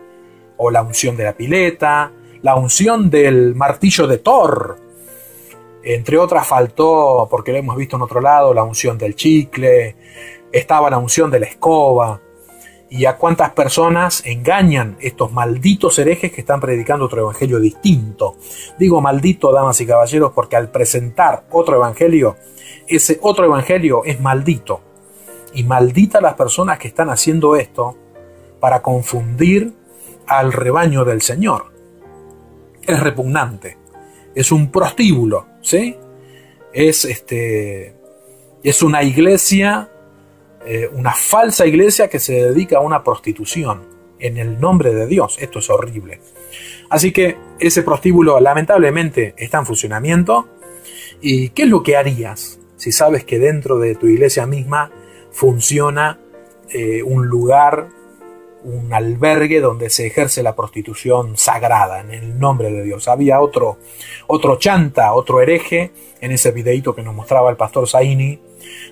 o 0.57 0.71
la 0.71 0.81
unción 0.81 1.15
de 1.15 1.23
la 1.23 1.33
pileta, 1.33 2.11
la 2.41 2.55
unción 2.55 3.11
del 3.11 3.53
martillo 3.53 4.07
de 4.07 4.17
Thor. 4.17 4.77
Entre 5.83 6.17
otras 6.17 6.47
faltó, 6.47 7.27
porque 7.29 7.51
lo 7.51 7.59
hemos 7.59 7.77
visto 7.77 7.95
en 7.95 8.01
otro 8.01 8.21
lado, 8.21 8.55
la 8.55 8.63
unción 8.63 8.97
del 8.97 9.15
chicle, 9.15 9.95
estaba 10.51 10.89
la 10.89 10.97
unción 10.97 11.29
de 11.29 11.39
la 11.39 11.45
escoba, 11.45 12.19
y 12.89 13.05
a 13.05 13.17
cuántas 13.17 13.51
personas 13.51 14.23
engañan 14.25 14.97
estos 15.01 15.31
malditos 15.31 15.99
herejes 15.99 16.31
que 16.31 16.41
están 16.41 16.61
predicando 16.61 17.05
otro 17.05 17.21
evangelio 17.21 17.59
distinto. 17.59 18.37
Digo 18.79 19.01
maldito, 19.01 19.51
damas 19.51 19.81
y 19.81 19.85
caballeros, 19.85 20.31
porque 20.33 20.55
al 20.55 20.71
presentar 20.71 21.45
otro 21.51 21.75
evangelio, 21.75 22.37
ese 22.87 23.19
otro 23.21 23.45
evangelio 23.45 24.03
es 24.05 24.21
maldito. 24.21 24.81
Y 25.53 25.63
maldita 25.63 26.21
las 26.21 26.35
personas 26.35 26.79
que 26.79 26.87
están 26.87 27.09
haciendo 27.09 27.55
esto 27.55 27.97
para 28.59 28.81
confundir 28.81 29.73
al 30.25 30.53
rebaño 30.53 31.03
del 31.03 31.21
Señor. 31.21 31.71
Es 32.81 32.99
repugnante. 32.99 33.77
Es 34.33 34.51
un 34.51 34.71
prostíbulo, 34.71 35.45
¿sí? 35.61 35.97
Es 36.71 37.05
este 37.05 37.95
es 38.63 38.81
una 38.81 39.03
iglesia 39.03 39.89
eh, 40.65 40.89
una 40.91 41.13
falsa 41.13 41.65
iglesia 41.65 42.09
que 42.09 42.19
se 42.19 42.33
dedica 42.33 42.77
a 42.77 42.81
una 42.81 43.03
prostitución 43.03 43.97
en 44.19 44.37
el 44.37 44.59
nombre 44.59 44.93
de 44.93 45.07
Dios. 45.07 45.37
Esto 45.39 45.59
es 45.59 45.69
horrible. 45.69 46.19
Así 46.89 47.11
que 47.11 47.37
ese 47.59 47.83
prostíbulo 47.83 48.39
lamentablemente 48.39 49.33
está 49.37 49.59
en 49.59 49.65
funcionamiento. 49.65 50.47
¿Y 51.21 51.49
qué 51.49 51.63
es 51.63 51.69
lo 51.69 51.83
que 51.83 51.97
harías 51.97 52.59
si 52.75 52.91
sabes 52.91 53.23
que 53.23 53.39
dentro 53.39 53.79
de 53.79 53.95
tu 53.95 54.07
iglesia 54.07 54.45
misma 54.45 54.91
funciona 55.31 56.19
eh, 56.69 57.01
un 57.03 57.27
lugar, 57.27 57.89
un 58.63 58.93
albergue 58.93 59.59
donde 59.59 59.89
se 59.89 60.07
ejerce 60.07 60.43
la 60.43 60.55
prostitución 60.55 61.37
sagrada 61.37 62.01
en 62.01 62.11
el 62.11 62.39
nombre 62.39 62.71
de 62.71 62.83
Dios? 62.83 63.07
Había 63.07 63.41
otro, 63.41 63.77
otro 64.27 64.57
chanta, 64.57 65.13
otro 65.13 65.41
hereje 65.41 65.91
en 66.21 66.31
ese 66.31 66.51
videito 66.51 66.95
que 66.95 67.03
nos 67.03 67.15
mostraba 67.15 67.49
el 67.49 67.57
pastor 67.57 67.87
Zaini 67.87 68.39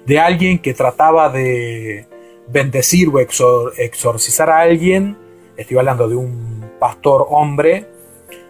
de 0.06 0.20
alguien 0.20 0.60
que 0.60 0.74
trataba 0.74 1.30
de 1.30 2.08
bendecir 2.48 3.10
o 3.10 3.20
exorcizar 3.20 4.50
a 4.50 4.60
alguien, 4.60 5.18
estoy 5.58 5.78
hablando 5.78 6.08
de 6.08 6.16
un 6.16 6.72
pastor 6.80 7.26
hombre, 7.30 7.88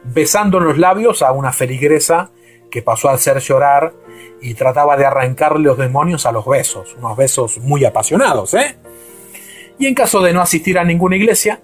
besando 0.03 0.57
en 0.57 0.65
los 0.65 0.77
labios 0.77 1.21
a 1.21 1.31
una 1.31 1.51
feligresa 1.51 2.31
que 2.69 2.81
pasó 2.81 3.09
a 3.09 3.13
hacer 3.13 3.39
llorar 3.39 3.93
y 4.41 4.53
trataba 4.53 4.97
de 4.97 5.05
arrancarle 5.05 5.63
los 5.63 5.77
demonios 5.77 6.25
a 6.25 6.31
los 6.31 6.45
besos, 6.45 6.95
unos 6.97 7.15
besos 7.15 7.57
muy 7.59 7.85
apasionados, 7.85 8.53
¿eh? 8.53 8.77
Y 9.77 9.87
en 9.87 9.95
caso 9.95 10.21
de 10.21 10.33
no 10.33 10.41
asistir 10.41 10.77
a 10.77 10.83
ninguna 10.83 11.15
iglesia, 11.15 11.61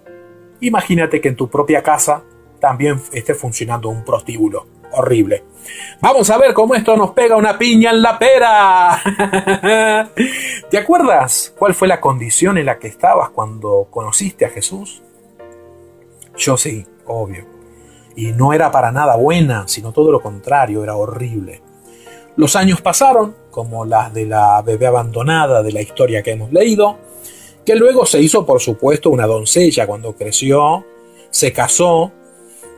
imagínate 0.60 1.22
que 1.22 1.30
en 1.30 1.36
tu 1.36 1.50
propia 1.50 1.82
casa 1.82 2.24
también 2.60 3.02
esté 3.12 3.34
funcionando 3.34 3.90
un 3.90 4.04
prostíbulo 4.04 4.68
horrible. 4.92 5.44
Vamos 6.02 6.30
a 6.32 6.38
ver 6.38 6.54
cómo 6.54 6.74
esto 6.74 6.98
nos 6.98 7.12
pega 7.12 7.36
una 7.36 7.58
piña 7.58 7.92
en 7.92 8.02
la 8.02 8.18
pera. 8.18 9.02
¿Te 10.70 10.78
acuerdas 10.78 11.54
cuál 11.58 11.76
fue 11.76 11.88
la 11.88 12.02
condición 12.02 12.58
en 12.58 12.66
la 12.66 12.80
que 12.80 12.88
estabas 12.88 13.30
cuando 13.30 13.88
conociste 13.92 14.46
a 14.46 14.50
Jesús? 14.50 15.04
Yo 16.36 16.58
sí, 16.58 16.86
obvio. 17.06 17.46
Y 18.16 18.32
no 18.32 18.52
era 18.52 18.72
para 18.72 18.92
nada 18.92 19.16
buena, 19.16 19.68
sino 19.68 19.92
todo 19.92 20.12
lo 20.12 20.22
contrario, 20.22 20.84
era 20.84 20.96
horrible. 20.96 21.62
Los 22.36 22.56
años 22.56 22.82
pasaron, 22.82 23.36
como 23.52 23.86
las 23.86 24.14
de 24.14 24.26
la 24.26 24.62
bebé 24.64 24.88
abandonada 24.88 25.62
de 25.62 25.72
la 25.72 25.82
historia 25.82 26.24
que 26.24 26.32
hemos 26.32 26.52
leído, 26.52 26.98
que 27.66 27.76
luego 27.76 28.06
se 28.06 28.22
hizo, 28.22 28.46
por 28.46 28.60
supuesto, 28.60 29.12
una 29.12 29.28
doncella 29.28 29.86
cuando 29.86 30.16
creció, 30.16 30.84
se 31.30 31.54
casó 31.54 32.12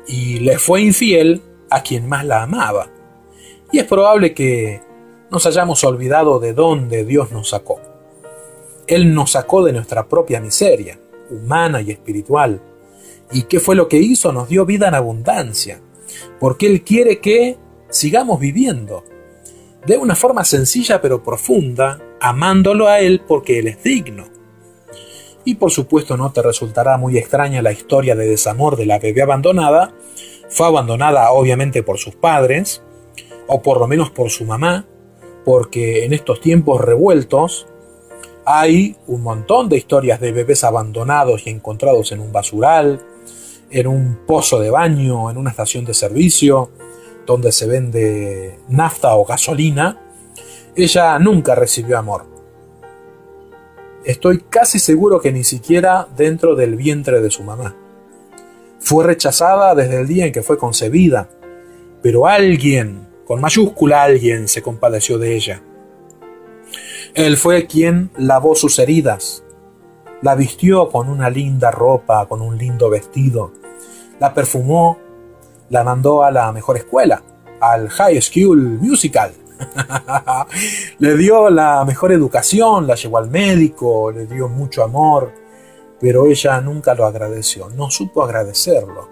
y 0.08 0.40
le 0.40 0.60
fue 0.60 0.82
infiel 0.82 1.42
a 1.74 1.82
quien 1.82 2.08
más 2.08 2.26
la 2.26 2.44
amaba. 2.44 2.90
Y 3.72 3.80
es 3.80 3.86
probable 3.86 4.34
que 4.34 4.82
nos 5.32 5.46
hayamos 5.48 5.84
olvidado 5.84 6.40
de 6.40 6.54
dónde 6.54 7.04
Dios 7.04 7.32
nos 7.32 7.50
sacó. 7.50 7.82
Él 8.86 9.14
nos 9.16 9.32
sacó 9.32 9.64
de 9.64 9.74
nuestra 9.74 10.08
propia 10.08 10.40
miseria, 10.40 11.00
humana 11.32 11.82
y 11.82 11.90
espiritual. 11.90 12.62
¿Y 13.32 13.44
qué 13.44 13.60
fue 13.60 13.76
lo 13.76 13.88
que 13.88 13.98
hizo? 13.98 14.32
Nos 14.32 14.50
dio 14.50 14.66
vida 14.66 14.90
en 14.90 14.94
abundancia, 14.94 15.82
porque 16.40 16.68
Él 16.68 16.84
quiere 16.84 17.20
que 17.20 17.58
sigamos 17.90 18.40
viviendo, 18.40 19.04
de 19.86 19.98
una 19.98 20.16
forma 20.16 20.46
sencilla 20.46 21.02
pero 21.02 21.24
profunda, 21.24 22.00
amándolo 22.22 22.88
a 22.88 23.00
Él 23.00 23.24
porque 23.28 23.58
Él 23.58 23.68
es 23.68 23.82
digno. 23.82 24.26
Y 25.46 25.56
por 25.56 25.72
supuesto 25.72 26.16
no 26.16 26.32
te 26.32 26.44
resultará 26.44 26.98
muy 26.98 27.18
extraña 27.18 27.64
la 27.64 27.72
historia 27.72 28.16
de 28.16 28.28
desamor 28.28 28.78
de 28.78 28.86
la 28.86 29.00
bebé 29.00 29.24
abandonada, 29.24 29.94
fue 30.54 30.68
abandonada 30.68 31.32
obviamente 31.32 31.82
por 31.82 31.98
sus 31.98 32.16
padres, 32.16 32.84
o 33.48 33.62
por 33.62 33.80
lo 33.80 33.88
menos 33.88 34.12
por 34.12 34.30
su 34.30 34.46
mamá, 34.46 34.86
porque 35.44 36.06
en 36.06 36.14
estos 36.14 36.40
tiempos 36.42 36.80
revueltos 36.80 37.68
hay 38.46 38.96
un 39.08 39.24
montón 39.24 39.68
de 39.68 39.78
historias 39.78 40.20
de 40.20 40.32
bebés 40.32 40.64
abandonados 40.64 41.48
y 41.48 41.50
encontrados 41.50 42.12
en 42.12 42.20
un 42.20 42.32
basural, 42.32 43.02
en 43.72 43.88
un 43.88 44.20
pozo 44.28 44.60
de 44.60 44.70
baño, 44.70 45.32
en 45.32 45.38
una 45.38 45.50
estación 45.50 45.86
de 45.86 45.96
servicio, 45.96 46.70
donde 47.26 47.52
se 47.52 47.66
vende 47.66 48.60
nafta 48.70 49.16
o 49.16 49.26
gasolina. 49.26 50.00
Ella 50.76 51.18
nunca 51.18 51.56
recibió 51.56 51.98
amor. 51.98 52.26
Estoy 54.06 54.44
casi 54.50 54.78
seguro 54.78 55.20
que 55.20 55.32
ni 55.32 55.44
siquiera 55.44 56.08
dentro 56.16 56.56
del 56.56 56.76
vientre 56.76 57.22
de 57.22 57.32
su 57.32 57.44
mamá. 57.44 57.76
Fue 58.84 59.06
rechazada 59.06 59.76
desde 59.76 60.02
el 60.02 60.08
día 60.08 60.26
en 60.26 60.34
que 60.34 60.44
fue 60.44 60.58
concebida, 60.58 61.30
pero 62.02 62.28
alguien, 62.28 63.08
con 63.26 63.40
mayúscula 63.40 64.04
alguien, 64.04 64.50
se 64.50 64.62
compadeció 64.62 65.18
de 65.18 65.38
ella. 65.38 65.64
Él 67.14 67.38
fue 67.38 67.66
quien 67.66 68.12
lavó 68.18 68.56
sus 68.56 68.78
heridas, 68.80 69.46
la 70.22 70.36
vistió 70.36 70.90
con 70.90 71.08
una 71.08 71.30
linda 71.30 71.72
ropa, 71.72 72.26
con 72.28 72.42
un 72.42 72.58
lindo 72.58 72.90
vestido, 72.90 73.54
la 74.20 74.34
perfumó, 74.34 74.98
la 75.70 75.86
mandó 75.86 76.22
a 76.22 76.30
la 76.30 76.52
mejor 76.52 76.76
escuela, 76.76 77.24
al 77.62 77.88
High 77.88 78.22
School 78.22 78.80
Musical. 78.82 79.32
le 81.00 81.16
dio 81.16 81.50
la 81.50 81.86
mejor 81.86 82.12
educación, 82.12 82.86
la 82.86 82.96
llevó 82.96 83.18
al 83.18 83.30
médico, 83.30 84.12
le 84.12 84.26
dio 84.26 84.50
mucho 84.50 84.84
amor, 84.84 85.43
pero 86.04 86.26
ella 86.26 86.60
nunca 86.60 86.96
lo 86.96 87.06
agradeció, 87.06 87.70
no 87.70 87.90
supo 87.90 88.24
agradecerlo. 88.24 89.08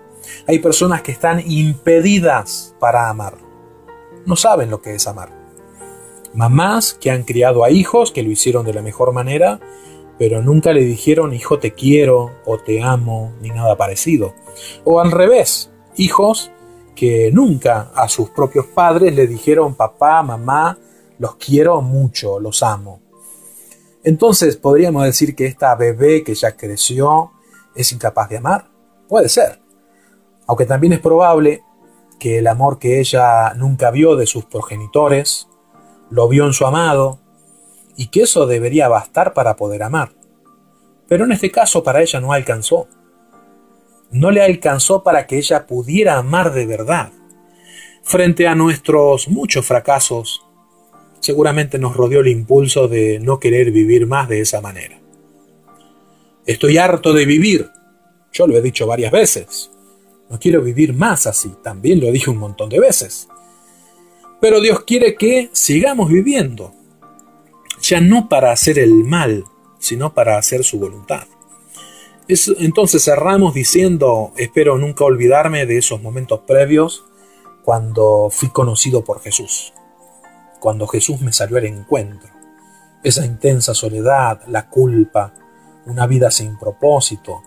Hay 0.45 0.59
personas 0.59 1.01
que 1.01 1.13
están 1.13 1.41
impedidas 1.49 2.75
para 2.81 3.07
amar, 3.07 3.35
no 4.25 4.35
saben 4.35 4.69
lo 4.69 4.81
que 4.81 4.95
es 4.95 5.07
amar. 5.07 5.29
Mamás 6.33 6.93
que 6.93 7.09
han 7.09 7.23
criado 7.23 7.63
a 7.63 7.71
hijos 7.71 8.11
que 8.11 8.23
lo 8.23 8.29
hicieron 8.29 8.65
de 8.65 8.73
la 8.73 8.81
mejor 8.81 9.13
manera, 9.13 9.61
pero 10.19 10.41
nunca 10.41 10.73
le 10.73 10.81
dijeron 10.81 11.33
hijo 11.33 11.59
te 11.59 11.71
quiero 11.71 12.31
o 12.45 12.57
te 12.57 12.83
amo, 12.83 13.35
ni 13.39 13.51
nada 13.51 13.77
parecido. 13.77 14.33
O 14.83 14.99
al 14.99 15.11
revés, 15.11 15.71
hijos 15.95 16.51
que 16.93 17.31
nunca 17.31 17.91
a 17.95 18.09
sus 18.09 18.31
propios 18.31 18.65
padres 18.65 19.15
le 19.15 19.27
dijeron 19.27 19.75
papá, 19.75 20.21
mamá, 20.23 20.77
los 21.19 21.35
quiero 21.35 21.81
mucho, 21.81 22.37
los 22.41 22.61
amo. 22.61 22.99
Entonces, 24.03 24.57
¿podríamos 24.57 25.03
decir 25.05 25.35
que 25.35 25.45
esta 25.45 25.75
bebé 25.75 26.23
que 26.23 26.33
ya 26.33 26.55
creció 26.55 27.31
es 27.75 27.91
incapaz 27.91 28.29
de 28.29 28.37
amar? 28.37 28.69
Puede 29.07 29.29
ser. 29.29 29.61
Aunque 30.47 30.65
también 30.65 30.93
es 30.93 30.99
probable 30.99 31.63
que 32.19 32.39
el 32.39 32.47
amor 32.47 32.79
que 32.79 32.99
ella 32.99 33.53
nunca 33.53 33.91
vio 33.91 34.15
de 34.15 34.25
sus 34.25 34.45
progenitores 34.45 35.47
lo 36.09 36.27
vio 36.27 36.45
en 36.45 36.53
su 36.53 36.65
amado 36.65 37.19
y 37.95 38.07
que 38.07 38.23
eso 38.23 38.45
debería 38.45 38.87
bastar 38.87 39.33
para 39.33 39.55
poder 39.55 39.81
amar. 39.83 40.11
Pero 41.07 41.25
en 41.25 41.31
este 41.31 41.51
caso 41.51 41.83
para 41.83 42.01
ella 42.01 42.19
no 42.19 42.33
alcanzó. 42.33 42.87
No 44.11 44.29
le 44.29 44.43
alcanzó 44.43 45.03
para 45.03 45.25
que 45.25 45.37
ella 45.37 45.65
pudiera 45.67 46.17
amar 46.17 46.53
de 46.53 46.65
verdad. 46.65 47.11
Frente 48.03 48.47
a 48.47 48.55
nuestros 48.55 49.29
muchos 49.29 49.65
fracasos, 49.65 50.40
seguramente 51.21 51.79
nos 51.79 51.95
rodeó 51.95 52.19
el 52.19 52.27
impulso 52.27 52.89
de 52.89 53.19
no 53.19 53.39
querer 53.39 53.71
vivir 53.71 54.05
más 54.07 54.27
de 54.27 54.41
esa 54.41 54.59
manera. 54.59 54.99
Estoy 56.45 56.77
harto 56.77 57.13
de 57.13 57.25
vivir. 57.25 57.69
Yo 58.33 58.47
lo 58.47 58.57
he 58.57 58.61
dicho 58.61 58.85
varias 58.85 59.11
veces. 59.11 59.71
No 60.29 60.39
quiero 60.39 60.61
vivir 60.61 60.93
más 60.93 61.27
así. 61.27 61.53
También 61.63 62.01
lo 62.01 62.11
dije 62.11 62.29
un 62.29 62.37
montón 62.37 62.69
de 62.69 62.79
veces. 62.79 63.29
Pero 64.41 64.59
Dios 64.59 64.83
quiere 64.83 65.15
que 65.15 65.49
sigamos 65.53 66.09
viviendo. 66.09 66.73
Ya 67.81 68.01
no 68.01 68.27
para 68.27 68.51
hacer 68.51 68.79
el 68.79 69.03
mal, 69.03 69.45
sino 69.79 70.13
para 70.13 70.37
hacer 70.37 70.63
su 70.63 70.79
voluntad. 70.79 71.27
entonces 72.27 73.03
cerramos 73.03 73.53
diciendo, 73.53 74.31
espero 74.37 74.77
nunca 74.77 75.03
olvidarme 75.03 75.65
de 75.65 75.77
esos 75.77 76.01
momentos 76.01 76.41
previos 76.47 77.03
cuando 77.63 78.29
fui 78.31 78.49
conocido 78.49 79.03
por 79.03 79.21
Jesús, 79.21 79.73
cuando 80.61 80.85
Jesús 80.85 81.19
me 81.21 81.33
salió 81.33 81.57
al 81.57 81.65
encuentro. 81.65 82.29
Esa 83.01 83.25
intensa 83.25 83.73
soledad, 83.73 84.43
la 84.47 84.69
culpa, 84.69 85.33
una 85.87 86.05
vida 86.05 86.29
sin 86.29 86.55
propósito, 86.55 87.41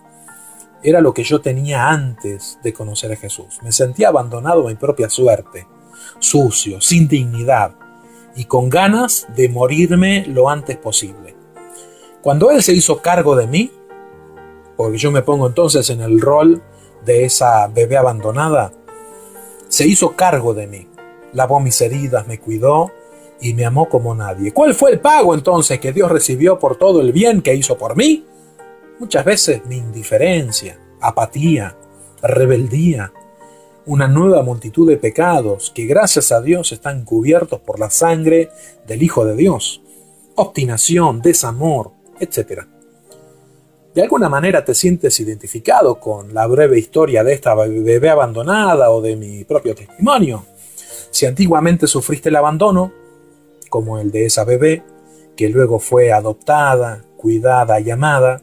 era 0.83 0.99
lo 0.99 1.13
que 1.13 1.23
yo 1.23 1.39
tenía 1.39 1.89
antes 1.89 2.59
de 2.61 2.73
conocer 2.73 3.13
a 3.13 3.15
Jesús. 3.15 3.59
Me 3.63 3.71
sentía 3.71 4.09
abandonado 4.09 4.65
a 4.65 4.69
mi 4.69 4.75
propia 4.75 5.09
suerte, 5.09 5.65
sucio, 6.19 6.81
sin 6.81 7.07
dignidad 7.07 7.75
y 8.35 8.45
con 8.45 8.69
ganas 8.69 9.27
de 9.33 9.47
morirme 9.47 10.25
lo 10.27 10.49
antes 10.49 10.75
posible. 10.75 11.37
Cuando 12.21 12.51
Él 12.51 12.61
se 12.63 12.73
hizo 12.73 13.01
cargo 13.01 13.37
de 13.37 13.47
mí, 13.47 13.71
porque 14.75 14.97
yo 14.97 15.09
me 15.09 15.21
pongo 15.21 15.47
entonces 15.47 15.89
en 15.89 16.01
el 16.01 16.19
rol 16.19 16.61
de 17.05 17.23
esa 17.23 17.67
bebé 17.67 17.95
abandonada, 17.95 18.73
se 19.69 19.87
hizo 19.87 20.17
cargo 20.17 20.53
de 20.53 20.67
mí, 20.67 20.89
lavó 21.31 21.61
mis 21.61 21.79
heridas, 21.79 22.27
me 22.27 22.41
cuidó 22.41 22.91
y 23.41 23.53
me 23.53 23.65
amó 23.65 23.89
como 23.89 24.15
nadie. 24.15 24.53
¿Cuál 24.53 24.73
fue 24.73 24.91
el 24.91 24.99
pago 24.99 25.33
entonces 25.33 25.79
que 25.79 25.93
Dios 25.93 26.11
recibió 26.11 26.57
por 26.59 26.77
todo 26.77 27.01
el 27.01 27.11
bien 27.11 27.41
que 27.41 27.55
hizo 27.55 27.77
por 27.77 27.95
mí? 27.95 28.25
Muchas 28.99 29.25
veces 29.25 29.65
mi 29.65 29.77
indiferencia, 29.77 30.79
apatía, 31.01 31.75
rebeldía, 32.21 33.11
una 33.85 34.07
nueva 34.07 34.41
multitud 34.41 34.89
de 34.89 34.97
pecados 34.97 35.71
que 35.73 35.85
gracias 35.85 36.31
a 36.31 36.41
Dios 36.41 36.71
están 36.71 37.03
cubiertos 37.03 37.59
por 37.59 37.79
la 37.79 37.89
sangre 37.89 38.49
del 38.87 39.03
Hijo 39.03 39.25
de 39.25 39.35
Dios, 39.35 39.81
obstinación, 40.35 41.21
desamor, 41.21 41.91
etc. 42.19 42.63
De 43.93 44.01
alguna 44.01 44.27
manera 44.27 44.65
te 44.65 44.73
sientes 44.73 45.19
identificado 45.19 45.99
con 45.99 46.33
la 46.33 46.47
breve 46.47 46.79
historia 46.79 47.23
de 47.23 47.33
esta 47.33 47.53
bebé 47.53 48.09
abandonada 48.09 48.89
o 48.91 49.01
de 49.01 49.15
mi 49.15 49.43
propio 49.43 49.75
testimonio. 49.75 50.45
Si 51.11 51.25
antiguamente 51.25 51.87
sufriste 51.87 52.29
el 52.29 52.35
abandono, 52.35 52.91
como 53.75 53.99
el 53.99 54.09
de 54.09 54.25
esa 54.25 54.45
bebé, 54.45 54.83
que 55.35 55.49
luego 55.49 55.79
fue 55.79 56.13
adoptada, 56.13 57.03
cuidada 57.17 57.77
y 57.81 57.91
amada, 57.91 58.41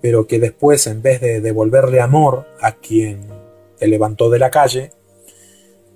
pero 0.00 0.26
que 0.26 0.40
después 0.40 0.88
en 0.88 1.02
vez 1.02 1.20
de 1.20 1.40
devolverle 1.40 2.00
amor 2.00 2.48
a 2.60 2.72
quien 2.72 3.28
te 3.78 3.86
levantó 3.86 4.28
de 4.28 4.40
la 4.40 4.50
calle, 4.50 4.90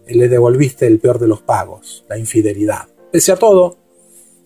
le 0.07 0.29
devolviste 0.29 0.87
el 0.87 1.01
peor 1.01 1.19
de 1.19 1.27
los 1.27 1.43
pagos, 1.43 2.05
la 2.09 2.17
infidelidad. 2.17 2.87
Pese 3.11 3.33
a 3.33 3.37
todo, 3.37 3.77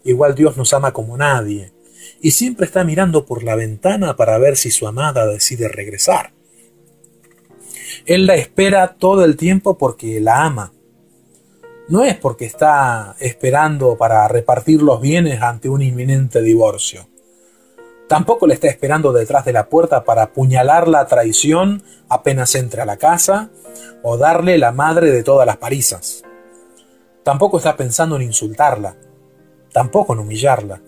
igual 0.04 0.34
Dios 0.34 0.56
nos 0.56 0.72
ama 0.72 0.94
como 0.94 1.18
nadie, 1.18 1.74
y 2.22 2.30
siempre 2.30 2.64
está 2.64 2.82
mirando 2.82 3.26
por 3.26 3.42
la 3.42 3.56
ventana 3.56 4.16
para 4.16 4.38
ver 4.38 4.56
si 4.56 4.70
su 4.70 4.86
amada 4.86 5.26
decide 5.26 5.68
regresar. 5.68 6.32
Él 8.06 8.24
la 8.24 8.36
espera 8.36 8.96
todo 8.98 9.22
el 9.22 9.36
tiempo 9.36 9.76
porque 9.76 10.18
la 10.18 10.44
ama. 10.44 10.72
No 11.88 12.02
es 12.02 12.16
porque 12.16 12.46
está 12.46 13.14
esperando 13.20 13.96
para 13.98 14.26
repartir 14.26 14.80
los 14.80 15.02
bienes 15.02 15.42
ante 15.42 15.68
un 15.68 15.82
inminente 15.82 16.40
divorcio. 16.40 17.08
Tampoco 18.08 18.46
le 18.46 18.54
está 18.54 18.68
esperando 18.68 19.12
detrás 19.12 19.44
de 19.44 19.52
la 19.52 19.68
puerta 19.68 20.04
para 20.04 20.22
apuñalar 20.22 20.88
la 20.88 21.06
traición 21.06 21.82
apenas 22.08 22.54
entre 22.54 22.80
a 22.82 22.86
la 22.86 22.96
casa 22.96 23.50
o 24.02 24.16
darle 24.16 24.56
la 24.56 24.72
madre 24.72 25.10
de 25.10 25.22
todas 25.22 25.46
las 25.46 25.58
parisas. 25.58 26.22
Tampoco 27.22 27.58
está 27.58 27.76
pensando 27.76 28.16
en 28.16 28.22
insultarla, 28.22 28.96
tampoco 29.72 30.14
en 30.14 30.20
humillarla, 30.20 30.80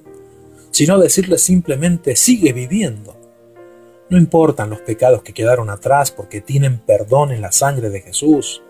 sino 0.70 0.98
decirle 0.98 1.38
simplemente 1.38 2.16
sigue 2.16 2.52
viviendo. 2.52 3.16
No 4.08 4.18
importan 4.18 4.70
los 4.70 4.80
pecados 4.80 5.22
que 5.22 5.34
quedaron 5.34 5.68
atrás 5.68 6.10
porque 6.10 6.40
tienen 6.40 6.78
perdón 6.78 7.32
en 7.32 7.40
la 7.40 7.52
sangre 7.52 7.90
de 7.90 8.00
Jesús. 8.02 8.62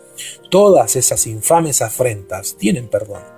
Todas 0.50 0.96
esas 0.96 1.26
infames 1.26 1.82
afrentas 1.82 2.56
tienen 2.56 2.88
perdón 2.88 3.36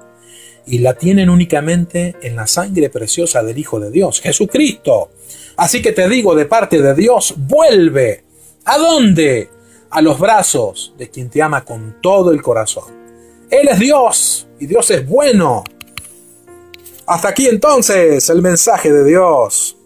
y 0.66 0.79
la 0.79 0.95
tienen 0.95 1.31
únicamente 1.31 2.16
en 2.22 2.37
la 2.37 2.47
sangre 2.47 2.91
preciosa 2.91 3.43
del 3.43 3.59
Hijo 3.59 3.81
de 3.81 3.91
Dios, 3.91 4.20
Jesucristo. 4.20 5.11
Así 5.57 5.81
que 5.81 5.93
te 5.93 6.09
digo 6.09 6.35
de 6.35 6.45
parte 6.45 6.83
de 6.83 6.95
Dios, 6.95 7.35
vuelve. 7.37 8.24
¿A 8.66 8.76
dónde? 8.76 9.49
A 9.91 10.03
los 10.03 10.18
brazos 10.18 10.93
de 10.99 11.09
quien 11.09 11.31
te 11.31 11.41
ama 11.43 11.64
con 11.64 11.97
todo 12.03 12.31
el 12.31 12.43
corazón. 12.43 12.85
Él 13.51 13.68
es 13.68 13.79
Dios 13.79 14.47
y 14.61 14.66
Dios 14.66 14.91
es 14.91 15.07
bueno. 15.07 15.64
Hasta 17.07 17.29
aquí 17.29 17.47
entonces 17.47 18.29
el 18.29 18.43
mensaje 18.43 18.93
de 18.93 19.05
Dios. 19.05 19.78